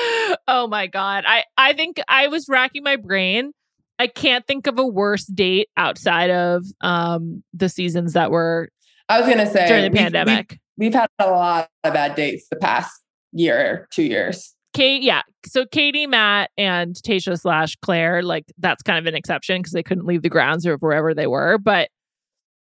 oh 0.49 0.67
my 0.69 0.87
God. 0.87 1.25
I, 1.27 1.45
I 1.57 1.73
think 1.73 2.01
I 2.09 2.29
was 2.29 2.49
racking 2.49 2.83
my 2.83 2.97
brain. 2.97 3.53
I 3.99 4.07
can't 4.09 4.47
think 4.47 4.67
of 4.67 4.79
a 4.79 4.87
worse 4.87 5.25
date 5.27 5.69
outside 5.77 6.31
of 6.31 6.65
um 6.81 7.43
the 7.55 7.69
seasons 7.69 8.15
that 8.15 8.31
were 8.31 8.69
I 9.09 9.21
was 9.21 9.29
gonna 9.29 9.51
say 9.51 9.67
during 9.69 9.83
the 9.85 9.91
we've- 9.91 9.99
pandemic. 10.03 10.59
We've, 10.77 10.95
had 10.95 11.09
a 11.19 11.31
lot 11.31 11.69
of 11.85 11.93
bad 11.93 12.15
dates 12.15 12.49
the 12.49 12.57
past 12.57 13.03
year, 13.33 13.87
two 13.91 14.03
years. 14.03 14.55
Kate, 14.73 15.03
yeah. 15.03 15.23
So 15.47 15.67
Katie, 15.67 16.07
Matt, 16.07 16.51
and 16.57 16.95
Tayshia 16.95 17.39
slash 17.39 17.77
Claire, 17.83 18.23
like 18.23 18.45
that's 18.59 18.83
kind 18.83 18.99
of 18.99 19.07
an 19.07 19.15
exception 19.15 19.61
because 19.61 19.73
they 19.73 19.83
couldn't 19.83 20.07
leave 20.07 20.23
the 20.23 20.31
grounds 20.31 20.67
or 20.67 20.77
wherever 20.77 21.15
they 21.15 21.27
were. 21.27 21.59
But 21.59 21.91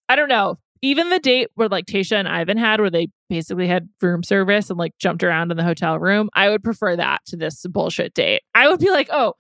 I 0.08 0.16
don't 0.16 0.30
know. 0.30 0.58
Even 0.82 1.10
the 1.10 1.20
date 1.20 1.50
where 1.56 1.68
like 1.68 1.86
Tayshia 1.86 2.18
and 2.18 2.28
Ivan 2.28 2.58
had, 2.58 2.80
where 2.80 2.90
they 2.90 3.10
basically 3.30 3.68
had 3.68 3.90
room 4.02 4.24
service 4.24 4.70
and 4.70 4.78
like 4.78 4.94
jumped 5.00 5.24
around 5.24 5.52
in 5.52 5.58
the 5.58 5.64
hotel 5.64 6.00
room, 6.00 6.30
I 6.34 6.50
would 6.50 6.64
prefer 6.64 6.96
that 6.96 7.26
to 7.28 7.36
this 7.36 7.66
bullshit 7.68 8.14
date. 8.14 8.44
I 8.56 8.70
would 8.70 8.80
be 8.80 8.90
like, 8.90 9.10
oh, 9.12 9.34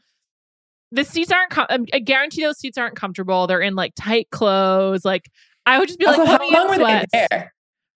the 0.91 1.06
seats 1.06 1.32
aren't. 1.32 1.51
Com- 1.51 1.86
I 1.93 1.99
guarantee 1.99 2.41
those 2.41 2.60
seats 2.60 2.77
aren't 2.77 2.95
comfortable. 2.95 3.47
They're 3.47 3.62
in 3.62 3.75
like 3.75 3.93
tight 3.95 4.30
clothes. 4.32 5.06
Like 5.06 5.30
I 5.65 5.80
would 5.80 5.88
just 5.88 5.99
be 5.99 6.06
also, 6.06 6.23
like, 6.23 6.41
how 6.41 6.51
long 6.51 6.69
were 6.69 6.77
they 6.77 7.06
there? 7.13 7.53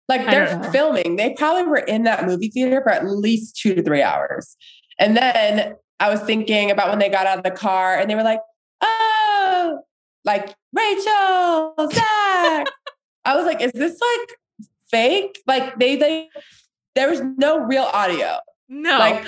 Like 0.07 0.21
I 0.21 0.31
don't 0.31 0.45
know. 0.45 0.61
they're 0.61 0.71
filming. 0.71 1.15
They 1.15 1.33
probably 1.37 1.63
were 1.63 1.77
in 1.77 2.03
that 2.03 2.25
movie 2.25 2.49
theater 2.49 2.81
for 2.81 2.89
at 2.91 3.05
least 3.07 3.55
two 3.57 3.73
to 3.75 3.83
three 3.83 4.01
hours. 4.01 4.57
And 4.99 5.15
then 5.15 5.75
I 5.99 6.09
was 6.09 6.19
thinking 6.21 6.71
about 6.71 6.89
when 6.89 6.99
they 6.99 7.09
got 7.09 7.27
out 7.27 7.37
of 7.37 7.43
the 7.43 7.51
car 7.51 7.97
and 7.97 8.09
they 8.09 8.15
were 8.15 8.23
like, 8.23 8.41
oh, 8.81 9.79
like 10.25 10.53
Rachel, 10.73 11.75
Zach. 11.93 12.67
I 13.25 13.35
was 13.35 13.45
like, 13.45 13.61
is 13.61 13.71
this 13.71 13.99
like 13.99 14.37
fake? 14.89 15.39
Like 15.47 15.77
they 15.79 15.95
they 15.95 16.29
there 16.95 17.09
was 17.09 17.21
no 17.37 17.59
real 17.59 17.83
audio. 17.83 18.37
No. 18.67 18.97
Like, 18.97 19.25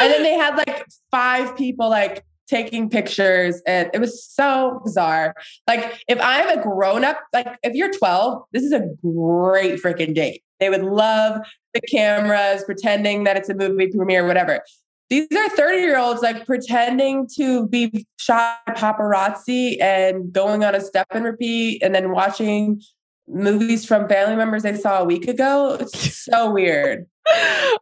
And 0.00 0.12
then 0.12 0.22
they 0.24 0.34
had 0.34 0.56
like 0.56 0.86
five 1.10 1.56
people 1.56 1.88
like 1.88 2.24
taking 2.50 2.90
pictures 2.90 3.62
and 3.66 3.88
it 3.94 4.00
was 4.00 4.24
so 4.24 4.80
bizarre. 4.84 5.34
Like 5.66 6.02
if 6.08 6.18
I'm 6.20 6.58
a 6.58 6.62
grown 6.62 7.04
up, 7.04 7.20
like 7.32 7.46
if 7.62 7.74
you're 7.74 7.92
12, 7.92 8.42
this 8.52 8.64
is 8.64 8.72
a 8.72 8.86
great 9.00 9.80
freaking 9.80 10.14
date. 10.14 10.42
They 10.58 10.68
would 10.68 10.82
love 10.82 11.40
the 11.72 11.80
cameras, 11.80 12.64
pretending 12.64 13.24
that 13.24 13.36
it's 13.36 13.48
a 13.48 13.54
movie 13.54 13.86
premiere, 13.86 14.26
whatever. 14.26 14.60
These 15.08 15.26
are 15.32 15.48
30 15.48 15.78
year 15.78 15.98
olds 15.98 16.22
like 16.22 16.46
pretending 16.46 17.28
to 17.36 17.66
be 17.68 18.06
shot 18.18 18.58
paparazzi 18.68 19.80
and 19.80 20.32
going 20.32 20.64
on 20.64 20.74
a 20.74 20.80
step 20.80 21.06
and 21.10 21.24
repeat 21.24 21.82
and 21.82 21.94
then 21.94 22.12
watching 22.12 22.80
movies 23.26 23.84
from 23.84 24.08
family 24.08 24.36
members 24.36 24.62
they 24.62 24.76
saw 24.76 25.00
a 25.00 25.04
week 25.04 25.26
ago. 25.28 25.76
It's 25.80 26.24
so 26.24 26.50
weird. 26.52 27.06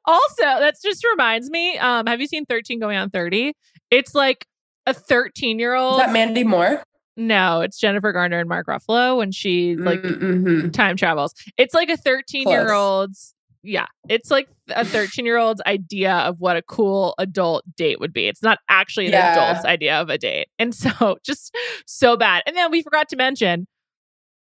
also, 0.05 0.43
that 0.43 0.77
just 0.83 1.05
reminds 1.05 1.51
me. 1.51 1.77
Um, 1.79 2.07
have 2.07 2.21
you 2.21 2.27
seen 2.27 2.47
13 2.47 2.81
going 2.81 2.97
on 2.97 3.11
30? 3.11 3.53
It's 3.91 4.15
like 4.15 4.47
a 4.89 4.95
13 4.95 5.59
year 5.59 5.75
Is 5.75 5.81
old. 5.83 6.01
that 6.01 6.13
Mandy 6.13 6.45
Moore? 6.45 6.83
No, 7.17 7.61
it's 7.63 7.79
Jennifer 7.81 8.13
Garner 8.13 8.39
and 8.39 8.49
Mark 8.49 8.67
Ruffalo 8.69 9.17
when 9.17 9.33
she 9.33 9.75
like 9.77 10.01
Mm-hmm. 10.03 10.71
time 10.71 10.97
travels. 10.97 11.35
It's 11.57 11.75
like 11.75 11.89
a 11.91 11.97
13 11.97 12.49
year 12.49 12.73
old's. 12.73 13.35
Yeah, 13.65 13.87
it's 14.09 14.31
like 14.31 14.49
a 14.71 14.85
13 14.87 15.27
year 15.27 15.37
old's 15.37 15.61
idea 15.67 16.13
of 16.15 16.37
what 16.39 16.57
a 16.57 16.63
cool 16.63 17.15
adult 17.19 17.65
date 17.77 17.99
would 18.01 18.13
be. 18.13 18.29
It's 18.29 18.43
not 18.43 18.61
actually 18.69 19.07
an 19.07 19.13
Yeah. 19.13 19.33
adult's 19.33 19.65
idea 19.67 20.01
of 20.01 20.11
a 20.11 20.17
date. 20.19 20.47
And 20.61 20.73
so 20.75 21.19
just 21.25 21.53
so 21.87 22.17
bad. 22.17 22.45
And 22.47 22.57
then 22.57 22.71
we 22.71 22.83
forgot 22.83 23.09
to 23.09 23.17
mention 23.17 23.67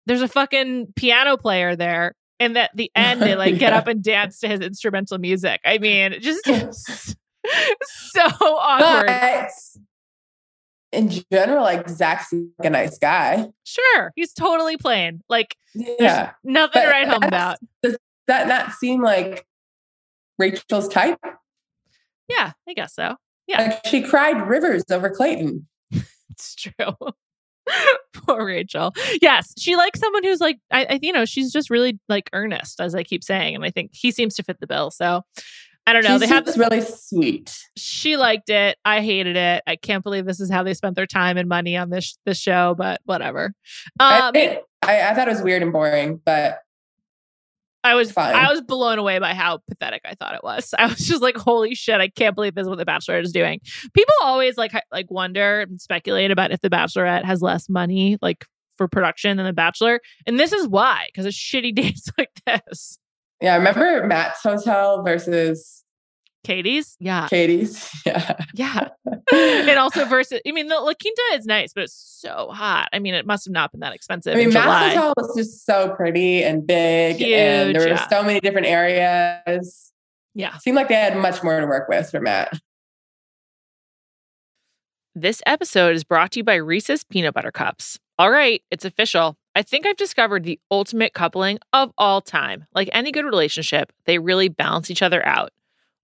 there's 0.05 0.21
a 0.21 0.27
fucking 0.27 0.93
piano 0.95 1.35
player 1.35 1.75
there. 1.75 2.13
And 2.39 2.55
at 2.55 2.69
the 2.75 2.91
end, 2.95 3.21
they 3.23 3.35
like 3.35 3.57
get 3.59 3.73
up 3.73 3.87
and 3.87 4.03
dance 4.03 4.39
to 4.41 4.47
his 4.47 4.59
instrumental 4.61 5.17
music. 5.17 5.59
I 5.65 5.79
mean, 5.79 6.15
just 6.21 6.45
so 6.45 8.21
awkward. 8.21 9.07
But 9.07 9.49
in 10.97 11.11
general, 11.31 11.63
like 11.63 11.87
Zach's 11.89 12.33
like 12.33 12.65
a 12.67 12.69
nice 12.69 12.97
guy. 12.97 13.47
Sure, 13.63 14.11
he's 14.15 14.33
totally 14.33 14.77
plain. 14.77 15.21
Like, 15.29 15.55
Yeah. 15.75 16.31
nothing 16.43 16.81
to 16.81 16.87
write 16.87 17.07
home 17.07 17.23
about. 17.23 17.57
Does 17.83 17.97
that 18.27 18.47
not 18.47 18.73
seem 18.73 19.01
like 19.03 19.45
Rachel's 20.37 20.87
type? 20.89 21.19
Yeah, 22.27 22.51
I 22.67 22.73
guess 22.73 22.93
so. 22.95 23.15
Yeah. 23.47 23.61
Like 23.61 23.79
she 23.85 24.01
cried 24.01 24.47
rivers 24.47 24.83
over 24.91 25.09
Clayton. 25.09 25.67
It's 26.31 26.53
true. 26.55 26.93
Poor 28.13 28.45
Rachel. 28.45 28.93
Yes, 29.23 29.53
she 29.57 29.75
likes 29.75 29.99
someone 29.99 30.23
who's 30.23 30.39
like, 30.39 30.59
I, 30.71 30.85
I, 30.87 30.99
you 31.01 31.11
know, 31.11 31.25
she's 31.25 31.51
just 31.51 31.69
really 31.71 31.99
like 32.07 32.29
earnest, 32.31 32.79
as 32.79 32.93
I 32.93 33.01
keep 33.03 33.23
saying, 33.23 33.55
and 33.55 33.65
I 33.65 33.71
think 33.71 33.91
he 33.93 34.11
seems 34.11 34.35
to 34.35 34.43
fit 34.43 34.59
the 34.59 34.67
bill. 34.67 34.91
So 34.91 35.23
I 35.87 35.93
don't 35.93 36.03
know. 36.03 36.15
She 36.15 36.19
they 36.19 36.27
had 36.27 36.45
this 36.45 36.57
really 36.57 36.81
sweet. 36.81 37.57
she 37.77 38.17
liked 38.17 38.49
it. 38.49 38.77
I 38.85 39.01
hated 39.01 39.37
it. 39.37 39.63
I 39.65 39.77
can't 39.77 40.03
believe 40.03 40.25
this 40.25 40.39
is 40.41 40.51
how 40.51 40.61
they 40.63 40.73
spent 40.73 40.95
their 40.97 41.07
time 41.07 41.37
and 41.37 41.47
money 41.49 41.77
on 41.77 41.89
this 41.89 42.17
this 42.25 42.37
show, 42.39 42.75
but 42.77 42.99
whatever. 43.05 43.53
I- 43.99 44.19
Um, 44.27 44.35
it- 44.35 44.63
I, 44.83 45.01
I 45.09 45.13
thought 45.15 45.27
it 45.27 45.31
was 45.31 45.41
weird 45.41 45.63
and 45.63 45.71
boring, 45.73 46.21
but 46.23 46.59
I 47.83 47.95
was 47.95 48.11
Fine. 48.11 48.35
I 48.35 48.51
was 48.51 48.61
blown 48.61 48.99
away 48.99 49.17
by 49.19 49.33
how 49.33 49.59
pathetic 49.69 50.01
I 50.05 50.13
thought 50.15 50.35
it 50.35 50.43
was. 50.43 50.73
I 50.77 50.87
was 50.87 50.97
just 50.99 51.21
like, 51.21 51.37
holy 51.37 51.73
shit, 51.73 52.01
I 52.01 52.09
can't 52.09 52.35
believe 52.35 52.53
this 52.53 52.63
is 52.63 52.69
what 52.69 52.77
the 52.77 52.85
Bachelorette 52.85 53.23
is 53.23 53.31
doing. 53.31 53.61
People 53.93 54.13
always 54.21 54.57
like 54.57 54.73
like 54.91 55.09
wonder 55.09 55.61
and 55.61 55.79
speculate 55.79 56.31
about 56.31 56.51
if 56.51 56.59
the 56.61 56.69
Bachelorette 56.69 57.23
has 57.23 57.41
less 57.41 57.69
money 57.69 58.17
like 58.21 58.45
for 58.77 58.87
production 58.87 59.37
than 59.37 59.45
the 59.45 59.53
Bachelor. 59.53 60.01
And 60.27 60.39
this 60.39 60.51
is 60.53 60.67
why, 60.67 61.07
because 61.11 61.25
of 61.25 61.31
shitty 61.33 61.73
dates 61.75 62.09
like 62.17 62.29
this. 62.45 62.99
Yeah, 63.41 63.53
I 63.53 63.57
remember 63.57 64.05
Matt's 64.07 64.41
hotel 64.41 65.03
versus 65.03 65.83
Katie's? 66.43 66.95
Yeah. 66.99 67.27
Katie's? 67.27 67.89
Yeah. 68.05 68.37
Yeah. 68.53 68.89
and 69.33 69.77
also 69.79 70.05
versus 70.05 70.39
I 70.47 70.51
mean 70.51 70.69
the 70.69 70.79
La 70.79 70.93
Quinta 70.93 71.21
is 71.33 71.45
nice, 71.45 71.73
but 71.73 71.83
it's 71.83 72.21
so 72.21 72.49
hot. 72.51 72.87
I 72.93 72.99
mean, 72.99 73.13
it 73.13 73.25
must 73.25 73.45
have 73.45 73.51
not 73.51 73.71
been 73.71 73.81
that 73.81 73.93
expensive. 73.93 74.33
I 74.33 74.37
mean, 74.37 74.53
Matt's 74.53 74.95
hotel 74.95 75.13
was 75.17 75.35
just 75.35 75.65
so 75.65 75.93
pretty 75.95 76.43
and 76.43 76.65
big, 76.65 77.21
and 77.21 77.75
there 77.75 77.81
were 77.81 77.87
yeah. 77.89 78.07
so 78.07 78.23
many 78.23 78.39
different 78.39 78.67
areas. 78.67 79.91
Yeah. 80.33 80.57
Seemed 80.57 80.77
like 80.77 80.87
they 80.87 80.95
had 80.95 81.17
much 81.17 81.43
more 81.43 81.59
to 81.59 81.65
work 81.65 81.89
with 81.89 82.09
for 82.09 82.21
Matt. 82.21 82.57
This 85.13 85.41
episode 85.45 85.95
is 85.95 86.03
brought 86.03 86.31
to 86.33 86.39
you 86.39 86.43
by 86.43 86.55
Reese's 86.55 87.03
Peanut 87.03 87.33
Butter 87.33 87.51
Cups. 87.51 87.99
All 88.19 88.31
right, 88.31 88.61
it's 88.71 88.85
official. 88.85 89.35
I 89.57 89.63
think 89.63 89.87
I've 89.87 89.97
discovered 89.97 90.43
the 90.43 90.59
ultimate 90.69 91.15
coupling 91.15 91.57
of 91.73 91.91
all 91.97 92.21
time. 92.21 92.67
Like 92.75 92.91
any 92.93 93.11
good 93.11 93.25
relationship, 93.25 93.91
they 94.05 94.19
really 94.19 94.49
balance 94.49 94.91
each 94.91 95.01
other 95.01 95.25
out. 95.25 95.51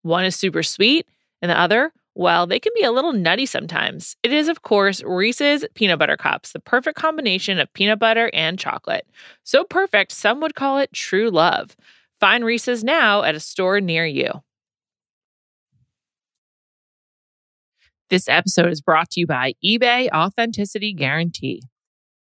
One 0.02 0.26
is 0.26 0.36
super 0.36 0.64
sweet, 0.64 1.08
and 1.40 1.52
the 1.52 1.60
other, 1.60 1.94
well, 2.16 2.48
they 2.48 2.60
can 2.60 2.72
be 2.74 2.82
a 2.82 2.92
little 2.92 3.14
nutty 3.14 3.46
sometimes. 3.46 4.16
It 4.24 4.34
is, 4.34 4.48
of 4.48 4.64
course, 4.64 5.04
Reese's 5.04 5.66
Peanut 5.76 6.00
Butter 6.00 6.18
Cups, 6.18 6.52
the 6.52 6.62
perfect 6.62 6.98
combination 6.98 7.60
of 7.60 7.72
peanut 7.74 8.00
butter 8.00 8.32
and 8.34 8.58
chocolate. 8.58 9.06
So 9.44 9.64
perfect, 9.64 10.14
some 10.14 10.42
would 10.42 10.56
call 10.56 10.80
it 10.80 10.92
true 10.92 11.30
love. 11.30 11.76
Find 12.20 12.44
Reese's 12.44 12.84
now 12.84 13.22
at 13.22 13.36
a 13.36 13.40
store 13.40 13.80
near 13.80 14.04
you. 14.04 14.32
This 18.10 18.28
episode 18.28 18.72
is 18.72 18.82
brought 18.82 19.12
to 19.12 19.20
you 19.20 19.28
by 19.28 19.54
eBay 19.64 20.10
Authenticity 20.12 20.92
Guarantee. 20.92 21.62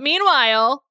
Meanwhile, 0.00 0.82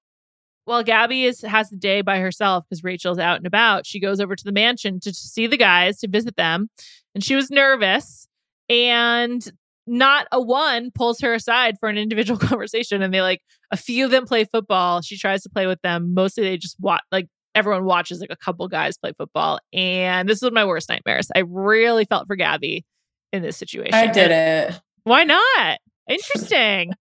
while 0.65 0.83
Gabby 0.83 1.25
is 1.25 1.41
has 1.41 1.69
the 1.69 1.77
day 1.77 2.01
by 2.01 2.19
herself 2.19 2.65
because 2.69 2.83
Rachel's 2.83 3.19
out 3.19 3.37
and 3.37 3.47
about, 3.47 3.85
she 3.85 3.99
goes 3.99 4.19
over 4.19 4.35
to 4.35 4.43
the 4.43 4.51
mansion 4.51 4.99
to 5.01 5.13
see 5.13 5.47
the 5.47 5.57
guys 5.57 5.99
to 5.99 6.07
visit 6.07 6.35
them, 6.35 6.69
and 7.13 7.23
she 7.23 7.35
was 7.35 7.49
nervous. 7.49 8.27
And 8.69 9.51
not 9.87 10.27
a 10.31 10.39
one 10.39 10.91
pulls 10.91 11.19
her 11.21 11.33
aside 11.33 11.77
for 11.79 11.89
an 11.89 11.97
individual 11.97 12.37
conversation, 12.47 13.01
and 13.01 13.13
they 13.13 13.21
like 13.21 13.41
a 13.71 13.77
few 13.77 14.05
of 14.05 14.11
them 14.11 14.25
play 14.25 14.45
football. 14.45 15.01
She 15.01 15.17
tries 15.17 15.41
to 15.43 15.49
play 15.49 15.65
with 15.67 15.81
them. 15.81 16.13
Mostly 16.13 16.43
they 16.43 16.57
just 16.57 16.77
watch 16.79 17.01
like 17.11 17.27
everyone 17.55 17.85
watches 17.85 18.19
like 18.19 18.29
a 18.31 18.37
couple 18.37 18.67
guys 18.67 18.97
play 18.97 19.13
football. 19.17 19.59
And 19.73 20.29
this 20.29 20.41
was 20.41 20.51
my 20.51 20.65
worst 20.65 20.89
nightmares. 20.89 21.29
I 21.35 21.39
really 21.39 22.05
felt 22.05 22.27
for 22.27 22.35
Gabby 22.35 22.85
in 23.33 23.41
this 23.41 23.57
situation. 23.57 23.93
I 23.93 24.07
did 24.07 24.31
it 24.31 24.79
Why 25.03 25.23
not? 25.23 25.79
Interesting. 26.07 26.93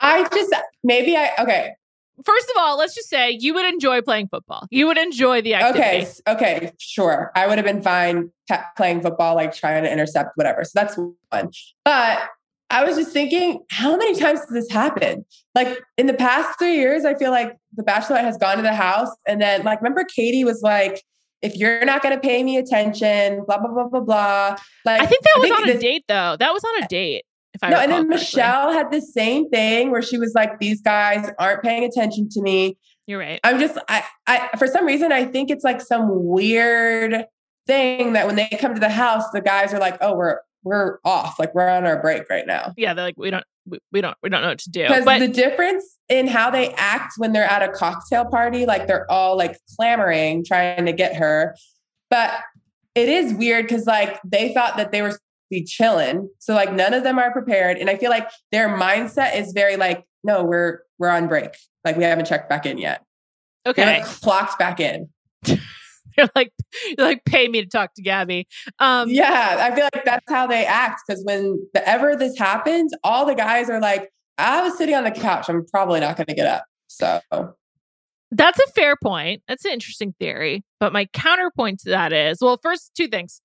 I 0.00 0.28
just 0.28 0.54
maybe 0.82 1.16
I 1.16 1.30
okay. 1.40 1.72
First 2.24 2.50
of 2.50 2.56
all, 2.58 2.76
let's 2.76 2.96
just 2.96 3.08
say 3.08 3.36
you 3.38 3.54
would 3.54 3.64
enjoy 3.64 4.02
playing 4.02 4.26
football. 4.26 4.66
You 4.70 4.88
would 4.88 4.98
enjoy 4.98 5.40
the 5.40 5.54
activity. 5.54 5.80
Okay, 5.80 6.06
okay, 6.26 6.72
sure. 6.78 7.30
I 7.36 7.46
would 7.46 7.58
have 7.58 7.64
been 7.64 7.80
fine 7.80 8.32
playing 8.76 9.02
football, 9.02 9.36
like 9.36 9.54
trying 9.54 9.84
to 9.84 9.92
intercept 9.92 10.30
whatever. 10.34 10.64
So 10.64 10.72
that's 10.74 10.96
one. 10.96 11.50
But 11.84 12.28
I 12.70 12.84
was 12.84 12.96
just 12.96 13.12
thinking, 13.12 13.62
how 13.70 13.96
many 13.96 14.18
times 14.18 14.40
does 14.40 14.50
this 14.50 14.70
happen? 14.70 15.24
Like 15.54 15.78
in 15.96 16.06
the 16.06 16.14
past 16.14 16.58
three 16.58 16.74
years, 16.74 17.04
I 17.04 17.14
feel 17.14 17.30
like 17.30 17.56
the 17.76 17.82
Bachelorette 17.82 18.24
has 18.24 18.36
gone 18.36 18.56
to 18.56 18.62
the 18.62 18.74
house, 18.74 19.10
and 19.26 19.40
then 19.40 19.62
like 19.62 19.80
remember 19.80 20.04
Katie 20.04 20.44
was 20.44 20.60
like, 20.62 21.02
"If 21.40 21.56
you're 21.56 21.84
not 21.84 22.02
going 22.02 22.14
to 22.14 22.20
pay 22.20 22.42
me 22.42 22.56
attention, 22.56 23.44
blah 23.46 23.58
blah 23.58 23.70
blah 23.72 23.88
blah 23.88 24.00
blah." 24.00 24.56
Like 24.84 25.02
I 25.02 25.06
think 25.06 25.22
that 25.22 25.40
was 25.40 25.50
on 25.50 25.68
a 25.68 25.72
this- 25.72 25.82
date 25.82 26.04
though. 26.08 26.36
That 26.38 26.52
was 26.52 26.64
on 26.64 26.82
a 26.82 26.88
date. 26.88 27.24
No, 27.62 27.76
and 27.76 27.90
then 27.90 28.06
correctly. 28.06 28.16
Michelle 28.16 28.72
had 28.72 28.90
the 28.90 29.00
same 29.00 29.48
thing 29.50 29.90
where 29.90 30.02
she 30.02 30.18
was 30.18 30.32
like, 30.34 30.58
"These 30.58 30.80
guys 30.82 31.30
aren't 31.38 31.62
paying 31.62 31.84
attention 31.84 32.28
to 32.30 32.42
me." 32.42 32.76
You're 33.06 33.18
right. 33.18 33.40
I'm 33.42 33.58
just 33.58 33.78
I 33.88 34.04
I 34.26 34.50
for 34.58 34.66
some 34.66 34.86
reason 34.86 35.12
I 35.12 35.24
think 35.24 35.50
it's 35.50 35.64
like 35.64 35.80
some 35.80 36.08
weird 36.10 37.24
thing 37.66 38.12
that 38.14 38.26
when 38.26 38.36
they 38.36 38.48
come 38.60 38.74
to 38.74 38.80
the 38.80 38.90
house, 38.90 39.24
the 39.32 39.40
guys 39.40 39.72
are 39.72 39.78
like, 39.78 39.96
"Oh, 40.00 40.14
we're 40.14 40.38
we're 40.62 40.98
off, 41.04 41.38
like 41.38 41.54
we're 41.54 41.68
on 41.68 41.86
our 41.86 42.00
break 42.00 42.28
right 42.28 42.46
now." 42.46 42.74
Yeah, 42.76 42.94
they're 42.94 43.06
like 43.06 43.18
we 43.18 43.30
don't 43.30 43.44
we, 43.66 43.78
we 43.92 44.00
don't 44.00 44.16
we 44.22 44.28
don't 44.28 44.42
know 44.42 44.48
what 44.48 44.58
to 44.58 44.70
do. 44.70 44.82
Because 44.82 45.04
But 45.04 45.20
the 45.20 45.28
difference 45.28 45.96
in 46.08 46.26
how 46.26 46.50
they 46.50 46.72
act 46.74 47.14
when 47.16 47.32
they're 47.32 47.44
at 47.44 47.62
a 47.62 47.72
cocktail 47.72 48.24
party, 48.24 48.66
like 48.66 48.86
they're 48.86 49.10
all 49.10 49.36
like 49.36 49.56
clamoring, 49.76 50.44
trying 50.44 50.86
to 50.86 50.92
get 50.92 51.16
her. 51.16 51.56
But 52.10 52.40
it 52.94 53.08
is 53.08 53.32
weird 53.34 53.66
because 53.68 53.86
like 53.86 54.20
they 54.24 54.52
thought 54.52 54.76
that 54.76 54.92
they 54.92 55.02
were 55.02 55.18
be 55.50 55.64
chilling. 55.64 56.28
So 56.38 56.54
like 56.54 56.72
none 56.72 56.94
of 56.94 57.04
them 57.04 57.18
are 57.18 57.32
prepared. 57.32 57.78
And 57.78 57.88
I 57.90 57.96
feel 57.96 58.10
like 58.10 58.28
their 58.52 58.68
mindset 58.68 59.36
is 59.36 59.52
very 59.52 59.76
like, 59.76 60.04
no, 60.24 60.44
we're 60.44 60.80
we're 60.98 61.08
on 61.08 61.28
break. 61.28 61.50
Like 61.84 61.96
we 61.96 62.04
haven't 62.04 62.26
checked 62.26 62.48
back 62.48 62.66
in 62.66 62.78
yet. 62.78 63.04
Okay, 63.66 63.82
haven't 63.82 64.06
clocked 64.20 64.58
back 64.58 64.80
in. 64.80 65.08
you're 65.46 66.28
like 66.34 66.52
you're 66.96 67.06
like 67.06 67.24
pay 67.24 67.48
me 67.48 67.62
to 67.62 67.68
talk 67.68 67.94
to 67.94 68.02
Gabby. 68.02 68.46
Um, 68.78 69.08
Yeah, 69.08 69.56
I 69.60 69.74
feel 69.74 69.88
like 69.92 70.04
that's 70.04 70.30
how 70.30 70.46
they 70.46 70.64
act 70.64 71.02
because 71.06 71.22
when 71.24 71.66
ever 71.74 72.16
this 72.16 72.36
happens, 72.38 72.92
all 73.04 73.26
the 73.26 73.34
guys 73.34 73.70
are 73.70 73.80
like, 73.80 74.10
I 74.36 74.62
was 74.62 74.76
sitting 74.76 74.94
on 74.94 75.04
the 75.04 75.10
couch. 75.10 75.48
I'm 75.48 75.64
probably 75.66 76.00
not 76.00 76.16
going 76.16 76.26
to 76.26 76.34
get 76.34 76.46
up. 76.46 76.64
So 76.88 77.20
That's 78.30 78.58
a 78.58 78.66
fair 78.72 78.96
point. 79.02 79.42
That's 79.48 79.64
an 79.64 79.72
interesting 79.72 80.14
theory. 80.18 80.64
But 80.80 80.92
my 80.92 81.06
counterpoint 81.06 81.80
to 81.80 81.90
that 81.90 82.12
is 82.12 82.38
well, 82.40 82.58
first, 82.62 82.92
two 82.96 83.08
things. 83.08 83.40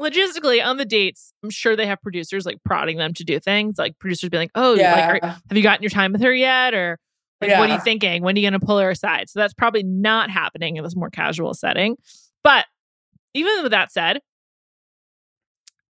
Logistically, 0.00 0.64
on 0.64 0.78
the 0.78 0.84
dates, 0.84 1.32
I'm 1.42 1.50
sure 1.50 1.76
they 1.76 1.86
have 1.86 2.00
producers 2.02 2.46
like 2.46 2.58
prodding 2.64 2.96
them 2.96 3.12
to 3.14 3.24
do 3.24 3.38
things. 3.38 3.78
Like 3.78 3.98
producers 3.98 4.30
be 4.30 4.38
like, 4.38 4.50
"Oh, 4.54 4.74
yeah, 4.74 4.94
like, 4.94 5.22
are, 5.22 5.28
have 5.28 5.56
you 5.56 5.62
gotten 5.62 5.82
your 5.82 5.90
time 5.90 6.12
with 6.12 6.22
her 6.22 6.34
yet?" 6.34 6.74
Or 6.74 6.98
like, 7.40 7.50
"What 7.50 7.70
are 7.70 7.74
you 7.74 7.80
thinking? 7.80 8.22
When 8.22 8.36
are 8.36 8.38
you 8.38 8.48
going 8.48 8.58
to 8.58 8.64
pull 8.64 8.78
her 8.78 8.90
aside?" 8.90 9.28
So 9.28 9.38
that's 9.38 9.54
probably 9.54 9.82
not 9.82 10.30
happening 10.30 10.76
in 10.76 10.84
this 10.84 10.96
more 10.96 11.10
casual 11.10 11.54
setting. 11.54 11.96
But 12.42 12.66
even 13.34 13.62
with 13.62 13.72
that 13.72 13.92
said, 13.92 14.20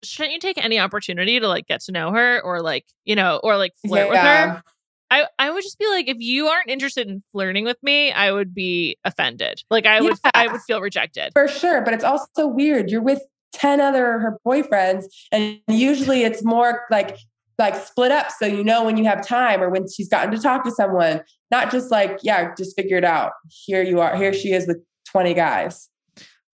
shouldn't 0.03 0.33
you 0.33 0.39
take 0.39 0.63
any 0.63 0.79
opportunity 0.79 1.39
to 1.39 1.47
like 1.47 1.67
get 1.67 1.81
to 1.81 1.91
know 1.91 2.11
her 2.11 2.39
or 2.41 2.61
like 2.61 2.85
you 3.05 3.15
know 3.15 3.39
or 3.43 3.57
like 3.57 3.73
flirt 3.85 4.09
with 4.09 4.19
her? 4.19 4.63
I, 5.09 5.25
I 5.39 5.49
would 5.49 5.63
just 5.63 5.79
be 5.79 5.87
like, 5.87 6.09
if 6.09 6.17
you 6.19 6.47
aren't 6.47 6.69
interested 6.69 7.07
in 7.07 7.21
flirting 7.31 7.63
with 7.63 7.77
me, 7.81 8.11
I 8.11 8.31
would 8.31 8.53
be 8.53 8.97
offended. 9.05 9.63
Like 9.69 9.85
I 9.85 10.01
would 10.01 10.17
I 10.33 10.47
would 10.47 10.61
feel 10.61 10.81
rejected. 10.81 11.31
for 11.33 11.47
sure. 11.47 11.81
But 11.81 11.93
it's 11.93 12.03
also 12.03 12.45
weird. 12.47 12.91
You're 12.91 13.01
with 13.01 13.21
10 13.53 13.81
other 13.81 14.19
her 14.19 14.37
boyfriends, 14.45 15.05
and 15.31 15.59
usually 15.67 16.23
it's 16.23 16.43
more 16.43 16.83
like 16.91 17.17
like 17.57 17.75
split 17.75 18.11
up 18.11 18.29
so 18.29 18.45
you 18.45 18.63
know 18.63 18.83
when 18.83 18.97
you 18.97 19.05
have 19.05 19.25
time 19.25 19.63
or 19.63 19.69
when 19.69 19.89
she's 19.89 20.07
gotten 20.09 20.31
to 20.31 20.39
talk 20.39 20.63
to 20.63 20.71
someone, 20.71 21.21
not 21.49 21.71
just 21.71 21.89
like, 21.89 22.19
yeah, 22.21 22.53
just 22.55 22.75
figure 22.75 22.97
it 22.97 23.03
out. 23.03 23.31
Here 23.49 23.81
you 23.81 23.99
are, 23.99 24.15
here 24.15 24.31
she 24.31 24.51
is 24.51 24.67
with 24.67 24.77
20 25.11 25.33
guys. 25.33 25.89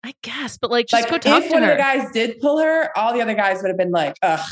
I 0.05 0.13
guess, 0.21 0.57
but 0.57 0.71
like 0.71 0.87
just 0.87 1.03
like 1.03 1.11
go 1.11 1.17
talk 1.17 1.43
if 1.43 1.49
to 1.49 1.53
one 1.55 1.63
her. 1.63 1.71
of 1.71 1.77
the 1.77 1.83
guys 1.83 2.11
did 2.11 2.39
pull 2.39 2.57
her, 2.59 2.97
all 2.97 3.13
the 3.13 3.21
other 3.21 3.33
guys 3.33 3.61
would 3.61 3.69
have 3.69 3.77
been 3.77 3.91
like, 3.91 4.15
ugh, 4.21 4.45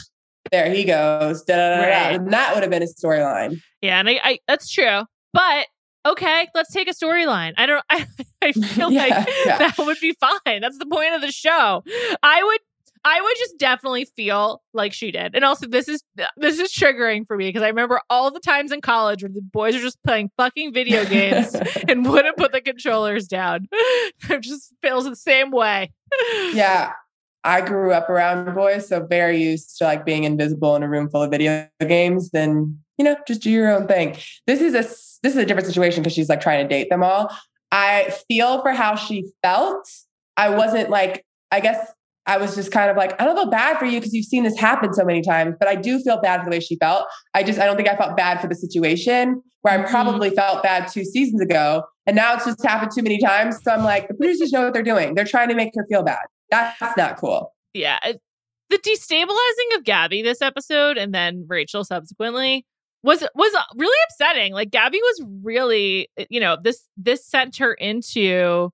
there 0.52 0.70
he 0.70 0.84
goes. 0.84 1.44
Da, 1.44 1.56
da, 1.56 1.70
da, 1.70 1.76
da. 1.76 1.88
Right. 1.88 2.16
And 2.16 2.34
that 2.34 2.54
would 2.54 2.64
have 2.64 2.70
been 2.72 2.84
a 2.84 2.86
storyline. 2.86 3.62
yeah, 3.82 4.00
and 4.00 4.10
I, 4.10 4.20
I 4.24 4.39
that's 4.48 4.70
true. 4.72 5.04
But 5.34 5.68
okay, 6.06 6.47
let's 6.56 6.72
take 6.72 6.88
a 6.89 6.93
storyline. 6.93 7.54
I 7.58 7.66
don't. 7.66 7.84
I, 7.89 8.06
I 8.41 8.52
feel 8.52 8.91
Yeah, 8.91 9.02
like 9.02 9.28
yeah. 9.45 9.58
that 9.60 9.76
would 9.78 9.97
be 10.02 10.16
fine. 10.20 10.62
That's 10.62 10.78
the 10.78 10.86
point 10.86 11.14
of 11.16 11.22
the 11.22 11.32
show. 11.32 11.84
I 12.24 12.43
would. 12.43 12.60
I 13.04 13.20
would 13.20 13.34
just 13.39 13.58
definitely 13.58 14.06
feel 14.06 14.62
like 14.76 14.93
she 14.93 15.10
did. 15.12 15.34
And 15.34 15.43
also 15.43 15.66
this 15.68 15.88
is 15.88 16.04
this 16.38 16.60
is 16.60 16.72
triggering 16.72 17.26
for 17.26 17.36
me 17.36 17.49
because 17.49 17.64
I 17.64 17.68
remember 17.70 17.99
all 18.12 18.30
the 18.30 18.39
times 18.39 18.72
in 18.72 18.80
college 18.80 19.24
where 19.24 19.32
the 19.34 19.41
boys 19.41 19.76
are 19.76 19.80
just 19.80 19.97
playing 20.06 20.30
fucking 20.38 20.72
video 20.72 21.04
games 21.06 21.56
and 21.89 22.08
wouldn't 22.08 22.38
put 22.38 22.52
the 22.52 22.62
controllers 22.62 23.28
down. 23.28 23.68
It 23.72 24.41
just 24.41 24.76
feels 24.84 25.06
the 25.06 25.16
same 25.16 25.49
way. 25.49 25.91
yeah. 26.54 26.91
I 27.44 27.62
grew 27.62 27.92
up 27.92 28.10
around 28.10 28.54
boys, 28.54 28.88
so 28.88 29.06
very 29.06 29.42
used 29.42 29.78
to 29.78 29.86
like 29.86 30.06
being 30.06 30.24
invisible 30.26 30.76
in 30.76 30.84
a 30.84 30.89
room 30.89 31.10
full 31.10 31.24
of 31.24 31.32
video 31.32 31.68
games. 31.80 32.30
Then 32.32 32.80
you 32.98 33.06
know, 33.06 33.16
just 33.28 33.42
do 33.42 33.50
your 33.50 33.72
own 33.72 33.88
thing. 33.88 34.16
This 34.46 34.62
is 34.62 34.74
a 34.76 34.84
this 35.24 35.34
is 35.34 35.38
a 35.38 35.46
different 35.46 35.68
situation 35.68 36.04
because 36.04 36.14
she's 36.14 36.30
like 36.30 36.42
trying 36.42 36.64
to 36.64 36.68
date 36.68 36.89
them 36.89 37.04
all. 37.04 37.36
I 37.72 38.14
feel 38.28 38.62
for 38.62 38.72
how 38.72 38.96
she 38.96 39.26
felt. 39.44 39.89
I 40.38 40.50
wasn't 40.50 40.89
like 40.89 41.26
I 41.52 41.60
guess 41.62 41.92
I 42.28 42.38
was 42.38 42.54
just 42.54 42.72
kind 42.72 42.92
of 42.92 42.98
like 42.98 43.20
I 43.20 43.26
don't 43.26 43.36
feel 43.36 43.50
bad 43.50 43.80
for 43.80 43.86
you 43.86 44.00
because 44.00 44.14
you've 44.14 44.26
seen 44.26 44.44
this 44.44 44.58
happen 44.60 44.94
so 44.94 45.04
many 45.04 45.22
times, 45.22 45.56
but 45.60 45.68
I 45.68 45.76
do 45.76 46.00
feel 46.00 46.22
bad 46.22 46.39
for 46.42 46.46
the 46.46 46.52
way 46.52 46.60
she 46.60 46.76
felt. 46.78 47.06
I 47.34 47.42
just 47.44 47.60
I 47.60 47.66
don't 47.66 47.76
think 47.76 47.89
I 47.89 47.96
felt 47.96 48.16
bad 48.16 48.39
for 48.39 48.48
the 48.48 48.56
situation 48.56 49.42
where 49.64 49.80
I 49.80 49.84
Mhm. 49.84 49.89
probably 49.89 50.30
felt 50.30 50.62
bad 50.64 50.88
two 50.88 51.04
seasons 51.04 51.42
ago, 51.42 51.84
and 52.06 52.16
now 52.16 52.36
it's 52.36 52.46
just 52.46 52.64
happened 52.64 52.92
too 52.96 53.02
many 53.04 53.20
times. 53.20 53.58
So 53.64 53.72
I'm 53.72 53.84
like, 53.84 54.08
the 54.08 54.14
producers 54.14 54.52
know 54.52 54.64
what 54.64 54.74
they're 54.74 54.84
doing. 54.84 55.16
They're 55.16 55.26
trying 55.26 55.50
to 55.50 55.56
make 55.56 55.72
her 55.76 55.86
feel 55.89 56.04
bad. 56.04 56.20
That's 56.52 56.97
not 56.97 57.18
cool. 57.18 57.54
Yeah. 57.74 57.99
The 58.70 58.78
destabilizing 58.78 59.78
of 59.78 59.84
Gabby 59.84 60.22
this 60.22 60.41
episode 60.41 60.97
and 60.97 61.14
then 61.14 61.45
Rachel 61.47 61.84
subsequently 61.84 62.66
was 63.04 63.24
was 63.36 63.54
uh, 63.54 63.62
really 63.76 63.97
upsetting. 64.10 64.54
Like 64.54 64.72
Gabby 64.72 64.99
was 65.02 65.28
really, 65.43 66.10
eh, 66.18 66.26
you 66.30 66.39
know, 66.39 66.58
this 66.62 66.88
this 66.97 67.26
sent 67.26 67.58
her 67.58 67.74
into 67.74 68.70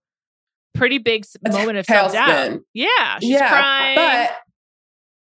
pretty 0.75 0.97
big 0.97 1.25
A 1.45 1.51
moment 1.51 1.77
of 1.77 1.85
self 1.85 2.13
doubt. 2.13 2.59
Yeah, 2.73 3.19
she's 3.19 3.39
crying. 3.39 3.95
But 3.95 4.37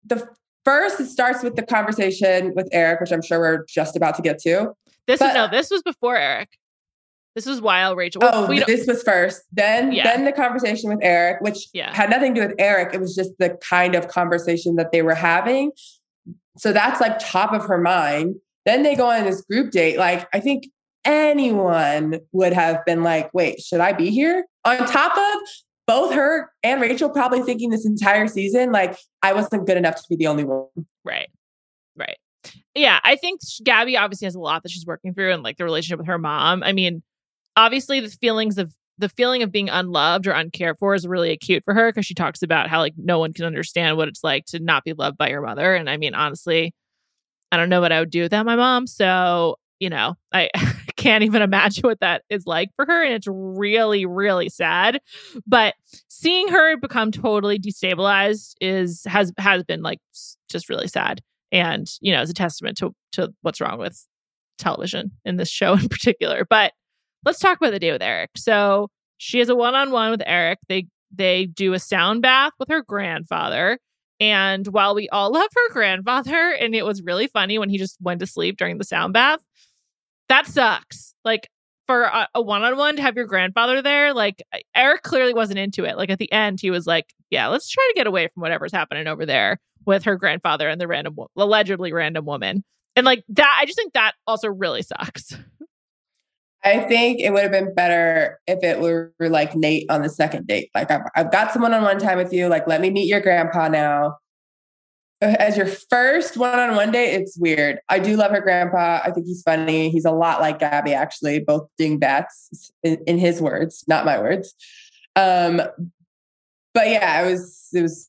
the 0.04 0.28
first, 0.64 1.00
it 1.00 1.08
starts 1.08 1.42
with 1.42 1.56
the 1.56 1.62
conversation 1.62 2.52
with 2.54 2.68
Eric, 2.72 3.00
which 3.00 3.12
I'm 3.12 3.22
sure 3.22 3.40
we're 3.40 3.64
just 3.68 3.96
about 3.96 4.14
to 4.16 4.22
get 4.22 4.38
to. 4.40 4.72
this 5.06 5.20
was 5.20 5.34
no, 5.34 5.48
this 5.48 5.70
was 5.70 5.82
before 5.82 6.16
Eric. 6.16 6.48
This 7.34 7.46
was 7.46 7.60
while 7.60 7.96
Rachel. 7.96 8.22
Oh, 8.24 8.46
this 8.66 8.86
was 8.86 9.02
first. 9.02 9.42
Then, 9.52 9.92
Yeah. 9.92 10.04
then 10.04 10.24
the 10.26 10.32
conversation 10.32 10.90
with 10.90 10.98
Eric, 11.02 11.40
which 11.40 11.68
Yeah. 11.72 11.94
had 11.94 12.10
nothing 12.10 12.34
to 12.34 12.40
do 12.42 12.46
with 12.48 12.56
Eric. 12.58 12.92
It 12.94 13.00
was 13.00 13.14
just 13.14 13.30
the 13.38 13.50
kind 13.62 13.94
of 13.94 14.08
conversation 14.08 14.76
that 14.76 14.92
they 14.92 15.00
were 15.02 15.14
having. 15.14 15.72
So 16.58 16.72
that's 16.72 17.00
like 17.00 17.18
top 17.18 17.52
of 17.52 17.64
her 17.66 17.78
mind. 17.78 18.36
Then 18.66 18.82
they 18.82 18.94
go 18.94 19.10
on 19.10 19.24
this 19.24 19.40
group 19.42 19.70
date. 19.70 19.96
Like, 19.98 20.28
I 20.34 20.40
think 20.40 20.64
anyone 21.04 22.20
would 22.32 22.52
have 22.52 22.84
been 22.84 23.02
like, 23.02 23.32
wait, 23.32 23.60
should 23.60 23.80
I 23.80 23.92
be 23.92 24.10
here? 24.10 24.44
On 24.64 24.76
top 24.86 25.16
of 25.16 25.48
both 25.86 26.12
her 26.14 26.52
and 26.62 26.80
Rachel 26.80 27.08
probably 27.10 27.42
thinking 27.42 27.70
this 27.70 27.86
entire 27.86 28.28
season, 28.28 28.70
like, 28.72 28.96
I 29.22 29.32
wasn't 29.32 29.66
good 29.66 29.76
enough 29.76 29.96
to 29.96 30.02
be 30.08 30.16
the 30.16 30.26
only 30.26 30.44
one. 30.44 30.66
Right. 31.04 31.28
Right. 31.96 32.18
Yeah, 32.74 33.00
I 33.02 33.16
think 33.16 33.40
Gabby 33.64 33.96
obviously 33.96 34.26
has 34.26 34.34
a 34.34 34.40
lot 34.40 34.62
that 34.62 34.70
she's 34.70 34.86
working 34.86 35.14
through 35.14 35.32
and 35.32 35.42
like 35.42 35.56
the 35.56 35.64
relationship 35.64 35.98
with 35.98 36.06
her 36.08 36.18
mom. 36.18 36.62
I 36.62 36.72
mean, 36.72 37.02
obviously 37.56 38.00
the 38.00 38.08
feelings 38.08 38.58
of 38.58 38.74
the 38.98 39.08
feeling 39.08 39.42
of 39.42 39.50
being 39.50 39.68
unloved 39.68 40.26
or 40.26 40.32
uncared 40.32 40.78
for 40.78 40.94
is 40.94 41.06
really 41.06 41.30
acute 41.30 41.64
for 41.64 41.74
her 41.74 41.90
because 41.90 42.06
she 42.06 42.14
talks 42.14 42.42
about 42.42 42.68
how 42.68 42.78
like 42.78 42.94
no 42.96 43.18
one 43.18 43.32
can 43.32 43.44
understand 43.44 43.96
what 43.96 44.08
it's 44.08 44.22
like 44.22 44.44
to 44.46 44.58
not 44.58 44.84
be 44.84 44.92
loved 44.92 45.16
by 45.16 45.28
your 45.28 45.42
mother. 45.42 45.74
And 45.74 45.88
I 45.88 45.96
mean, 45.96 46.14
honestly, 46.14 46.74
I 47.50 47.56
don't 47.56 47.68
know 47.68 47.80
what 47.80 47.92
I 47.92 48.00
would 48.00 48.10
do 48.10 48.22
without 48.22 48.46
my 48.46 48.56
mom. 48.56 48.86
So, 48.86 49.56
you 49.80 49.90
know, 49.90 50.14
I 50.32 50.50
can't 50.96 51.24
even 51.24 51.42
imagine 51.42 51.82
what 51.82 52.00
that 52.00 52.22
is 52.30 52.46
like 52.46 52.70
for 52.76 52.86
her. 52.86 53.02
And 53.02 53.14
it's 53.14 53.26
really, 53.28 54.06
really 54.06 54.48
sad. 54.48 55.00
But 55.46 55.74
seeing 56.08 56.48
her 56.48 56.76
become 56.76 57.10
totally 57.10 57.58
destabilized 57.58 58.54
is 58.60 59.02
has 59.06 59.32
has 59.38 59.64
been 59.64 59.82
like 59.82 59.98
just 60.48 60.68
really 60.68 60.88
sad. 60.88 61.20
And, 61.50 61.86
you 62.00 62.12
know, 62.12 62.22
it's 62.22 62.30
a 62.30 62.34
testament 62.34 62.78
to 62.78 62.94
to 63.12 63.32
what's 63.42 63.60
wrong 63.60 63.78
with 63.78 64.06
television 64.58 65.10
in 65.24 65.36
this 65.36 65.50
show 65.50 65.72
in 65.74 65.88
particular. 65.88 66.46
But 66.48 66.72
let's 67.24 67.38
talk 67.38 67.58
about 67.58 67.70
the 67.72 67.78
day 67.78 67.92
with 67.92 68.02
Eric. 68.02 68.30
So 68.36 68.88
she 69.18 69.38
has 69.38 69.48
a 69.48 69.54
one-on-one 69.54 70.10
with 70.10 70.22
Eric. 70.26 70.58
They 70.68 70.86
they 71.14 71.46
do 71.46 71.74
a 71.74 71.78
sound 71.78 72.22
bath 72.22 72.52
with 72.58 72.68
her 72.68 72.82
grandfather. 72.82 73.78
And 74.18 74.66
while 74.68 74.94
we 74.94 75.08
all 75.10 75.32
love 75.32 75.50
her 75.54 75.72
grandfather, 75.72 76.50
and 76.52 76.74
it 76.74 76.84
was 76.84 77.02
really 77.02 77.26
funny 77.26 77.58
when 77.58 77.70
he 77.70 77.78
just 77.78 77.96
went 78.00 78.20
to 78.20 78.26
sleep 78.26 78.56
during 78.56 78.78
the 78.78 78.84
sound 78.84 79.12
bath, 79.12 79.40
that 80.28 80.46
sucks. 80.46 81.14
Like 81.24 81.48
for 81.86 82.02
a, 82.02 82.28
a 82.34 82.42
one-on-one 82.42 82.96
to 82.96 83.02
have 83.02 83.16
your 83.16 83.26
grandfather 83.26 83.82
there, 83.82 84.14
like 84.14 84.42
Eric 84.74 85.02
clearly 85.02 85.34
wasn't 85.34 85.58
into 85.58 85.84
it. 85.84 85.96
Like 85.96 86.10
at 86.10 86.18
the 86.18 86.32
end, 86.32 86.60
he 86.60 86.70
was 86.70 86.86
like, 86.86 87.12
"Yeah, 87.30 87.48
let's 87.48 87.68
try 87.68 87.86
to 87.92 87.98
get 87.98 88.06
away 88.06 88.28
from 88.28 88.40
whatever's 88.40 88.72
happening 88.72 89.06
over 89.06 89.26
there 89.26 89.58
with 89.84 90.04
her 90.04 90.16
grandfather 90.16 90.68
and 90.68 90.80
the 90.80 90.88
random, 90.88 91.16
allegedly 91.36 91.92
random 91.92 92.24
woman." 92.24 92.64
And 92.94 93.06
like 93.06 93.24
that, 93.30 93.56
I 93.60 93.64
just 93.64 93.76
think 93.76 93.94
that 93.94 94.14
also 94.26 94.48
really 94.48 94.82
sucks. 94.82 95.36
I 96.64 96.80
think 96.80 97.20
it 97.20 97.32
would 97.32 97.42
have 97.42 97.50
been 97.50 97.74
better 97.74 98.38
if 98.46 98.62
it 98.62 98.80
were 98.80 99.12
like 99.18 99.56
Nate 99.56 99.90
on 99.90 100.02
the 100.02 100.08
second 100.08 100.46
date. 100.46 100.70
Like, 100.74 100.90
I've, 100.90 101.02
I've 101.16 101.32
got 101.32 101.52
someone 101.52 101.74
on 101.74 101.82
one 101.82 101.98
time 101.98 102.18
with 102.18 102.32
you. 102.32 102.48
Like, 102.48 102.66
let 102.68 102.80
me 102.80 102.90
meet 102.90 103.08
your 103.08 103.20
grandpa 103.20 103.68
now. 103.68 104.18
As 105.20 105.56
your 105.56 105.66
first 105.66 106.36
one 106.36 106.58
on 106.58 106.74
one 106.74 106.90
date, 106.90 107.14
it's 107.14 107.36
weird. 107.38 107.78
I 107.88 107.98
do 107.98 108.16
love 108.16 108.32
her 108.32 108.40
grandpa. 108.40 109.00
I 109.04 109.10
think 109.12 109.26
he's 109.26 109.42
funny. 109.42 109.90
He's 109.90 110.04
a 110.04 110.10
lot 110.10 110.40
like 110.40 110.58
Gabby, 110.58 110.94
actually, 110.94 111.40
both 111.40 111.68
dingbats 111.78 112.72
in, 112.82 112.98
in 113.06 113.18
his 113.18 113.40
words, 113.40 113.84
not 113.86 114.04
my 114.04 114.18
words. 114.18 114.54
Um, 115.14 115.62
but 116.74 116.88
yeah, 116.88 117.22
it 117.22 117.30
was 117.30 117.68
it 117.72 117.82
was 117.82 118.08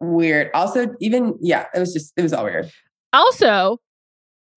weird. 0.00 0.50
Also, 0.54 0.94
even 1.00 1.36
yeah, 1.40 1.66
it 1.74 1.80
was 1.80 1.92
just 1.92 2.12
it 2.16 2.22
was 2.22 2.32
all 2.32 2.44
weird. 2.44 2.70
Also, 3.12 3.80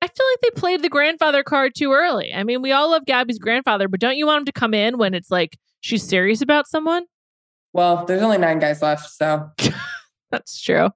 I 0.01 0.07
feel 0.07 0.25
like 0.31 0.41
they 0.41 0.59
played 0.59 0.81
the 0.83 0.89
grandfather 0.89 1.43
card 1.43 1.73
too 1.75 1.91
early. 1.91 2.33
I 2.33 2.43
mean, 2.43 2.61
we 2.61 2.71
all 2.71 2.91
love 2.91 3.05
Gabby's 3.05 3.39
grandfather, 3.39 3.87
but 3.87 3.99
don't 3.99 4.15
you 4.17 4.27
want 4.27 4.41
him 4.41 4.45
to 4.45 4.51
come 4.51 4.73
in 4.73 4.97
when 4.97 5.13
it's 5.13 5.31
like 5.31 5.57
she's 5.81 6.03
serious 6.07 6.41
about 6.41 6.67
someone? 6.67 7.05
Well, 7.73 8.05
there's 8.05 8.21
only 8.21 8.37
nine 8.37 8.59
guys 8.59 8.81
left, 8.81 9.09
so 9.09 9.49
That's 10.31 10.61
true. 10.61 10.89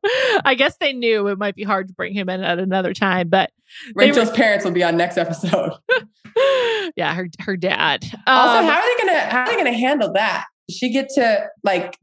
I 0.44 0.56
guess 0.56 0.76
they 0.80 0.92
knew 0.94 1.28
it 1.28 1.38
might 1.38 1.56
be 1.56 1.64
hard 1.64 1.88
to 1.88 1.94
bring 1.94 2.14
him 2.14 2.28
in 2.30 2.44
at 2.44 2.60
another 2.60 2.94
time, 2.94 3.30
but 3.30 3.50
were- 3.96 4.02
Rachel's 4.02 4.30
parents 4.32 4.66
will 4.66 4.72
be 4.74 4.84
on 4.84 4.98
next 4.98 5.18
episode. 5.18 5.72
yeah, 6.98 7.14
her 7.16 7.28
her 7.40 7.56
dad. 7.56 8.04
Also, 8.28 8.60
Um, 8.60 8.66
how 8.66 8.80
are 8.80 8.98
they 8.98 9.06
gonna 9.06 9.20
how 9.20 9.40
are 9.42 9.46
they 9.48 9.56
gonna 9.56 9.72
handle 9.74 10.12
that? 10.14 10.46
Does 10.68 10.78
she 10.78 10.92
get 10.92 11.10
to 11.16 11.48
like 11.64 11.98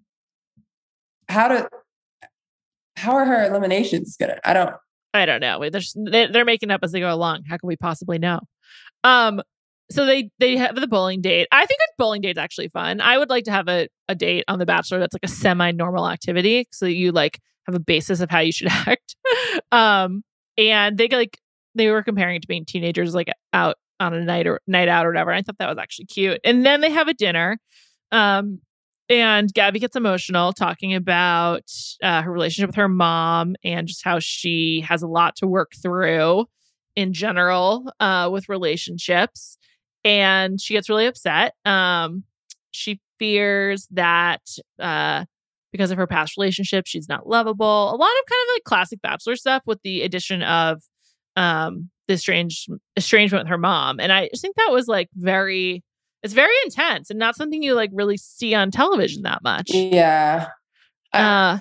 how 1.29 1.49
to 1.49 1.69
how 2.97 3.13
are 3.13 3.27
her 3.27 3.45
eliminations 3.45 4.17
gonna? 4.19 4.39
I 4.45 4.55
don't. 4.55 4.75
I 5.19 5.27
don't 5.27 5.41
know. 5.41 5.69
They're, 5.71 5.81
they- 5.97 6.27
they're 6.29 6.45
making 6.45 6.71
up 6.71 6.81
as 6.83 6.93
they 6.93 7.01
go 7.01 7.13
along. 7.13 7.43
How 7.49 7.57
can 7.57 7.67
we 7.67 7.77
possibly 7.77 8.19
know? 8.19 8.41
Um, 9.05 9.43
so 9.91 10.05
they 10.05 10.31
they 10.39 10.57
have 10.59 10.77
the 10.77 10.87
bowling 10.87 11.21
date. 11.23 11.49
I 11.51 11.65
think 11.65 11.79
a 11.81 11.93
bowling 11.97 12.21
date's 12.21 12.39
actually 12.39 12.69
fun. 12.69 13.01
I 13.01 13.17
would 13.17 13.31
like 13.31 13.45
to 13.45 13.51
have 13.51 13.69
a, 13.69 13.89
a 14.09 14.15
date 14.15 14.45
on 14.49 14.59
The 14.59 14.67
Bachelor 14.67 14.99
that's 14.99 15.15
like 15.15 15.25
a 15.25 15.29
semi 15.29 15.71
normal 15.73 16.09
activity, 16.09 16.69
so 16.73 16.85
that 16.87 16.93
you 16.95 17.11
like 17.13 17.39
have 17.67 17.75
a 17.75 17.81
basis 17.81 18.21
of 18.21 18.31
how 18.31 18.41
you 18.41 18.53
should 18.53 18.69
act. 18.71 19.17
um, 19.73 20.23
and 20.59 20.99
they 20.99 21.09
like 21.09 21.39
they 21.75 21.91
were 21.91 22.03
comparing 22.03 22.37
it 22.37 22.43
to 22.43 22.49
being 22.49 22.65
teenagers, 22.67 23.15
like 23.15 23.29
out 23.53 23.77
on 24.01 24.13
a 24.15 24.21
night 24.25 24.47
or 24.47 24.61
night 24.67 24.89
out 24.89 25.07
or 25.07 25.11
whatever. 25.11 25.33
I 25.33 25.41
thought 25.43 25.57
that 25.59 25.69
was 25.69 25.79
actually 25.79 26.07
cute. 26.07 26.41
And 26.45 26.67
then 26.67 26.81
they 26.83 26.91
have 26.91 27.09
a 27.09 27.15
dinner. 27.15 27.59
Um, 28.13 28.61
and 29.09 29.53
Gabby 29.53 29.79
gets 29.79 29.97
emotional 29.97 30.53
talking 30.53 30.95
about 30.95 31.71
uh, 32.03 32.23
her 32.23 32.31
relationship 32.31 32.69
with 32.69 32.77
her 32.77 32.89
mom 32.89 33.57
and 33.65 33.89
just 33.89 34.05
how 34.05 34.19
she 34.19 34.85
has 34.87 35.03
a 35.03 35.07
lot 35.09 35.37
to 35.37 35.47
work 35.47 35.73
through 35.81 36.47
in 36.95 37.13
general 37.13 37.91
uh, 38.01 38.29
with 38.31 38.49
relationships. 38.49 39.57
And 40.05 40.61
she 40.61 40.75
gets 40.75 40.89
really 40.89 41.07
upset. 41.07 41.55
Um, 41.65 42.25
she 42.71 43.01
fears 43.19 43.89
that 43.91 44.43
uh, 44.79 45.25
because 45.73 45.91
of 45.91 45.99
her 45.99 46.07
past 46.07 46.37
relationship, 46.37 46.87
she's 46.87 47.09
not 47.09 47.27
lovable. 47.27 47.91
A 47.91 47.97
lot 47.97 48.11
of 48.11 48.27
kind 48.27 48.43
of 48.49 48.55
like 48.55 48.65
classic 48.65 49.01
bachelor 49.03 49.37
stuff 49.37 49.63
with 49.67 49.81
the 49.83 50.03
addition 50.03 50.43
of 50.43 50.83
um, 51.37 51.91
the 52.09 52.17
strange 52.17 52.67
estrangement 52.97 53.45
with 53.45 53.51
her 53.51 53.59
mom. 53.59 54.01
And 54.01 54.13
I 54.13 54.29
just 54.29 54.43
think 54.43 54.57
that 54.57 54.73
was 54.73 54.87
like 54.87 55.09
very 55.15 55.83
it's 56.23 56.35
very 56.35 56.55
intense 56.65 57.11
and 57.11 57.19
not 57.19 57.37
something 57.37 57.63
you 57.63 57.75
like 57.75 57.91
really 57.93 58.17
see 58.17 58.55
on 58.55 58.71
television 58.71 59.23
that 59.23 59.43
much. 59.43 59.71
Yeah, 59.71 60.49
Uh, 61.13 61.59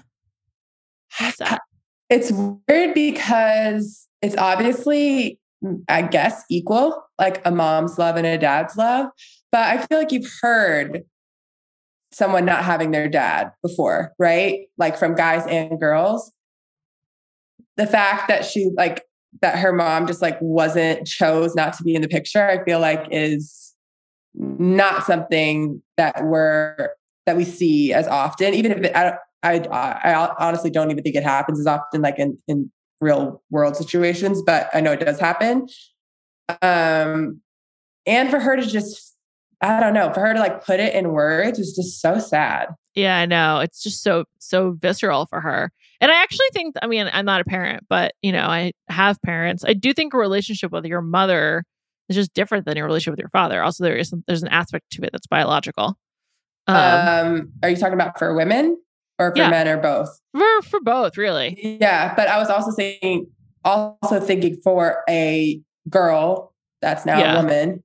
that? 1.39 1.61
it's 2.09 2.31
weird 2.31 2.93
because 2.93 4.07
it's 4.21 4.35
obviously, 4.37 5.39
I 5.87 6.01
guess, 6.01 6.43
equal, 6.49 7.03
like 7.19 7.45
a 7.45 7.51
mom's 7.51 7.97
love 7.97 8.15
and 8.15 8.25
a 8.25 8.37
dad's 8.37 8.75
love. 8.77 9.07
But 9.51 9.61
I 9.61 9.85
feel 9.85 9.97
like 9.97 10.11
you've 10.11 10.31
heard 10.41 11.03
someone 12.11 12.45
not 12.45 12.63
having 12.63 12.91
their 12.91 13.07
dad 13.07 13.51
before, 13.61 14.13
right? 14.17 14.61
Like 14.77 14.97
from 14.97 15.15
guys 15.15 15.45
and 15.47 15.79
girls. 15.79 16.31
The 17.75 17.85
fact 17.87 18.27
that 18.27 18.43
she 18.43 18.71
like 18.75 19.03
that 19.41 19.59
her 19.59 19.71
mom 19.71 20.07
just 20.07 20.21
like 20.21 20.37
wasn't 20.41 21.05
chose 21.05 21.53
not 21.53 21.73
to 21.73 21.83
be 21.83 21.93
in 21.93 22.01
the 22.01 22.07
picture, 22.07 22.43
I 22.43 22.63
feel 22.63 22.79
like 22.79 23.05
is 23.11 23.66
not 24.37 25.03
something 25.03 25.81
that 25.97 26.23
we're 26.23 26.89
that 27.25 27.35
we 27.35 27.43
see 27.43 27.93
as 27.93 28.07
often. 28.07 28.53
Even 28.53 28.71
if 28.71 28.77
it, 28.79 28.95
I, 28.95 29.13
I, 29.43 29.59
I 29.59 30.35
honestly 30.39 30.69
don't 30.69 30.91
even 30.91 31.03
think 31.03 31.15
it 31.15 31.23
happens 31.23 31.59
as 31.59 31.67
often, 31.67 32.01
like 32.01 32.19
in 32.19 32.37
in 32.47 32.71
real 33.01 33.41
world 33.49 33.75
situations. 33.75 34.41
But 34.45 34.69
I 34.73 34.81
know 34.81 34.93
it 34.93 34.99
does 34.99 35.19
happen. 35.19 35.67
Um, 36.61 37.41
and 38.05 38.29
for 38.29 38.39
her 38.39 38.55
to 38.55 38.65
just, 38.65 39.15
I 39.61 39.79
don't 39.79 39.93
know, 39.93 40.13
for 40.13 40.21
her 40.21 40.33
to 40.33 40.39
like 40.39 40.63
put 40.63 40.79
it 40.79 40.95
in 40.95 41.11
words 41.11 41.59
was 41.59 41.75
just 41.75 42.01
so 42.01 42.19
sad. 42.19 42.69
Yeah, 42.95 43.17
I 43.17 43.25
know. 43.25 43.59
It's 43.59 43.83
just 43.83 44.01
so 44.01 44.25
so 44.39 44.71
visceral 44.71 45.25
for 45.27 45.41
her. 45.41 45.71
And 45.99 46.11
I 46.11 46.21
actually 46.21 46.47
think 46.53 46.75
I 46.81 46.87
mean, 46.87 47.09
I'm 47.11 47.25
not 47.25 47.41
a 47.41 47.45
parent, 47.45 47.85
but 47.89 48.13
you 48.21 48.31
know, 48.31 48.45
I 48.45 48.71
have 48.89 49.21
parents. 49.23 49.63
I 49.65 49.73
do 49.73 49.93
think 49.93 50.13
a 50.13 50.17
relationship 50.17 50.71
with 50.71 50.85
your 50.85 51.01
mother 51.01 51.63
is 52.09 52.15
just 52.15 52.33
different 52.33 52.65
than 52.65 52.77
your 52.77 52.85
relationship 52.85 53.13
with 53.13 53.19
your 53.19 53.29
father. 53.29 53.61
Also, 53.61 53.83
there 53.83 53.95
is 53.95 54.13
there's 54.27 54.43
an 54.43 54.49
aspect 54.49 54.89
to 54.91 55.03
it 55.03 55.11
that's 55.11 55.27
biological. 55.27 55.97
Um, 56.67 56.75
um 56.75 57.53
are 57.63 57.69
you 57.69 57.77
talking 57.77 57.93
about 57.93 58.19
for 58.19 58.35
women 58.35 58.77
or 59.19 59.31
for 59.31 59.37
yeah. 59.37 59.49
men 59.49 59.67
or 59.67 59.77
both? 59.77 60.09
For 60.35 60.61
for 60.63 60.79
both, 60.81 61.17
really. 61.17 61.77
Yeah, 61.81 62.13
but 62.15 62.27
I 62.27 62.37
was 62.37 62.49
also 62.49 62.71
saying 62.71 63.27
also 63.63 64.19
thinking 64.19 64.57
for 64.63 65.03
a 65.09 65.61
girl 65.89 66.53
that's 66.81 67.05
now 67.05 67.19
yeah. 67.19 67.33
a 67.33 67.41
woman, 67.41 67.83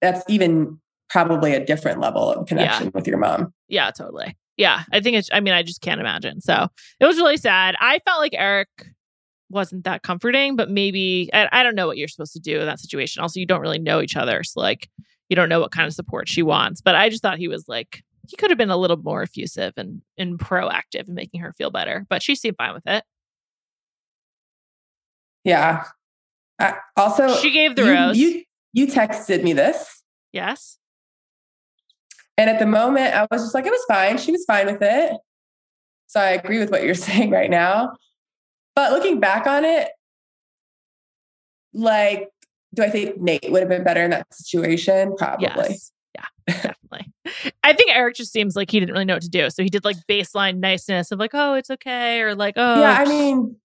that's 0.00 0.22
even 0.28 0.78
probably 1.08 1.54
a 1.54 1.64
different 1.64 2.00
level 2.00 2.30
of 2.30 2.46
connection 2.46 2.86
yeah. 2.86 2.90
with 2.94 3.06
your 3.06 3.18
mom. 3.18 3.52
Yeah, 3.68 3.90
totally. 3.90 4.36
Yeah, 4.56 4.82
I 4.92 5.00
think 5.00 5.16
it's, 5.16 5.28
I 5.32 5.40
mean, 5.40 5.52
I 5.52 5.62
just 5.62 5.80
can't 5.80 6.00
imagine. 6.00 6.40
So 6.40 6.68
it 7.00 7.06
was 7.06 7.16
really 7.16 7.36
sad. 7.36 7.74
I 7.80 7.98
felt 8.04 8.20
like 8.20 8.34
Eric 8.34 8.68
wasn't 9.50 9.84
that 9.84 10.02
comforting, 10.02 10.56
but 10.56 10.70
maybe, 10.70 11.30
I, 11.32 11.48
I 11.52 11.62
don't 11.62 11.74
know 11.74 11.86
what 11.86 11.96
you're 11.96 12.08
supposed 12.08 12.32
to 12.34 12.40
do 12.40 12.60
in 12.60 12.66
that 12.66 12.80
situation. 12.80 13.22
Also, 13.22 13.40
you 13.40 13.46
don't 13.46 13.60
really 13.60 13.78
know 13.78 14.00
each 14.00 14.16
other. 14.16 14.42
So, 14.42 14.60
like, 14.60 14.88
you 15.28 15.36
don't 15.36 15.48
know 15.48 15.60
what 15.60 15.70
kind 15.70 15.86
of 15.86 15.94
support 15.94 16.28
she 16.28 16.42
wants. 16.42 16.80
But 16.80 16.94
I 16.94 17.08
just 17.08 17.22
thought 17.22 17.38
he 17.38 17.48
was 17.48 17.68
like, 17.68 18.02
he 18.26 18.36
could 18.36 18.50
have 18.50 18.58
been 18.58 18.70
a 18.70 18.76
little 18.76 18.96
more 18.96 19.22
effusive 19.22 19.74
and, 19.76 20.02
and 20.16 20.38
proactive 20.38 21.08
in 21.08 21.14
making 21.14 21.40
her 21.40 21.52
feel 21.52 21.70
better, 21.70 22.06
but 22.08 22.22
she 22.22 22.34
seemed 22.34 22.56
fine 22.56 22.74
with 22.74 22.86
it. 22.86 23.04
Yeah. 25.44 25.84
Uh, 26.58 26.72
also, 26.96 27.34
she 27.36 27.50
gave 27.50 27.76
the 27.76 27.84
you, 27.84 27.92
rose. 27.92 28.16
You, 28.16 28.42
you 28.72 28.86
texted 28.86 29.42
me 29.42 29.52
this. 29.52 30.02
Yes. 30.32 30.78
And 32.36 32.50
at 32.50 32.58
the 32.58 32.66
moment, 32.66 33.14
I 33.14 33.26
was 33.30 33.42
just 33.42 33.54
like, 33.54 33.66
it 33.66 33.70
was 33.70 33.84
fine. 33.86 34.18
She 34.18 34.32
was 34.32 34.44
fine 34.46 34.66
with 34.66 34.82
it. 34.82 35.16
So 36.06 36.20
I 36.20 36.30
agree 36.30 36.58
with 36.58 36.70
what 36.70 36.82
you're 36.82 36.94
saying 36.94 37.30
right 37.30 37.50
now. 37.50 37.96
But 38.74 38.92
looking 38.92 39.20
back 39.20 39.46
on 39.46 39.64
it, 39.64 39.88
like, 41.72 42.28
do 42.74 42.82
I 42.82 42.90
think 42.90 43.20
Nate 43.20 43.50
would 43.50 43.60
have 43.60 43.68
been 43.68 43.84
better 43.84 44.02
in 44.02 44.10
that 44.10 44.32
situation? 44.34 45.14
Probably. 45.16 45.46
Yes. 45.46 45.92
Yeah, 46.14 46.24
definitely. 46.46 47.12
I 47.62 47.72
think 47.72 47.90
Eric 47.94 48.16
just 48.16 48.32
seems 48.32 48.56
like 48.56 48.70
he 48.70 48.80
didn't 48.80 48.92
really 48.92 49.04
know 49.04 49.14
what 49.14 49.22
to 49.22 49.28
do. 49.28 49.50
So 49.50 49.62
he 49.62 49.68
did 49.68 49.84
like 49.84 49.96
baseline 50.08 50.58
niceness 50.58 51.10
of 51.10 51.18
like, 51.18 51.32
oh, 51.34 51.54
it's 51.54 51.70
okay. 51.70 52.20
Or 52.20 52.34
like, 52.34 52.54
oh. 52.56 52.80
Yeah. 52.80 52.92
I 52.98 53.04
mean, 53.04 53.56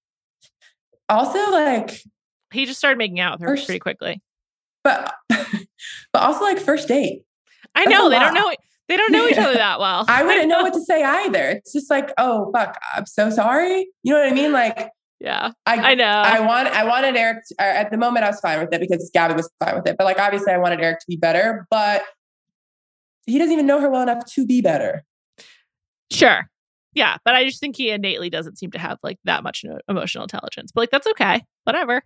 also 1.07 1.51
like. 1.51 2.01
He 2.51 2.66
just 2.66 2.80
started 2.80 2.97
making 2.97 3.20
out 3.20 3.34
with 3.34 3.41
her 3.41 3.55
first, 3.55 3.66
pretty 3.68 3.80
quickly. 3.80 4.22
But, 4.84 5.14
but 5.30 6.22
also 6.22 6.43
like 6.43 6.60
first 6.60 6.88
date. 6.88 7.24
I 7.76 7.86
know 7.86 8.10
they 8.10 8.18
don't 8.18 8.34
know 8.34 8.51
they 8.89 8.97
don't 8.97 9.12
know 9.12 9.28
each 9.28 9.38
other 9.38 9.53
that 9.53 9.80
well. 9.80 10.05
I 10.07 10.24
wouldn't 10.26 10.49
know 10.49 10.64
what 10.64 10.74
to 10.74 10.82
say 10.82 11.03
either. 11.03 11.43
It's 11.43 11.72
just 11.72 11.91
like, 11.91 12.12
oh 12.18 12.51
fuck, 12.51 12.78
I'm 12.95 13.05
so 13.05 13.30
sorry. 13.30 13.88
You 14.01 14.14
know 14.14 14.20
what 14.20 14.30
I 14.30 14.34
mean? 14.34 14.51
Like, 14.51 14.89
yeah, 15.20 15.51
I, 15.65 15.91
I 15.91 15.95
know. 15.95 16.05
I 16.05 16.39
want 16.39 16.67
I 16.70 16.86
wanted 16.86 17.15
Eric 17.15 17.45
to, 17.47 17.55
uh, 17.59 17.63
at 17.63 17.91
the 17.91 17.97
moment 17.97 18.26
I 18.26 18.30
was 18.30 18.39
fine 18.39 18.59
with 18.59 18.74
it 18.74 18.80
because 18.80 19.09
Gabby 19.13 19.34
was 19.34 19.49
fine 19.63 19.76
with 19.76 19.88
it. 19.88 19.95
But 19.97 20.05
like 20.05 20.20
obviously 20.20 20.53
I 20.53 20.57
wanted 20.57 20.80
Eric 20.82 20.99
to 20.99 21.05
be 21.07 21.17
better, 21.17 21.67
but 21.70 22.03
he 23.26 23.38
doesn't 23.38 23.53
even 23.53 23.65
know 23.65 23.82
her 23.82 23.89
well 23.89 24.01
enough 24.01 24.26
to 24.34 24.45
be 24.45 24.61
better. 24.61 25.03
Sure. 26.11 26.49
Yeah, 26.93 27.17
but 27.24 27.36
I 27.36 27.45
just 27.45 27.59
think 27.59 27.76
he 27.76 27.91
innately 27.91 28.30
doesn't 28.30 28.57
seem 28.57 28.72
to 28.72 28.80
have 28.80 28.97
like 29.03 29.20
that 29.26 29.43
much 29.43 29.63
emotional 29.88 30.24
intelligence. 30.24 30.72
But 30.74 30.82
like 30.82 30.91
that's 30.91 31.07
okay. 31.07 31.43
Whatever. 31.65 32.01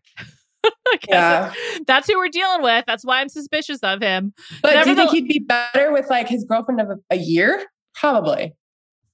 yeah. 1.07 1.53
That's 1.87 2.07
who 2.07 2.17
we're 2.17 2.29
dealing 2.29 2.61
with. 2.61 2.85
That's 2.85 3.05
why 3.05 3.21
I'm 3.21 3.29
suspicious 3.29 3.79
of 3.79 4.01
him. 4.01 4.33
But 4.61 4.73
Never 4.73 4.83
do 4.83 4.89
you 4.89 4.95
think 4.95 5.11
he'd 5.11 5.27
be 5.27 5.39
better 5.39 5.91
with 5.91 6.09
like 6.09 6.27
his 6.27 6.43
girlfriend 6.43 6.81
of 6.81 6.89
a, 6.89 6.97
a 7.11 7.17
year? 7.17 7.63
Probably. 7.95 8.53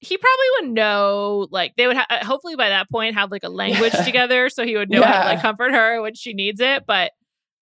He 0.02 0.18
probably 0.18 0.45
would 0.60 0.74
know, 0.76 1.47
like 1.52 1.74
they 1.76 1.88
would 1.88 1.97
ha- 1.97 2.08
uh, 2.10 2.26
hopefully 2.26 2.56
by 2.56 2.70
that 2.70 2.89
point 2.89 3.16
have 3.16 3.32
like 3.32 3.43
a 3.43 3.50
language 3.50 3.93
yeah. 3.93 4.04
together, 4.04 4.50
so 4.50 4.66
he 4.66 4.78
would 4.78 4.89
know 4.91 5.02
yeah. 5.02 5.12
how 5.12 5.24
to 5.24 5.30
like 5.30 5.41
comfort 5.41 5.72
her 5.72 6.02
when 6.02 6.16
she 6.16 6.34
needs 6.34 6.62
it. 6.62 6.86
But 6.86 7.12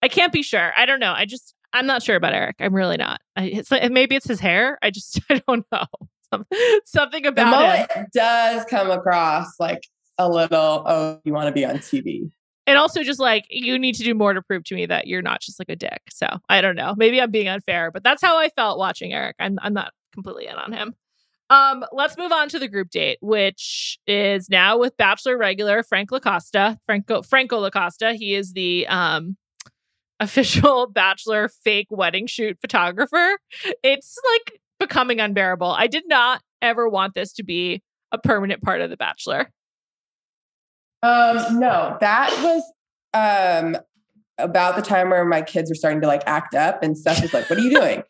I 0.02 0.08
can't 0.08 0.32
be 0.32 0.44
sure. 0.44 0.72
I 0.76 0.86
don't 0.86 1.00
know. 1.00 1.14
I 1.14 1.26
just 1.26 1.56
I'm 1.74 1.86
not 1.88 2.04
sure 2.04 2.16
about 2.16 2.34
Eric. 2.34 2.58
I'm 2.60 2.76
really 2.76 2.98
not. 2.98 3.22
I, 3.36 3.46
it's 3.46 3.72
like, 3.72 3.92
maybe 3.92 4.16
it's 4.16 4.28
his 4.28 4.40
hair. 4.40 4.78
I 4.82 4.92
just 4.92 5.20
I 5.30 5.42
don't 5.48 5.66
know. 5.72 5.86
Something 6.86 7.26
about 7.26 7.90
it 7.90 8.08
does 8.14 8.66
come 8.66 8.92
across 8.92 9.60
like 9.60 9.80
a 10.18 10.30
little. 10.30 10.84
Oh, 10.86 11.20
you 11.24 11.34
want 11.34 11.48
to 11.48 11.54
be 11.54 11.66
on 11.66 11.78
TV? 11.78 12.30
and 12.68 12.78
also 12.78 13.02
just 13.02 13.20
like 13.20 13.46
you 13.50 13.80
need 13.80 13.96
to 13.96 14.04
do 14.04 14.14
more 14.14 14.34
to 14.34 14.42
prove 14.42 14.66
to 14.66 14.76
me 14.76 14.86
that 14.86 15.08
you're 15.08 15.22
not 15.22 15.42
just 15.42 15.58
like 15.58 15.70
a 15.70 15.76
dick. 15.76 16.02
So 16.12 16.28
I 16.50 16.62
don't 16.62 16.76
know. 16.76 16.94
Maybe 16.98 17.20
I'm 17.22 17.32
being 17.32 17.48
unfair, 17.48 17.90
but 17.92 18.04
that's 18.04 18.22
how 18.22 18.38
I 18.38 18.50
felt 18.50 18.78
watching 18.78 19.14
Eric. 19.14 19.38
I'm 19.40 19.58
I'm 19.62 19.74
not 19.74 19.94
completely 20.14 20.48
in 20.48 20.56
on 20.56 20.74
him. 20.74 20.94
Um, 21.50 21.86
let's 21.94 22.18
move 22.18 22.32
on 22.32 22.50
to 22.50 22.60
the 22.60 22.68
group 22.68 22.90
date, 22.90 23.20
which 23.22 24.00
is 24.06 24.50
now 24.50 24.78
with 24.78 24.98
Bachelor 24.98 25.38
regular 25.38 25.82
Frank 25.82 26.10
Lacosta, 26.10 26.78
Franco 26.86 27.22
Franco 27.22 27.62
Lacosta. 27.68 28.16
He 28.16 28.36
is 28.36 28.54
the 28.54 28.86
um 28.88 29.38
official 30.20 30.88
Bachelor 30.88 31.50
fake 31.50 31.88
wedding 31.90 32.28
shoot 32.28 32.58
photographer. 32.60 33.38
It's 33.84 34.18
like 34.34 34.60
becoming 34.80 35.20
unbearable. 35.20 35.72
I 35.72 35.88
did 35.88 36.04
not 36.08 36.42
ever 36.62 36.90
want 36.90 37.14
this 37.14 37.34
to 37.34 37.44
be 37.44 37.82
a 38.12 38.18
permanent 38.18 38.62
part 38.62 38.82
of 38.82 38.90
the 38.90 38.98
Bachelor. 38.98 39.52
Um, 41.04 41.60
no, 41.60 41.98
that 42.02 42.32
was 42.44 42.64
um 43.14 43.78
about 44.38 44.76
the 44.76 44.82
time 44.82 45.10
where 45.10 45.26
my 45.26 45.42
kids 45.42 45.70
were 45.70 45.76
starting 45.76 46.02
to 46.02 46.08
like 46.08 46.24
act 46.28 46.54
up 46.54 46.84
and 46.84 46.98
Seth 46.98 47.22
was 47.22 47.34
like, 47.34 47.50
What 47.50 47.58
are 47.58 47.62
you 47.62 47.70
doing? 47.70 48.04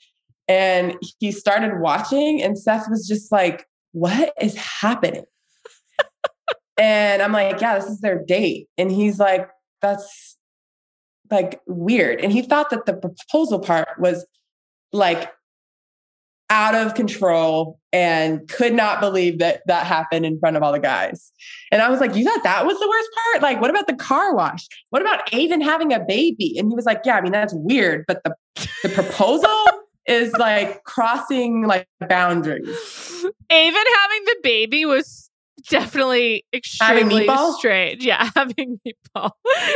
And 0.47 0.95
he 1.19 1.31
started 1.31 1.79
watching, 1.79 2.41
and 2.41 2.57
Seth 2.57 2.89
was 2.89 3.07
just 3.07 3.31
like, 3.31 3.65
What 3.91 4.33
is 4.41 4.55
happening? 4.55 5.25
and 6.79 7.21
I'm 7.21 7.31
like, 7.31 7.59
Yeah, 7.59 7.77
this 7.79 7.89
is 7.89 7.99
their 7.99 8.23
date. 8.23 8.67
And 8.77 8.91
he's 8.91 9.19
like, 9.19 9.49
That's 9.81 10.37
like 11.29 11.61
weird. 11.67 12.21
And 12.21 12.31
he 12.31 12.41
thought 12.41 12.69
that 12.69 12.85
the 12.85 12.93
proposal 12.93 13.59
part 13.59 13.99
was 13.99 14.25
like 14.93 15.31
out 16.49 16.75
of 16.75 16.93
control 16.93 17.77
and 17.91 18.47
could 18.47 18.73
not 18.73 19.01
believe 19.01 19.39
that 19.39 19.61
that 19.67 19.85
happened 19.85 20.25
in 20.25 20.39
front 20.39 20.55
of 20.55 20.63
all 20.63 20.71
the 20.71 20.79
guys. 20.79 21.33
And 21.73 21.81
I 21.81 21.89
was 21.89 21.99
like, 21.99 22.15
You 22.15 22.23
thought 22.23 22.43
that 22.43 22.65
was 22.65 22.79
the 22.79 22.87
worst 22.87 23.09
part? 23.13 23.43
Like, 23.43 23.59
what 23.59 23.69
about 23.69 23.87
the 23.87 23.95
car 23.95 24.33
wash? 24.33 24.65
What 24.91 25.01
about 25.01 25.33
Aven 25.33 25.59
having 25.59 25.91
a 25.91 25.99
baby? 25.99 26.55
And 26.57 26.69
he 26.69 26.75
was 26.75 26.85
like, 26.85 27.01
Yeah, 27.03 27.17
I 27.17 27.21
mean, 27.21 27.33
that's 27.33 27.53
weird, 27.53 28.05
but 28.07 28.23
the, 28.23 28.33
the 28.83 28.89
proposal 28.89 29.65
is 30.07 30.33
like 30.33 30.83
crossing 30.83 31.65
like 31.67 31.87
boundaries. 32.07 32.67
Aven 33.49 33.73
having 33.73 34.25
the 34.25 34.37
baby 34.43 34.85
was 34.85 35.29
definitely 35.69 36.45
extremely 36.53 37.27
strange. 37.57 38.03
Yeah, 38.05 38.29
having 38.35 38.79
meatball 38.87 39.31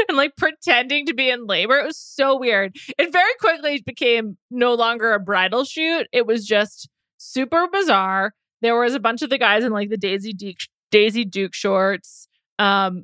and 0.07 0.17
like 0.17 0.35
pretending 0.37 1.05
to 1.07 1.13
be 1.13 1.29
in 1.29 1.47
labor. 1.47 1.77
It 1.77 1.85
was 1.85 1.97
so 1.97 2.37
weird. 2.37 2.75
It 2.97 3.11
very 3.11 3.33
quickly 3.39 3.83
became 3.85 4.37
no 4.49 4.73
longer 4.73 5.13
a 5.13 5.19
bridal 5.19 5.65
shoot. 5.65 6.07
It 6.11 6.25
was 6.25 6.45
just 6.45 6.89
super 7.17 7.67
bizarre. 7.71 8.33
There 8.61 8.79
was 8.79 8.93
a 8.93 8.99
bunch 8.99 9.21
of 9.21 9.29
the 9.29 9.37
guys 9.37 9.63
in 9.63 9.71
like 9.71 9.89
the 9.89 9.97
Daisy 9.97 10.33
Duke 10.33 10.57
Daisy 10.91 11.25
Duke 11.25 11.53
shorts. 11.53 12.27
Um 12.59 13.03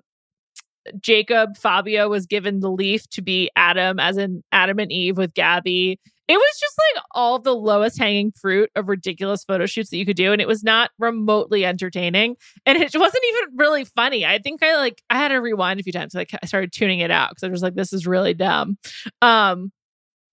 Jacob 1.02 1.58
Fabio 1.58 2.08
was 2.08 2.26
given 2.26 2.62
the 2.62 2.72
leaf 2.72 3.10
to 3.10 3.22
be 3.22 3.50
Adam 3.58 4.00
as 4.00 4.18
in 4.18 4.44
Adam 4.54 4.80
and 4.80 4.92
Eve 4.92 5.18
with 5.18 5.34
Gabby 5.34 6.00
it 6.28 6.36
was 6.36 6.60
just 6.60 6.76
like 6.78 7.04
all 7.12 7.40
the 7.40 7.56
lowest 7.56 7.98
hanging 7.98 8.32
fruit 8.32 8.70
of 8.76 8.90
ridiculous 8.90 9.44
photo 9.44 9.66
shoots 9.66 9.90
that 9.90 9.98
you 9.98 10.06
could 10.06 10.18
do 10.18 10.34
and 10.34 10.42
it 10.42 10.48
was 10.48 10.64
not 10.64 10.92
remotely 11.00 11.66
entertaining 11.66 12.36
and 12.66 12.78
it 12.78 12.96
wasn't 12.96 13.24
even 13.30 13.58
really 13.58 13.86
funny. 13.86 14.26
I 14.26 14.40
think 14.40 14.62
i 14.64 14.76
like 14.76 15.02
i 15.10 15.16
had 15.18 15.30
to 15.30 15.38
rewind 15.38 15.80
a 15.80 15.84
few 15.84 15.94
times 15.94 16.14
like 16.14 16.32
i 16.42 16.46
started 16.46 16.72
tuning 16.72 17.00
it 17.00 17.12
out 17.12 17.30
because 17.30 17.44
i 17.44 17.48
was 17.48 17.62
like 17.62 17.76
this 17.76 17.94
is 17.94 18.06
really 18.06 18.34
dumb. 18.34 18.78
Um 19.22 19.72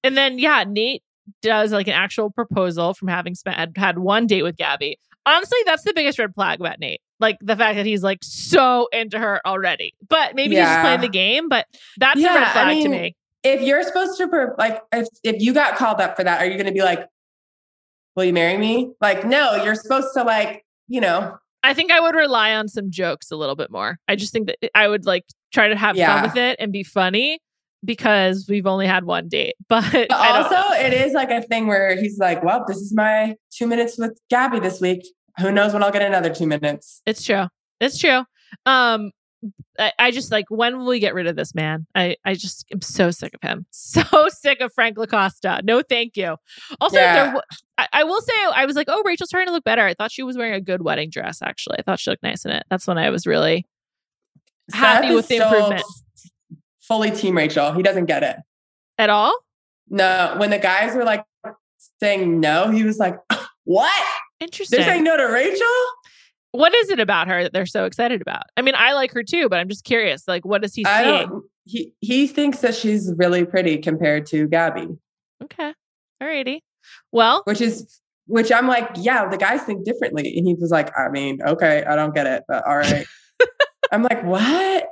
and 0.03 0.17
then 0.17 0.39
yeah 0.39 0.65
nate 0.67 1.03
does 1.43 1.73
like 1.73 1.87
an 1.87 1.95
actual 1.95 2.31
proposal 2.31 2.93
from 2.93 3.09
having 3.09 3.35
spent 3.35 3.57
had, 3.57 3.73
had 3.77 3.99
one 3.99 4.27
date 4.27 4.43
with 4.43 4.57
gabby. 4.57 4.99
Honestly 5.27 5.59
that's 5.65 5.85
the 5.85 5.95
biggest 5.95 6.19
red 6.19 6.35
flag 6.35 6.61
about 6.61 6.81
nate 6.81 7.01
like 7.21 7.39
the 7.41 7.57
fact 7.57 7.77
that 7.77 7.87
he's 7.87 8.03
like 8.03 8.19
so 8.23 8.89
into 8.93 9.19
her 9.19 9.41
already. 9.47 9.95
But 10.09 10.35
maybe 10.35 10.57
yeah. 10.57 10.63
he's 10.63 10.69
just 10.69 10.81
playing 10.81 11.01
the 11.01 11.09
game 11.09 11.49
but 11.49 11.67
that's 11.99 12.21
yeah, 12.21 12.33
a 12.33 12.41
red 12.41 12.53
flag 12.53 12.67
I 12.67 12.75
mean, 12.75 12.83
to 12.85 12.89
me 12.89 13.17
if 13.45 13.61
you're 13.61 13.83
supposed 13.83 14.19
to 14.19 14.49
like 14.59 14.81
if 14.93 15.07
if 15.23 15.41
you 15.41 15.55
got 15.55 15.77
called 15.77 16.01
up 16.01 16.17
for 16.17 16.25
that, 16.25 16.41
are 16.41 16.47
you 16.47 16.55
going 16.55 16.67
to 16.67 16.73
be 16.73 16.83
like, 16.83 17.07
"Will 18.17 18.25
you 18.25 18.33
marry 18.33 18.57
me?" 18.57 18.93
Like, 19.01 19.25
no, 19.25 19.63
you're 19.63 19.75
supposed 19.75 20.09
to 20.15 20.25
like, 20.25 20.65
you 20.89 21.01
know. 21.01 21.37
I 21.63 21.73
think 21.73 21.91
I 21.91 22.01
would 22.01 22.15
rely 22.15 22.53
on 22.55 22.69
some 22.69 22.91
jokes 22.91 23.31
a 23.31 23.37
little 23.37 23.57
bit 23.57 23.71
more. 23.71 23.99
I 24.09 24.17
just 24.17 24.33
think 24.33 24.49
that 24.49 24.59
I 24.75 24.89
would 24.89 25.07
like 25.07 25.25
try 25.53 25.69
to 25.69 25.77
have 25.77 25.97
yeah. 25.97 26.15
fun 26.15 26.23
with 26.25 26.37
it 26.37 26.57
and 26.59 26.73
be 26.73 26.83
funny, 26.83 27.39
because 27.85 28.47
we've 28.49 28.67
only 28.67 28.87
had 28.87 29.05
one 29.05 29.29
date. 29.29 29.55
But, 29.69 29.93
But 29.93 30.11
also, 30.11 30.73
it 30.75 30.93
is 30.93 31.13
like 31.13 31.31
a 31.31 31.43
thing 31.43 31.67
where 31.67 31.97
he's 32.01 32.19
like, 32.19 32.43
well, 32.43 32.65
this 32.67 32.77
is 32.79 32.95
my 32.95 33.35
two 33.51 33.67
minutes 33.67 33.99
with 33.99 34.19
Gabby 34.31 34.61
this 34.61 34.81
week. 34.81 35.05
Who 35.39 35.51
knows 35.51 35.73
when 35.73 35.83
I'll 35.83 35.91
get 35.91 36.03
another 36.03 36.33
two 36.33 36.47
minutes? 36.47 37.03
it's 37.07 37.25
true. 37.25 37.47
It's 37.81 37.99
true. 37.99 38.25
Um, 38.67 39.11
I, 39.79 39.93
I 39.99 40.11
just 40.11 40.31
like 40.31 40.47
when 40.49 40.79
will 40.79 40.87
we 40.87 40.99
get 41.01 41.15
rid 41.15 41.27
of 41.27 41.37
this 41.37 41.55
man? 41.55 41.87
I 41.95 42.17
I 42.25 42.35
just 42.35 42.67
am 42.73 42.81
so 42.81 43.11
sick 43.11 43.35
of 43.35 43.41
him. 43.49 43.67
So 43.73 44.03
sick 44.29 44.61
of 44.61 44.73
Frank 44.73 44.97
Lacosta. 44.97 45.63
No, 45.65 45.83
thank 45.83 46.17
you. 46.17 46.37
Also, 46.81 46.97
Yeah. 46.97 47.15
there, 47.15 47.25
w- 47.27 47.43
I, 47.79 47.89
I 47.93 48.05
will 48.05 48.21
say 48.21 48.33
I 48.55 48.67
was 48.67 48.77
like, 48.77 48.87
oh, 48.91 49.03
Rachel's 49.05 49.29
starting 49.31 49.49
to 49.49 49.53
look 49.53 49.65
better. 49.65 49.85
I 49.85 49.95
thought 49.95 50.11
she 50.13 50.23
was 50.23 50.37
wearing 50.37 50.55
a 50.55 50.61
good 50.61 50.83
wedding 50.83 51.11
dress. 51.11 51.41
Actually, 51.43 51.79
I 51.79 51.83
thought 51.83 51.99
she 52.01 52.11
looked 52.11 52.23
nice 52.23 52.45
in 52.45 52.51
it. 52.53 52.65
That's 52.71 52.87
when 52.87 52.99
I 52.99 53.11
was 53.11 53.27
really 53.27 53.67
Happy 54.73 55.09
Seth 55.09 55.15
with 55.17 55.29
the 55.29 55.37
improvement. 55.37 55.83
Fully 56.81 57.11
team 57.11 57.37
Rachel. 57.37 57.73
He 57.73 57.83
doesn't 57.83 58.07
get 58.07 58.23
it. 58.23 58.37
at 58.99 59.11
all 59.11 59.37
No, 59.89 60.35
when 60.39 60.51
the 60.51 60.59
guys 60.59 60.95
were 60.95 61.05
like 61.05 61.25
saying 62.01 62.41
no, 62.41 62.71
he 62.71 62.83
was 62.85 62.99
like, 62.99 63.17
what? 63.65 63.91
interesting. 64.41 64.79
They're 64.79 64.87
saying 64.89 65.05
no 65.05 65.17
to 65.17 65.25
Rachel? 65.25 65.67
What 66.55 66.73
is 66.73 66.89
it 66.89 67.01
about 67.01 67.27
her 67.27 67.43
that 67.43 67.53
they're 67.53 67.67
so 67.67 67.85
excited 67.85 68.23
about? 68.23 68.45
I 68.57 68.63
mean, 68.63 68.75
I 68.77 68.93
like 68.93 69.11
her 69.13 69.25
too, 69.25 69.49
but 69.49 69.59
I'm 69.59 69.69
just 69.69 69.83
curious. 69.83 70.29
Like, 70.29 70.45
what 70.45 70.65
is 70.65 70.73
he 70.73 70.85
seeing? 70.85 71.43
he, 71.65 71.93
he 72.01 72.29
thinks 72.29 72.61
that 72.61 72.77
she's 72.77 73.13
really 73.17 73.45
pretty 73.45 73.79
compared 73.79 74.27
to 74.27 74.47
Gabby, 74.47 74.87
Okay, 75.43 75.75
alrighty. 76.23 76.61
Well, 77.11 77.43
which 77.45 77.61
is, 77.61 78.01
which 78.27 78.53
I'm 78.53 78.69
like, 78.69 78.89
yeah, 78.95 79.29
the 79.29 79.37
guys 79.37 79.63
think 79.63 79.85
differently. 79.85 80.33
And 80.37 80.47
he 80.47 80.55
was 80.55 80.71
like, 80.71 80.97
I 80.97 81.09
mean, 81.09 81.41
okay, 81.43 81.83
I 81.85 81.97
don't 81.97 82.15
get 82.15 82.29
it, 82.29 82.45
but 82.47 82.65
all 82.65 82.77
right. 82.77 83.05
I'm 83.93 84.05
like, 84.05 84.23
what? 84.25 84.87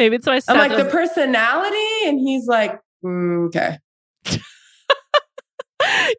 maybe 0.00 0.16
it's 0.16 0.26
my. 0.26 0.40
I'm 0.48 0.58
like, 0.58 0.76
the 0.76 0.90
personality? 0.90 2.08
And 2.08 2.18
he's 2.18 2.48
like, 2.48 2.80
mm, 3.04 3.46
okay. 3.46 3.78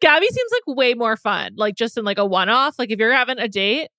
Gabby 0.02 0.28
seems 0.28 0.52
like 0.54 0.78
way 0.78 0.94
more 0.94 1.18
fun. 1.18 1.56
Like 1.58 1.76
just 1.76 1.98
in 1.98 2.06
like 2.06 2.20
a 2.20 2.26
one-off. 2.26 2.80
Like 2.80 2.90
if 2.90 3.00
you're 3.00 3.14
having 3.14 3.38
a 3.38 3.50
date, 3.50 3.90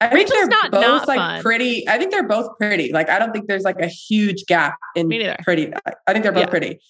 I 0.00 0.08
think 0.08 0.28
Rachel's 0.28 0.48
they're 0.48 0.48
not 0.48 0.70
both 0.72 1.08
like 1.08 1.18
fun. 1.18 1.42
pretty. 1.42 1.88
I 1.88 1.98
think 1.98 2.10
they're 2.10 2.26
both 2.28 2.58
pretty. 2.58 2.92
Like 2.92 3.08
I 3.08 3.18
don't 3.18 3.32
think 3.32 3.46
there's 3.48 3.62
like 3.62 3.80
a 3.80 3.86
huge 3.86 4.44
gap 4.46 4.76
in 4.96 5.08
pretty. 5.42 5.72
I- 5.74 5.92
I 6.06 6.12
think 6.12 6.22
they're 6.24 6.32
both 6.32 6.42
Yeah. 6.44 6.50
pretty. 6.50 6.80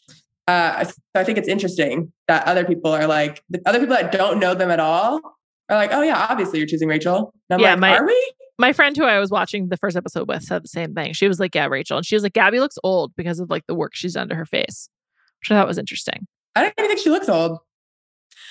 Uh, 0.46 0.84
so 0.84 0.92
I 1.14 1.24
think 1.24 1.38
it's 1.38 1.48
interesting 1.48 2.12
that 2.28 2.46
other 2.46 2.64
people 2.64 2.92
are 2.92 3.06
like 3.06 3.42
the 3.50 3.60
other 3.66 3.78
people 3.80 3.94
that 3.96 4.10
don't 4.12 4.38
know 4.38 4.54
them 4.54 4.70
at 4.70 4.80
all 4.80 5.20
are 5.68 5.76
like, 5.76 5.90
oh 5.92 6.02
yeah, 6.02 6.26
obviously 6.28 6.58
you're 6.58 6.66
choosing 6.68 6.88
Rachel. 6.88 7.32
And 7.50 7.54
I'm 7.56 7.60
Yeah, 7.60 7.70
like, 7.72 7.80
my- 7.80 7.96
are 7.98 8.06
we? 8.06 8.32
my 8.58 8.72
friend 8.72 8.96
who 8.96 9.04
I 9.04 9.18
was 9.18 9.30
watching 9.30 9.68
the 9.68 9.76
first 9.76 9.96
episode 9.96 10.28
with 10.28 10.42
said 10.42 10.64
the 10.64 10.68
same 10.68 10.94
thing. 10.94 11.12
She 11.12 11.26
was 11.28 11.40
like, 11.40 11.54
"Yeah, 11.54 11.66
Rachel," 11.66 11.96
and 11.96 12.06
she 12.06 12.14
was 12.16 12.22
like, 12.22 12.34
"Gabby 12.34 12.60
looks 12.60 12.76
old 12.84 13.12
because 13.16 13.40
of 13.40 13.50
like 13.50 13.66
the 13.66 13.74
work 13.74 13.94
she's 13.94 14.14
done 14.14 14.28
to 14.28 14.34
her 14.34 14.46
face," 14.46 14.88
which 15.40 15.50
I 15.50 15.54
thought 15.56 15.66
was 15.66 15.78
interesting. 15.78 16.26
I 16.54 16.62
don't 16.62 16.74
even 16.78 16.88
think 16.88 17.00
she 17.00 17.10
looks 17.10 17.28
old. 17.28 17.58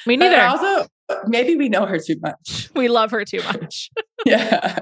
Me 0.05 0.17
But 0.17 0.29
neither. 0.29 0.41
also, 0.41 0.87
maybe 1.27 1.55
we 1.55 1.69
know 1.69 1.85
her 1.85 1.99
too 1.99 2.17
much. 2.21 2.69
we 2.75 2.87
love 2.87 3.11
her 3.11 3.25
too 3.25 3.41
much. 3.43 3.89
yeah. 4.25 4.79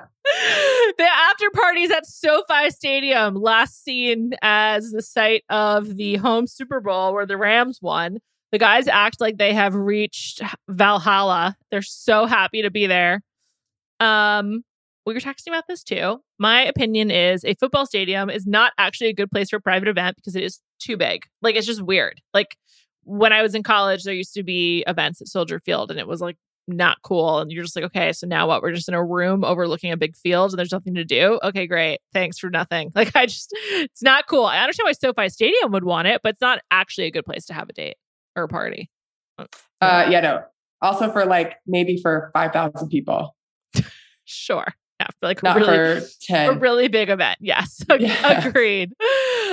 the 0.98 1.08
after 1.10 1.50
parties 1.52 1.92
at 1.92 2.06
SoFi 2.06 2.70
Stadium, 2.70 3.36
last 3.36 3.84
seen 3.84 4.32
as 4.42 4.92
the 4.92 5.02
site 5.02 5.44
of 5.50 5.98
the 5.98 6.18
home 6.18 6.48
Super 6.48 6.80
Bowl 6.80 7.14
where 7.14 7.26
the 7.26 7.38
Rams 7.38 7.80
won. 7.82 8.20
The 8.52 8.60
guys 8.60 8.88
act 8.88 9.22
like 9.22 9.38
they 9.38 9.54
have 9.54 9.76
reached 9.76 10.42
Valhalla. 10.68 11.56
They're 11.70 11.82
so 11.82 12.26
happy 12.26 12.62
to 12.64 12.70
be 12.70 12.86
there. 12.86 13.22
Um, 14.02 14.64
we 15.06 15.14
were 15.14 15.20
texting 15.20 15.48
about 15.48 15.64
this 15.68 15.84
too. 15.84 16.22
My 16.38 16.64
opinion 16.66 17.12
is 17.12 17.46
a 17.46 17.56
football 17.56 17.86
stadium 17.86 18.30
is 18.30 18.46
not 18.46 18.74
actually 18.78 19.10
a 19.10 19.14
good 19.14 19.32
place 19.32 19.50
for 19.50 19.56
a 19.56 19.62
private 19.62 19.88
event 19.88 20.18
because 20.18 20.36
it 20.36 20.44
is 20.44 20.60
too 20.80 20.98
big. 20.98 21.26
Like 21.42 21.56
it's 21.56 21.68
just 21.68 21.82
weird. 21.82 22.22
Like 22.34 22.58
when 23.04 23.34
I 23.34 23.42
was 23.42 23.56
in 23.56 23.64
college, 23.64 24.04
there 24.04 24.14
used 24.14 24.34
to 24.36 24.44
be 24.44 24.84
events 24.88 25.22
at 25.22 25.28
Soldier 25.28 25.60
Field, 25.60 25.92
and 25.92 26.00
it 26.00 26.08
was 26.08 26.22
like 26.22 26.38
not 26.68 27.02
cool. 27.04 27.40
And 27.40 27.52
you're 27.52 27.64
just 27.64 27.76
like, 27.76 27.86
okay, 27.86 28.14
so 28.14 28.28
now 28.28 28.48
what? 28.48 28.62
We're 28.62 28.74
just 28.74 28.88
in 28.88 28.94
a 28.94 29.04
room 29.04 29.44
overlooking 29.44 29.92
a 29.92 29.98
big 29.98 30.16
field 30.16 30.52
and 30.52 30.60
there's 30.60 30.72
nothing 30.72 30.94
to 30.96 31.04
do. 31.04 31.40
Okay, 31.44 31.68
great. 31.68 32.00
Thanks 32.14 32.38
for 32.38 32.50
nothing. 32.50 32.92
Like, 33.02 33.16
I 33.16 33.26
just, 33.26 33.50
it's 33.54 34.04
not 34.04 34.28
cool. 34.28 34.46
I 34.46 34.60
understand 34.60 34.86
why 34.86 34.92
SoFi 34.92 35.30
Stadium 35.30 35.72
would 35.72 35.84
want 35.84 36.08
it, 36.08 36.22
but 36.24 36.34
it's 36.34 36.42
not 36.42 36.60
actually 36.70 37.08
a 37.08 37.12
good 37.12 37.26
place 37.26 37.46
to 37.46 37.54
have 37.54 37.68
a 37.68 37.74
date 37.74 37.96
or 38.36 38.44
a 38.44 38.48
party. 38.48 38.92
Uh, 39.40 40.08
yeah, 40.08 40.20
no. 40.20 40.44
Also 40.84 41.12
for 41.12 41.26
like 41.26 41.56
maybe 41.66 42.00
for 42.00 42.30
five 42.34 42.52
thousand 42.54 42.90
people, 42.90 43.36
Sure. 44.26 44.68
Yeah. 45.02 45.08
for 45.20 45.28
Like, 45.28 45.44
not 45.44 45.56
really, 45.58 46.02
a 46.30 46.54
really 46.54 46.88
big 46.88 47.10
event. 47.10 47.38
Yes. 47.42 47.84
Yes. 48.00 48.46
Agreed. 48.46 48.94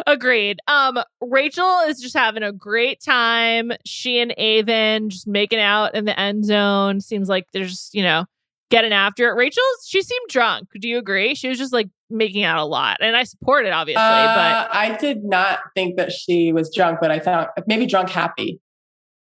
Agreed. 0.06 0.60
Um, 0.68 0.98
Rachel 1.20 1.80
is 1.88 2.00
just 2.00 2.16
having 2.16 2.42
a 2.42 2.52
great 2.52 3.00
time. 3.00 3.72
She 3.84 4.20
and 4.20 4.38
Aven 4.38 5.10
just 5.10 5.26
making 5.26 5.60
out 5.60 5.94
in 5.94 6.04
the 6.04 6.18
end 6.18 6.44
zone. 6.44 7.00
Seems 7.00 7.28
like 7.28 7.46
they're 7.52 7.64
just, 7.64 7.94
you 7.94 8.02
know, 8.02 8.24
getting 8.70 8.92
after 8.92 9.28
it. 9.28 9.34
Rachel, 9.34 9.62
she 9.86 10.02
seemed 10.02 10.28
drunk. 10.28 10.68
Do 10.78 10.88
you 10.88 10.98
agree? 10.98 11.34
She 11.34 11.48
was 11.48 11.58
just 11.58 11.72
like 11.72 11.88
making 12.10 12.44
out 12.44 12.58
a 12.58 12.64
lot. 12.64 12.98
And 13.00 13.16
I 13.16 13.24
support 13.24 13.66
it, 13.66 13.72
obviously, 13.72 14.02
Uh, 14.02 14.68
I 14.70 14.96
did 15.00 15.24
not 15.24 15.60
think 15.74 15.96
that 15.96 16.12
she 16.12 16.52
was 16.52 16.72
drunk, 16.74 16.98
but 17.00 17.10
I 17.10 17.18
thought 17.18 17.50
maybe 17.66 17.86
drunk 17.86 18.10
happy. 18.10 18.60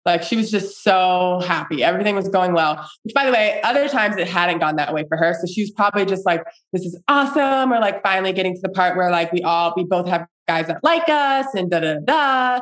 Like 0.06 0.24
she 0.24 0.36
was 0.36 0.50
just 0.50 0.84
so 0.84 1.42
happy. 1.46 1.84
Everything 1.84 2.16
was 2.16 2.28
going 2.28 2.54
well. 2.54 2.88
Which, 3.04 3.14
by 3.14 3.26
the 3.26 3.32
way, 3.32 3.62
other 3.64 3.88
times 3.88 4.18
it 4.18 4.28
hadn't 4.28 4.60
gone 4.60 4.76
that 4.78 4.94
way 4.94 5.06
for 5.08 5.18
her. 5.18 5.36
So 5.40 5.46
she 5.52 5.62
was 5.62 5.72
probably 5.72 6.06
just 6.06 6.26
like, 6.26 6.44
"This 6.74 6.84
is 6.84 7.00
awesome," 7.08 7.72
or 7.72 7.80
like 7.80 8.02
finally 8.02 8.34
getting 8.34 8.56
to 8.56 8.62
the 8.62 8.70
part 8.70 8.98
where 8.98 9.12
like 9.12 9.32
we 9.32 9.42
all 9.44 9.74
we 9.76 9.84
both 9.84 10.08
have 10.08 10.26
guys 10.48 10.68
that 10.68 10.84
like 10.84 11.08
us 11.08 11.48
and 11.54 11.70
da 11.70 11.80
da 11.80 11.96
da. 12.04 12.62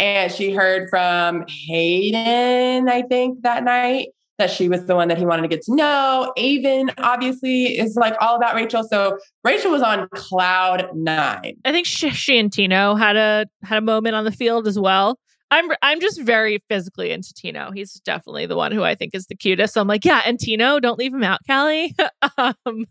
And 0.00 0.32
she 0.32 0.50
heard 0.50 0.88
from 0.88 1.44
Hayden, 1.68 2.88
I 2.88 3.02
think, 3.02 3.42
that 3.42 3.62
night 3.64 4.08
that 4.40 4.50
she 4.50 4.68
was 4.68 4.86
the 4.86 4.96
one 4.96 5.08
that 5.08 5.18
he 5.18 5.26
wanted 5.26 5.42
to 5.42 5.48
get 5.48 5.62
to 5.62 5.74
know. 5.74 6.32
Aven 6.38 6.90
obviously 6.96 7.78
is 7.78 7.94
like 7.94 8.16
all 8.20 8.34
about 8.34 8.54
Rachel. 8.54 8.82
So 8.82 9.18
Rachel 9.44 9.70
was 9.70 9.82
on 9.82 10.08
cloud 10.14 10.88
nine. 10.94 11.56
I 11.64 11.72
think 11.72 11.86
she, 11.86 12.10
she 12.10 12.38
and 12.38 12.50
Tino 12.50 12.94
had 12.94 13.16
a 13.16 13.46
had 13.62 13.78
a 13.78 13.82
moment 13.82 14.16
on 14.16 14.24
the 14.24 14.32
field 14.32 14.66
as 14.66 14.78
well. 14.78 15.18
I'm 15.50 15.70
I'm 15.82 16.00
just 16.00 16.20
very 16.20 16.58
physically 16.68 17.10
into 17.10 17.32
Tino. 17.34 17.70
He's 17.72 17.94
definitely 17.94 18.46
the 18.46 18.56
one 18.56 18.72
who 18.72 18.84
I 18.84 18.94
think 18.94 19.14
is 19.14 19.26
the 19.26 19.34
cutest. 19.34 19.74
So 19.74 19.80
I'm 19.80 19.88
like, 19.88 20.04
yeah, 20.04 20.22
and 20.24 20.38
Tino, 20.38 20.78
don't 20.78 20.98
leave 20.98 21.12
him 21.12 21.24
out, 21.24 21.40
Callie. 21.46 21.94
um, 22.38 22.86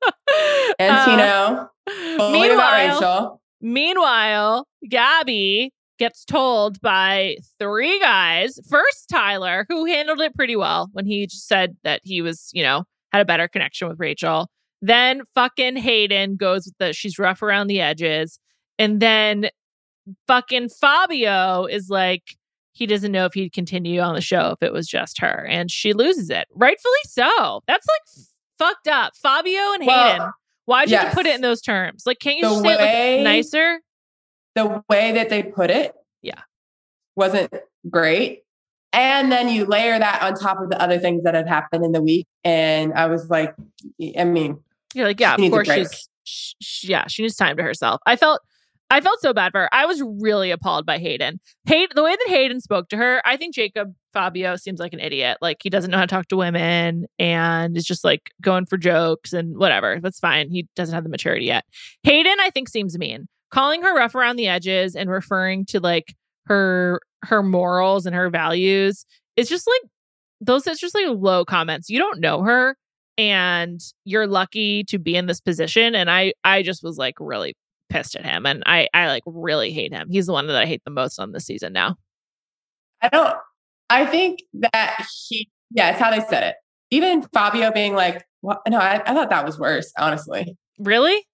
And 0.78 0.94
uh, 0.94 1.04
Tino, 1.06 2.14
about 2.14 2.32
meanwhile, 2.32 3.40
Meanwhile, 3.60 4.66
Gabby 4.88 5.72
gets 5.98 6.24
told 6.24 6.80
by 6.80 7.36
three 7.58 7.98
guys. 7.98 8.58
First, 8.70 9.08
Tyler, 9.10 9.66
who 9.68 9.84
handled 9.86 10.20
it 10.20 10.34
pretty 10.34 10.54
well 10.54 10.88
when 10.92 11.06
he 11.06 11.26
just 11.26 11.48
said 11.48 11.76
that 11.82 12.00
he 12.04 12.22
was, 12.22 12.50
you 12.52 12.62
know, 12.62 12.84
had 13.12 13.20
a 13.20 13.24
better 13.24 13.48
connection 13.48 13.88
with 13.88 13.98
Rachel. 13.98 14.48
Then 14.80 15.22
fucking 15.34 15.76
Hayden 15.76 16.36
goes 16.36 16.66
with 16.66 16.74
the 16.78 16.92
she's 16.92 17.18
rough 17.18 17.42
around 17.42 17.66
the 17.66 17.80
edges. 17.80 18.38
And 18.78 19.00
then 19.00 19.48
fucking 20.26 20.68
Fabio 20.70 21.64
is 21.66 21.88
like, 21.90 22.36
he 22.72 22.86
doesn't 22.86 23.10
know 23.12 23.24
if 23.24 23.34
he'd 23.34 23.52
continue 23.52 24.00
on 24.00 24.14
the 24.14 24.20
show 24.20 24.50
if 24.50 24.62
it 24.62 24.72
was 24.72 24.86
just 24.86 25.20
her. 25.20 25.46
And 25.48 25.70
she 25.70 25.92
loses 25.92 26.30
it. 26.30 26.46
Rightfully 26.54 26.92
so. 27.06 27.62
That's 27.66 27.86
like 27.86 28.24
fucked 28.58 28.88
up. 28.88 29.16
Fabio 29.16 29.60
and 29.74 29.86
Well, 29.86 30.12
Hayden. 30.12 30.30
Why'd 30.66 30.90
you 30.90 30.98
put 31.12 31.26
it 31.26 31.34
in 31.34 31.40
those 31.40 31.60
terms? 31.62 32.04
Like, 32.06 32.18
can't 32.18 32.36
you 32.36 32.42
The 32.42 32.48
just 32.50 32.62
say 32.62 32.74
it 32.74 33.16
like 33.18 33.24
nicer? 33.24 33.80
The 34.54 34.82
way 34.88 35.12
that 35.12 35.28
they 35.30 35.42
put 35.42 35.70
it, 35.70 35.94
Yeah. 36.22 36.42
wasn't 37.16 37.52
great. 37.88 38.42
And 38.92 39.30
then 39.32 39.48
you 39.48 39.64
layer 39.66 39.98
that 39.98 40.22
on 40.22 40.34
top 40.34 40.60
of 40.60 40.70
the 40.70 40.80
other 40.80 40.98
things 40.98 41.22
that 41.24 41.34
had 41.34 41.48
happened 41.48 41.84
in 41.84 41.92
the 41.92 42.02
week, 42.02 42.26
and 42.44 42.92
I 42.94 43.06
was 43.06 43.28
like, 43.30 43.54
I 44.16 44.24
mean, 44.24 44.58
You're 44.94 45.06
like, 45.06 45.20
yeah, 45.20 45.34
of 45.34 45.50
course 45.50 45.70
she's, 45.70 46.08
sh- 46.24 46.52
sh- 46.60 46.84
yeah, 46.84 47.06
she 47.06 47.22
needs 47.22 47.36
time 47.36 47.56
to 47.58 47.62
herself. 47.62 48.00
I 48.06 48.16
felt, 48.16 48.40
I 48.90 49.00
felt 49.00 49.20
so 49.20 49.34
bad 49.34 49.52
for 49.52 49.60
her. 49.60 49.74
I 49.74 49.84
was 49.84 50.02
really 50.02 50.50
appalled 50.50 50.86
by 50.86 50.98
Hayden. 50.98 51.40
Hayden, 51.66 51.94
the 51.94 52.02
way 52.02 52.16
that 52.16 52.28
Hayden 52.28 52.60
spoke 52.60 52.88
to 52.88 52.96
her, 52.96 53.20
I 53.24 53.36
think 53.36 53.54
Jacob 53.54 53.94
Fabio 54.14 54.56
seems 54.56 54.80
like 54.80 54.94
an 54.94 55.00
idiot. 55.00 55.38
Like 55.42 55.58
he 55.62 55.68
doesn't 55.68 55.90
know 55.90 55.98
how 55.98 56.04
to 56.04 56.08
talk 56.08 56.28
to 56.28 56.36
women 56.36 57.06
and 57.18 57.76
is 57.76 57.84
just 57.84 58.02
like 58.02 58.30
going 58.40 58.64
for 58.64 58.78
jokes 58.78 59.32
and 59.32 59.58
whatever. 59.58 60.00
That's 60.00 60.18
fine. 60.18 60.50
He 60.50 60.66
doesn't 60.74 60.94
have 60.94 61.04
the 61.04 61.10
maturity 61.10 61.46
yet. 61.46 61.64
Hayden, 62.02 62.36
I 62.40 62.50
think, 62.50 62.68
seems 62.68 62.96
mean. 62.98 63.28
Calling 63.50 63.82
her 63.82 63.94
rough 63.94 64.14
around 64.14 64.36
the 64.36 64.48
edges 64.48 64.94
and 64.94 65.10
referring 65.10 65.66
to 65.66 65.80
like 65.80 66.14
her 66.46 67.00
her 67.24 67.42
morals 67.42 68.06
and 68.06 68.14
her 68.14 68.30
values 68.30 69.04
is 69.36 69.48
just 69.48 69.66
like 69.66 69.90
those. 70.40 70.66
It's 70.66 70.80
just 70.80 70.94
like 70.94 71.06
low 71.08 71.44
comments. 71.44 71.90
You 71.90 71.98
don't 71.98 72.20
know 72.20 72.42
her 72.42 72.76
and 73.18 73.80
you're 74.04 74.26
lucky 74.26 74.84
to 74.84 74.98
be 74.98 75.16
in 75.16 75.26
this 75.26 75.40
position 75.40 75.94
and 75.94 76.08
i 76.08 76.32
i 76.44 76.62
just 76.62 76.84
was 76.84 76.96
like 76.96 77.16
really 77.18 77.54
pissed 77.88 78.16
at 78.16 78.24
him 78.24 78.46
and 78.46 78.62
i 78.66 78.88
i 78.94 79.06
like 79.06 79.22
really 79.26 79.72
hate 79.72 79.92
him 79.92 80.08
he's 80.10 80.26
the 80.26 80.32
one 80.32 80.46
that 80.46 80.56
i 80.56 80.66
hate 80.66 80.82
the 80.84 80.90
most 80.90 81.18
on 81.18 81.32
this 81.32 81.46
season 81.46 81.72
now 81.72 81.96
I 83.02 83.08
don't. 83.08 83.36
I 83.90 84.04
think 84.06 84.40
that 84.54 85.06
he, 85.26 85.48
yeah, 85.70 85.90
it's 85.90 86.00
how 86.00 86.10
they 86.10 86.20
said 86.28 86.42
it. 86.42 86.56
Even 86.90 87.22
Fabio 87.22 87.70
being 87.70 87.94
like, 87.94 88.24
well, 88.42 88.60
no, 88.68 88.78
I, 88.78 89.02
I 89.04 89.14
thought 89.14 89.30
that 89.30 89.44
was 89.44 89.58
worse, 89.58 89.92
honestly. 89.98 90.56
really 90.78 91.26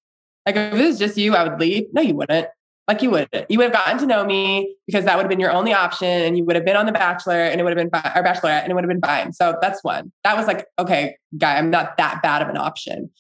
Like 0.47 0.57
if 0.57 0.75
it 0.75 0.87
was 0.87 0.99
just 0.99 1.17
you, 1.17 1.35
I 1.35 1.49
would 1.49 1.61
leave. 1.61 1.85
No, 1.93 2.03
you 2.03 2.15
wouldn't. 2.15 2.49
Like 2.87 3.01
you 3.03 3.11
wouldn't. 3.11 3.51
You 3.51 3.59
would 3.59 3.65
have 3.65 3.73
gotten 3.73 3.99
to 3.99 4.07
know 4.07 4.25
me 4.25 4.77
because 4.87 5.07
that 5.07 5.17
would 5.17 5.23
have 5.23 5.31
been 5.31 5.41
your 5.41 5.53
only 5.53 5.73
option, 5.73 6.07
and 6.07 6.37
you 6.37 6.45
would 6.45 6.55
have 6.55 6.67
been 6.67 6.77
on 6.77 6.87
The 6.87 6.93
Bachelor, 6.93 7.35
and 7.35 7.61
it 7.61 7.65
would 7.65 7.77
have 7.77 7.79
been 7.79 7.91
fine, 7.91 8.13
or 8.15 8.23
Bachelorette, 8.23 8.63
and 8.63 8.71
it 8.71 8.75
would 8.75 8.85
have 8.85 8.91
been 8.91 9.01
fine. 9.01 9.33
So 9.33 9.57
that's 9.63 9.83
one. 9.83 10.13
That 10.23 10.37
was 10.37 10.47
like, 10.47 10.67
okay, 10.79 11.17
guy, 11.39 11.57
I'm 11.57 11.71
not 11.71 11.97
that 11.97 12.21
bad 12.23 12.43
of 12.43 12.49
an 12.49 12.59
option. 12.59 13.11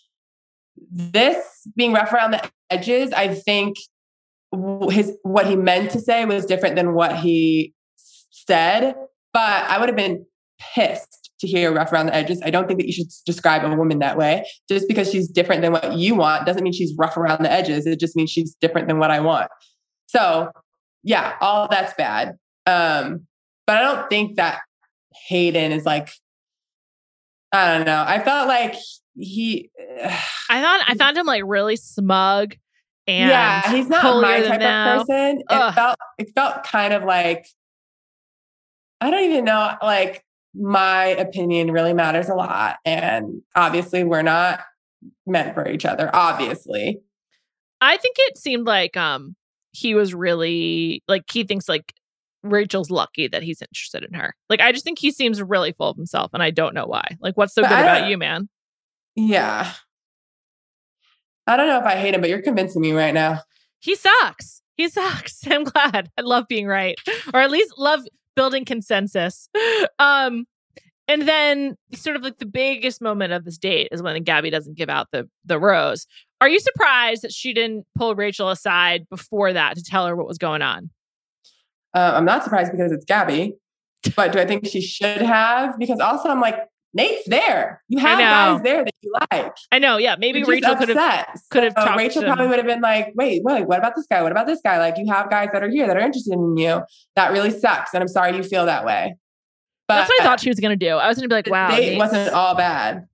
This 0.97 1.66
being 1.76 1.92
rough 1.92 2.12
around 2.12 2.30
the 2.30 2.51
edges, 2.70 3.12
I 3.12 3.34
think 3.34 3.76
his 4.90 5.12
what 5.22 5.47
he 5.47 5.57
meant 5.57 5.90
to 5.90 6.01
say 6.01 6.24
was 6.24 6.47
different 6.47 6.76
than 6.76 6.95
what 6.95 7.16
he 7.16 7.74
said. 8.30 8.95
But 9.32 9.64
I 9.68 9.78
would 9.78 9.88
have 9.88 9.97
been 9.97 10.24
pissed 10.61 11.32
to 11.40 11.49
hear 11.49 11.74
rough 11.74 11.92
around 11.92 12.07
the 12.07 12.14
edges. 12.14 12.40
I 12.45 12.51
don't 12.51 12.68
think 12.68 12.78
that 12.78 12.86
you 12.86 12.92
should 12.92 13.09
describe 13.26 13.64
a 13.64 13.74
woman 13.74 13.99
that 13.99 14.16
way. 14.16 14.47
Just 14.68 14.86
because 14.86 15.11
she's 15.11 15.28
different 15.28 15.62
than 15.62 15.72
what 15.72 15.95
you 15.97 16.14
want 16.14 16.47
doesn't 16.47 16.62
mean 16.62 16.72
she's 16.72 16.95
rough 16.97 17.16
around 17.16 17.42
the 17.42 17.51
edges. 17.51 17.86
It 17.86 17.99
just 17.99 18.14
means 18.14 18.30
she's 18.30 18.55
different 18.61 18.86
than 18.86 19.01
what 19.01 19.11
I 19.11 19.18
want. 19.18 19.51
So, 20.07 20.53
yeah, 21.03 21.34
all 21.40 21.66
that's 21.68 21.92
bad. 21.95 22.36
Um, 22.66 23.26
but 23.66 23.78
I 23.78 23.82
don't 23.82 24.09
think 24.09 24.36
that 24.36 24.61
Hayden 25.28 25.72
is 25.72 25.84
like, 25.84 26.11
I 27.53 27.76
don't 27.76 27.86
know. 27.86 28.05
I 28.07 28.20
felt 28.20 28.47
like 28.47 28.76
he. 29.17 29.71
I 30.51 30.61
thought 30.61 30.85
I 30.87 30.95
found 30.95 31.17
him 31.17 31.27
like 31.27 31.43
really 31.47 31.77
smug 31.77 32.57
and 33.07 33.29
yeah, 33.29 33.71
he's 33.71 33.89
not 33.89 34.23
my 34.23 34.41
type 34.41 34.61
of 34.61 35.07
person. 35.07 35.39
It 35.41 35.45
Ugh. 35.49 35.75
felt 35.75 35.99
it 36.19 36.31
felt 36.35 36.65
kind 36.65 36.95
of 36.95 37.05
like 37.05 37.47
I 39.01 39.11
don't 39.11 39.25
even 39.25 39.45
know. 39.45 39.77
Like 39.83 40.25
my 40.55 41.07
opinion 41.07 41.71
really 41.71 41.93
matters 41.93 42.29
a 42.29 42.35
lot, 42.35 42.77
and 42.85 43.43
obviously 43.55 44.05
we're 44.05 44.23
not 44.23 44.61
meant 45.27 45.55
for 45.55 45.69
each 45.69 45.85
other. 45.85 46.11
Obviously, 46.15 47.01
I 47.81 47.97
think 47.99 48.17
it 48.19 48.39
seemed 48.39 48.67
like 48.67 48.97
um 48.97 49.37
he 49.73 49.95
was 49.95 50.15
really 50.15 51.03
like 51.09 51.25
he 51.31 51.45
thinks 51.45 51.69
like 51.69 51.93
Rachel's 52.43 52.91
lucky 52.91 53.29
that 53.29 53.43
he's 53.43 53.61
interested 53.61 54.05
in 54.05 54.15
her. 54.15 54.35
Like 54.49 54.61
I 54.61 54.73
just 54.73 54.85
think 54.85 54.99
he 54.99 55.11
seems 55.11 55.43
really 55.43 55.73
full 55.73 55.91
of 55.91 55.97
himself 55.97 56.31
and 56.33 56.43
I 56.43 56.51
don't 56.51 56.75
know 56.75 56.87
why. 56.87 57.17
Like 57.21 57.37
what's 57.37 57.55
so 57.55 57.62
But 57.62 57.69
good 57.71 57.81
about 57.81 58.09
you, 58.09 58.17
man? 58.17 58.49
Yeah. 59.15 59.73
I 61.47 61.57
don't 61.57 61.67
know 61.67 61.79
if 61.79 61.85
I 61.85 61.97
hate 61.97 62.15
him, 62.15 62.21
but 62.21 62.31
you're 62.31 62.43
convincing 62.43 62.81
me 62.81 62.93
right 62.93 63.15
now. 63.15 63.41
He 63.81 63.95
sucks. 63.95 64.62
He 64.77 64.89
sucks. 64.89 65.47
I'm 65.51 65.65
glad. 65.65 66.11
I 66.19 66.23
love 66.23 66.47
being 66.49 66.67
right. 66.67 66.97
Or 67.33 67.41
at 67.41 67.51
least 67.51 67.75
love 67.79 68.01
building 68.35 68.65
consensus. 68.65 69.49
Um 69.99 70.47
and 71.07 71.29
then 71.29 71.77
sort 71.93 72.17
of 72.17 72.23
like 72.23 72.39
the 72.39 72.47
biggest 72.47 73.03
moment 73.03 73.33
of 73.33 73.45
this 73.45 73.59
date 73.59 73.89
is 73.93 74.03
when 74.03 74.23
Gabby 74.23 74.49
doesn't 74.51 74.77
give 74.77 74.89
out 74.89 75.09
the 75.12 75.29
the 75.45 75.59
rose. 75.59 76.07
Are 76.41 76.49
you 76.49 76.59
surprised 76.61 77.23
that 77.23 77.33
she 77.33 77.53
didn't 77.53 77.87
pull 77.97 78.15
Rachel 78.15 78.51
aside 78.51 79.07
before 79.09 79.53
that 79.53 79.77
to 79.77 79.83
tell 79.83 80.07
her 80.07 80.17
what 80.17 80.27
was 80.27 80.39
going 80.39 80.62
on? 80.62 80.91
Uh, 81.95 82.12
I'm 82.17 82.25
not 82.25 82.43
surprised 82.43 82.73
because 82.73 82.91
it's 82.91 83.05
Gabby, 83.05 83.55
but 84.17 84.33
do 84.33 84.41
I 84.41 84.47
think 84.47 84.67
she 84.67 84.81
should 84.81 85.23
have? 85.23 85.79
Because 85.79 86.01
also 86.01 86.29
I'm 86.29 86.41
like 86.41 86.57
Nate's 86.95 87.28
there. 87.28 87.82
You 87.88 87.99
have 87.99 88.18
guys 88.18 88.62
there 88.62 88.84
that 88.84 88.95
you 89.03 89.12
like. 89.30 89.53
I 89.72 89.80
know, 89.80 89.97
yeah. 89.97 90.14
Maybe 90.16 90.38
You're 90.38 90.49
Rachel 90.49 90.76
could 90.76 90.88
have 90.90 91.26
could 91.51 91.64
have 91.64 91.74
So 91.76 91.97
Rachel 91.97 92.22
probably 92.22 92.47
would 92.47 92.59
have 92.59 92.66
been 92.66 92.80
like, 92.80 93.12
wait, 93.16 93.42
wait, 93.42 93.66
what 93.66 93.78
about 93.78 93.97
this 93.97 94.07
guy? 94.07 94.22
What 94.22 94.30
about 94.30 94.47
this 94.47 94.61
guy? 94.62 94.78
Like 94.78 94.95
you 94.97 95.12
have 95.12 95.28
guys 95.28 95.49
that 95.53 95.62
are 95.64 95.68
here 95.68 95.88
that 95.88 95.97
are 95.97 96.01
interested 96.01 96.34
in 96.34 96.57
you. 96.57 96.82
That 97.16 97.32
really 97.32 97.51
sucks. 97.51 97.92
And 97.95 98.01
I'm 98.01 98.09
sorry 98.09 98.36
you 98.36 98.45
feel 98.45 98.66
that 98.66 98.84
way. 98.84 99.16
But 99.88 99.97
That's 99.97 100.11
what 100.11 100.22
I 100.22 100.24
thought 100.24 100.40
she 100.40 100.49
was 100.49 100.61
gonna 100.61 100.76
do. 100.76 100.90
I 100.90 101.09
was 101.09 101.16
gonna 101.16 101.28
be 101.28 101.34
like, 101.34 101.51
wow, 101.51 101.76
it 101.76 101.99
wasn't 101.99 102.32
all 102.32 102.55
bad. 102.55 103.07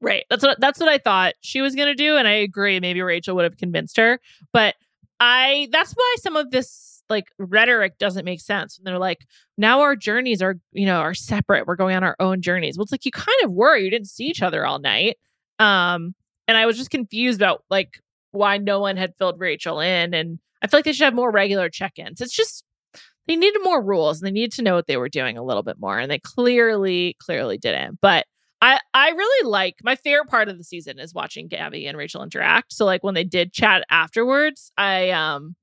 Right. 0.00 0.24
That's 0.30 0.42
what 0.42 0.58
that's 0.58 0.80
what 0.80 0.88
I 0.88 0.98
thought 0.98 1.34
she 1.42 1.60
was 1.60 1.74
gonna 1.74 1.94
do, 1.94 2.16
and 2.16 2.26
I 2.26 2.32
agree. 2.32 2.80
Maybe 2.80 3.02
Rachel 3.02 3.36
would 3.36 3.44
have 3.44 3.56
convinced 3.58 3.96
her, 3.98 4.20
but 4.52 4.74
I 5.20 5.68
that's 5.70 5.92
why 5.92 6.16
some 6.18 6.36
of 6.36 6.50
this 6.50 6.93
like 7.10 7.26
rhetoric 7.38 7.98
doesn't 7.98 8.24
make 8.24 8.40
sense. 8.40 8.78
And 8.78 8.86
they're 8.86 8.98
like, 8.98 9.26
now 9.58 9.80
our 9.80 9.96
journeys 9.96 10.42
are 10.42 10.56
you 10.72 10.86
know 10.86 11.00
are 11.00 11.14
separate. 11.14 11.66
We're 11.66 11.76
going 11.76 11.96
on 11.96 12.04
our 12.04 12.16
own 12.20 12.42
journeys. 12.42 12.76
Well, 12.76 12.84
it's 12.84 12.92
like 12.92 13.04
you 13.04 13.12
kind 13.12 13.38
of 13.44 13.52
were. 13.52 13.76
You 13.76 13.90
didn't 13.90 14.08
see 14.08 14.24
each 14.24 14.42
other 14.42 14.66
all 14.66 14.78
night. 14.78 15.16
Um, 15.58 16.14
and 16.48 16.56
I 16.56 16.66
was 16.66 16.76
just 16.76 16.90
confused 16.90 17.40
about 17.40 17.64
like 17.70 18.00
why 18.32 18.58
no 18.58 18.80
one 18.80 18.96
had 18.96 19.14
filled 19.18 19.38
Rachel 19.38 19.80
in, 19.80 20.14
and 20.14 20.38
I 20.62 20.66
feel 20.66 20.78
like 20.78 20.84
they 20.84 20.92
should 20.92 21.04
have 21.04 21.14
more 21.14 21.30
regular 21.30 21.68
check-ins. 21.68 22.20
It's 22.20 22.34
just 22.34 22.64
they 23.26 23.36
needed 23.36 23.60
more 23.62 23.82
rules 23.82 24.20
and 24.20 24.26
they 24.26 24.32
needed 24.32 24.52
to 24.52 24.62
know 24.62 24.74
what 24.74 24.86
they 24.86 24.96
were 24.96 25.08
doing 25.08 25.38
a 25.38 25.44
little 25.44 25.62
bit 25.62 25.76
more, 25.78 25.98
and 25.98 26.10
they 26.10 26.18
clearly 26.18 27.16
clearly 27.20 27.58
didn't. 27.58 27.98
But 28.00 28.26
I 28.60 28.80
I 28.94 29.10
really 29.10 29.48
like 29.48 29.76
my 29.82 29.94
favorite 29.96 30.28
part 30.28 30.48
of 30.48 30.58
the 30.58 30.64
season 30.64 30.98
is 30.98 31.14
watching 31.14 31.48
Gabby 31.48 31.86
and 31.86 31.98
Rachel 31.98 32.22
interact. 32.22 32.72
So 32.72 32.84
like 32.84 33.04
when 33.04 33.14
they 33.14 33.24
did 33.24 33.52
chat 33.52 33.84
afterwards, 33.90 34.72
I 34.76 35.10
um 35.10 35.54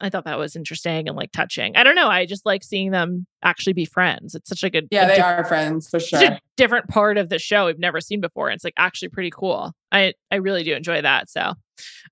I 0.00 0.08
thought 0.10 0.24
that 0.24 0.38
was 0.38 0.56
interesting 0.56 1.08
and 1.08 1.16
like 1.16 1.30
touching. 1.32 1.76
I 1.76 1.82
don't 1.84 1.94
know. 1.94 2.08
I 2.08 2.24
just 2.26 2.46
like 2.46 2.62
seeing 2.62 2.90
them 2.90 3.26
actually 3.42 3.74
be 3.74 3.84
friends. 3.84 4.34
It's 4.34 4.48
such 4.48 4.62
a 4.64 4.70
Yeah, 4.90 5.04
a 5.04 5.08
they 5.08 5.20
are 5.20 5.44
friends 5.44 5.88
for 5.90 6.00
sure. 6.00 6.38
different 6.56 6.88
part 6.88 7.18
of 7.18 7.28
the 7.28 7.38
show 7.38 7.66
we've 7.66 7.78
never 7.78 8.00
seen 8.00 8.20
before. 8.20 8.48
And 8.48 8.54
it's 8.54 8.64
like 8.64 8.74
actually 8.78 9.08
pretty 9.08 9.30
cool. 9.30 9.72
I 9.92 10.14
I 10.30 10.36
really 10.36 10.62
do 10.64 10.74
enjoy 10.74 11.02
that. 11.02 11.28
So, 11.30 11.52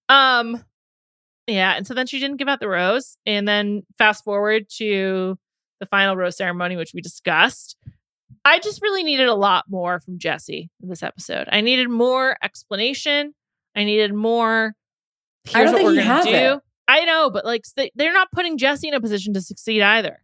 um, 0.09 0.63
yeah. 1.47 1.75
And 1.77 1.87
so 1.87 1.95
then 1.95 2.07
she 2.07 2.19
didn't 2.19 2.37
give 2.37 2.49
out 2.49 2.61
the 2.61 2.69
rose, 2.69 3.17
and 3.25 3.49
then 3.49 3.83
fast 3.97 4.23
forward 4.25 4.67
to 4.77 5.39
the 5.81 5.87
final 5.87 6.17
rose 6.17 6.37
ceremony, 6.37 6.77
which 6.77 6.93
we 6.95 7.01
discussed. 7.01 7.77
I 8.45 8.59
just 8.59 8.83
really 8.83 9.03
needed 9.03 9.29
a 9.29 9.35
lot 9.35 9.65
more 9.69 10.01
from 10.01 10.19
Jesse 10.19 10.71
in 10.83 10.89
this 10.89 11.03
episode. 11.03 11.49
I 11.51 11.61
needed 11.61 11.89
more 11.89 12.37
explanation. 12.43 13.35
I 13.75 13.85
needed 13.85 14.13
more. 14.15 14.75
I 15.55 15.65
don't 15.65 15.73
what 15.73 15.79
think 15.79 15.87
we're 15.87 15.93
he 15.93 15.99
gonna 15.99 16.09
has 16.15 16.25
do. 16.27 16.33
it. 16.33 16.61
I 16.89 17.05
know, 17.05 17.31
but 17.31 17.45
like 17.45 17.65
they- 17.77 17.93
they're 17.95 18.13
not 18.13 18.33
putting 18.33 18.59
Jesse 18.59 18.89
in 18.89 18.95
a 18.95 19.01
position 19.01 19.35
to 19.35 19.41
succeed 19.41 19.83
either. 19.83 20.19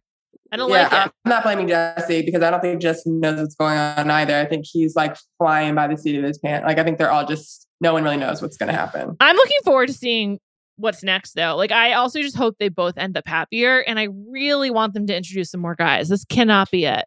I 0.51 0.57
don't 0.57 0.69
yeah, 0.69 0.83
like 0.83 0.91
it. 0.91 1.13
I'm 1.25 1.29
not 1.29 1.43
blaming 1.43 1.67
Jesse 1.67 2.21
because 2.23 2.41
I 2.41 2.49
don't 2.49 2.61
think 2.61 2.81
Jesse 2.81 3.09
knows 3.09 3.39
what's 3.39 3.55
going 3.55 3.77
on 3.77 4.09
either. 4.09 4.35
I 4.35 4.45
think 4.45 4.65
he's 4.65 4.95
like 4.95 5.17
flying 5.37 5.75
by 5.75 5.87
the 5.87 5.97
seat 5.97 6.17
of 6.17 6.23
his 6.23 6.37
pants. 6.37 6.65
Like 6.65 6.77
I 6.77 6.83
think 6.83 6.97
they're 6.97 7.11
all 7.11 7.25
just 7.25 7.67
no 7.81 7.93
one 7.93 8.03
really 8.03 8.17
knows 8.17 8.41
what's 8.41 8.57
going 8.57 8.71
to 8.71 8.77
happen. 8.77 9.15
I'm 9.19 9.35
looking 9.35 9.57
forward 9.63 9.87
to 9.87 9.93
seeing 9.93 10.39
what's 10.77 11.03
next 11.03 11.33
though. 11.33 11.55
Like 11.55 11.71
I 11.71 11.93
also 11.93 12.21
just 12.21 12.35
hope 12.35 12.57
they 12.59 12.69
both 12.69 12.97
end 12.97 13.17
up 13.17 13.27
happier 13.27 13.79
and 13.79 13.99
I 13.99 14.09
really 14.29 14.69
want 14.69 14.93
them 14.93 15.07
to 15.07 15.15
introduce 15.15 15.51
some 15.51 15.61
more 15.61 15.75
guys. 15.75 16.09
This 16.09 16.25
cannot 16.25 16.71
be 16.71 16.85
it. 16.85 17.05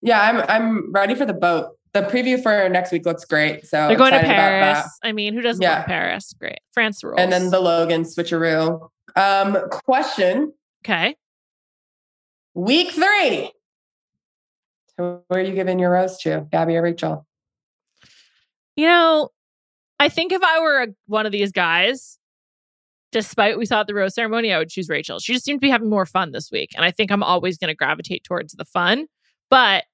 Yeah, 0.00 0.20
I'm 0.20 0.40
I'm 0.48 0.92
ready 0.92 1.14
for 1.14 1.24
the 1.24 1.34
boat. 1.34 1.70
The 1.94 2.02
preview 2.02 2.42
for 2.42 2.68
next 2.70 2.90
week 2.90 3.04
looks 3.04 3.24
great. 3.24 3.66
So 3.66 3.88
They're 3.88 3.96
going 3.96 4.12
to 4.12 4.18
excited 4.18 4.34
about 4.34 4.48
that. 4.50 4.74
Paris. 4.74 4.98
I 5.02 5.12
mean, 5.12 5.34
who 5.34 5.42
doesn't 5.42 5.62
Yeah. 5.62 5.78
love 5.78 5.86
Paris? 5.86 6.34
Great. 6.38 6.60
France 6.72 7.04
rules. 7.04 7.16
And 7.18 7.30
then 7.30 7.50
the 7.50 7.60
Logan 7.60 8.02
switcheroo. 8.04 8.88
Um, 9.14 9.58
question: 9.70 10.54
Okay. 10.84 11.16
Week 12.54 12.90
three. 12.92 13.50
Who 14.98 15.20
are 15.30 15.40
you 15.40 15.52
giving 15.54 15.78
your 15.78 15.90
rose 15.90 16.18
to, 16.18 16.46
Gabby 16.50 16.76
or 16.76 16.82
Rachel? 16.82 17.26
You 18.76 18.86
know, 18.86 19.28
I 19.98 20.08
think 20.08 20.32
if 20.32 20.42
I 20.42 20.60
were 20.60 20.82
a, 20.82 20.88
one 21.06 21.26
of 21.26 21.32
these 21.32 21.52
guys, 21.52 22.18
despite 23.10 23.58
we 23.58 23.66
saw 23.66 23.80
at 23.80 23.86
the 23.86 23.94
rose 23.94 24.14
ceremony, 24.14 24.52
I 24.52 24.58
would 24.58 24.68
choose 24.70 24.88
Rachel. 24.88 25.18
She 25.18 25.32
just 25.34 25.44
seemed 25.44 25.60
to 25.60 25.66
be 25.66 25.70
having 25.70 25.90
more 25.90 26.06
fun 26.06 26.32
this 26.32 26.50
week. 26.50 26.70
And 26.74 26.84
I 26.84 26.90
think 26.90 27.10
I'm 27.10 27.22
always 27.22 27.58
going 27.58 27.68
to 27.68 27.74
gravitate 27.74 28.24
towards 28.24 28.54
the 28.54 28.64
fun. 28.64 29.06
But 29.50 29.84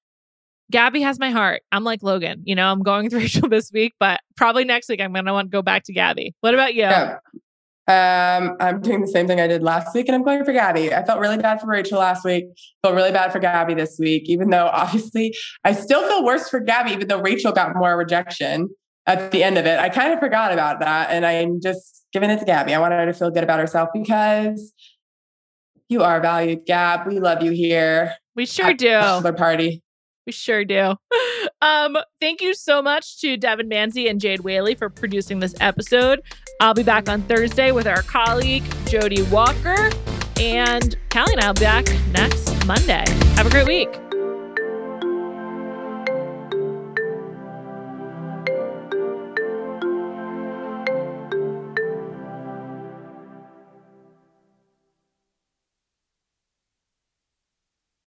Gabby 0.71 1.01
has 1.01 1.19
my 1.19 1.31
heart. 1.31 1.63
I'm 1.73 1.85
like 1.85 2.03
Logan. 2.03 2.43
You 2.45 2.55
know, 2.55 2.71
I'm 2.71 2.83
going 2.83 3.05
with 3.05 3.13
Rachel 3.15 3.49
this 3.49 3.73
week, 3.73 3.95
but 3.99 4.21
probably 4.37 4.65
next 4.65 4.89
week 4.89 5.01
I'm 5.01 5.13
going 5.13 5.25
to 5.25 5.33
want 5.33 5.51
to 5.51 5.51
go 5.51 5.63
back 5.63 5.85
to 5.85 5.93
Gabby. 5.93 6.35
What 6.41 6.55
about 6.55 6.75
you? 6.75 6.83
Yeah. 6.83 7.19
Um, 7.89 8.59
I'm 8.61 8.83
doing 8.83 9.01
the 9.01 9.09
same 9.09 9.27
thing 9.27 9.41
I 9.41 9.47
did 9.47 9.63
last 9.63 9.95
week, 9.95 10.09
and 10.09 10.15
I'm 10.15 10.23
going 10.23 10.45
for 10.45 10.53
Gabby. 10.53 10.93
I 10.93 11.03
felt 11.07 11.21
really 11.21 11.39
bad 11.39 11.59
for 11.59 11.69
Rachel 11.69 11.99
last 11.99 12.23
week. 12.23 12.45
Felt 12.83 12.95
really 12.95 13.13
bad 13.13 13.33
for 13.33 13.39
Gabby 13.39 13.73
this 13.73 13.97
week, 13.99 14.29
even 14.29 14.51
though 14.51 14.67
obviously 14.73 15.35
I 15.65 15.73
still 15.73 16.07
feel 16.07 16.23
worse 16.23 16.51
for 16.51 16.61
Gabby, 16.61 16.93
even 16.93 17.09
though 17.09 17.23
Rachel 17.23 17.51
got 17.51 17.75
more 17.77 17.97
rejection 17.97 18.69
at 19.07 19.31
the 19.31 19.43
end 19.43 19.57
of 19.57 19.65
it. 19.65 19.79
I 19.79 19.89
kind 19.89 20.13
of 20.13 20.21
forgot 20.21 20.53
about 20.53 20.81
that, 20.81 21.09
and 21.11 21.25
I'm 21.25 21.63
just 21.63 22.05
giving 22.13 22.29
it 22.29 22.39
to 22.41 22.45
Gabby. 22.45 22.75
I 22.75 22.79
want 22.79 22.93
her 22.93 23.07
to 23.07 23.15
feel 23.15 23.31
good 23.31 23.43
about 23.43 23.59
herself 23.59 23.89
because 23.95 24.75
you 25.89 26.03
are 26.03 26.21
valued, 26.21 26.67
Gab. 26.67 27.07
We 27.07 27.21
love 27.21 27.43
you 27.43 27.53
here. 27.53 28.15
We 28.37 28.45
sure 28.45 28.75
do. 28.75 28.91
Bachelor 28.91 29.33
party. 29.33 29.83
We 30.29 30.33
sure 30.33 30.65
do. 30.65 30.95
Um, 31.61 31.97
thank 32.21 32.41
you 32.41 32.55
so 32.55 32.83
much 32.83 33.21
to 33.21 33.37
Devon 33.37 33.69
Manze 33.69 34.09
and 34.09 34.21
Jade 34.21 34.41
Whaley 34.41 34.77
for 34.77 34.89
producing 34.89 35.41
this 35.41 35.55
episode. 35.61 36.21
I'll 36.61 36.75
be 36.75 36.85
back 36.85 37.09
on 37.09 37.23
Thursday 37.23 37.73
with 37.73 37.89
our 37.89 38.03
colleague 38.03 38.65
Jodi 38.87 39.23
Walker, 39.23 39.91
and 40.39 40.97
Callie 41.11 41.33
and 41.33 41.43
I'll 41.43 41.55
be 41.55 41.63
back 41.63 41.87
next 42.13 42.65
Monday. 42.65 43.05
Have 43.35 43.47
a 43.47 43.51
great 43.51 43.67
week. 43.67 44.08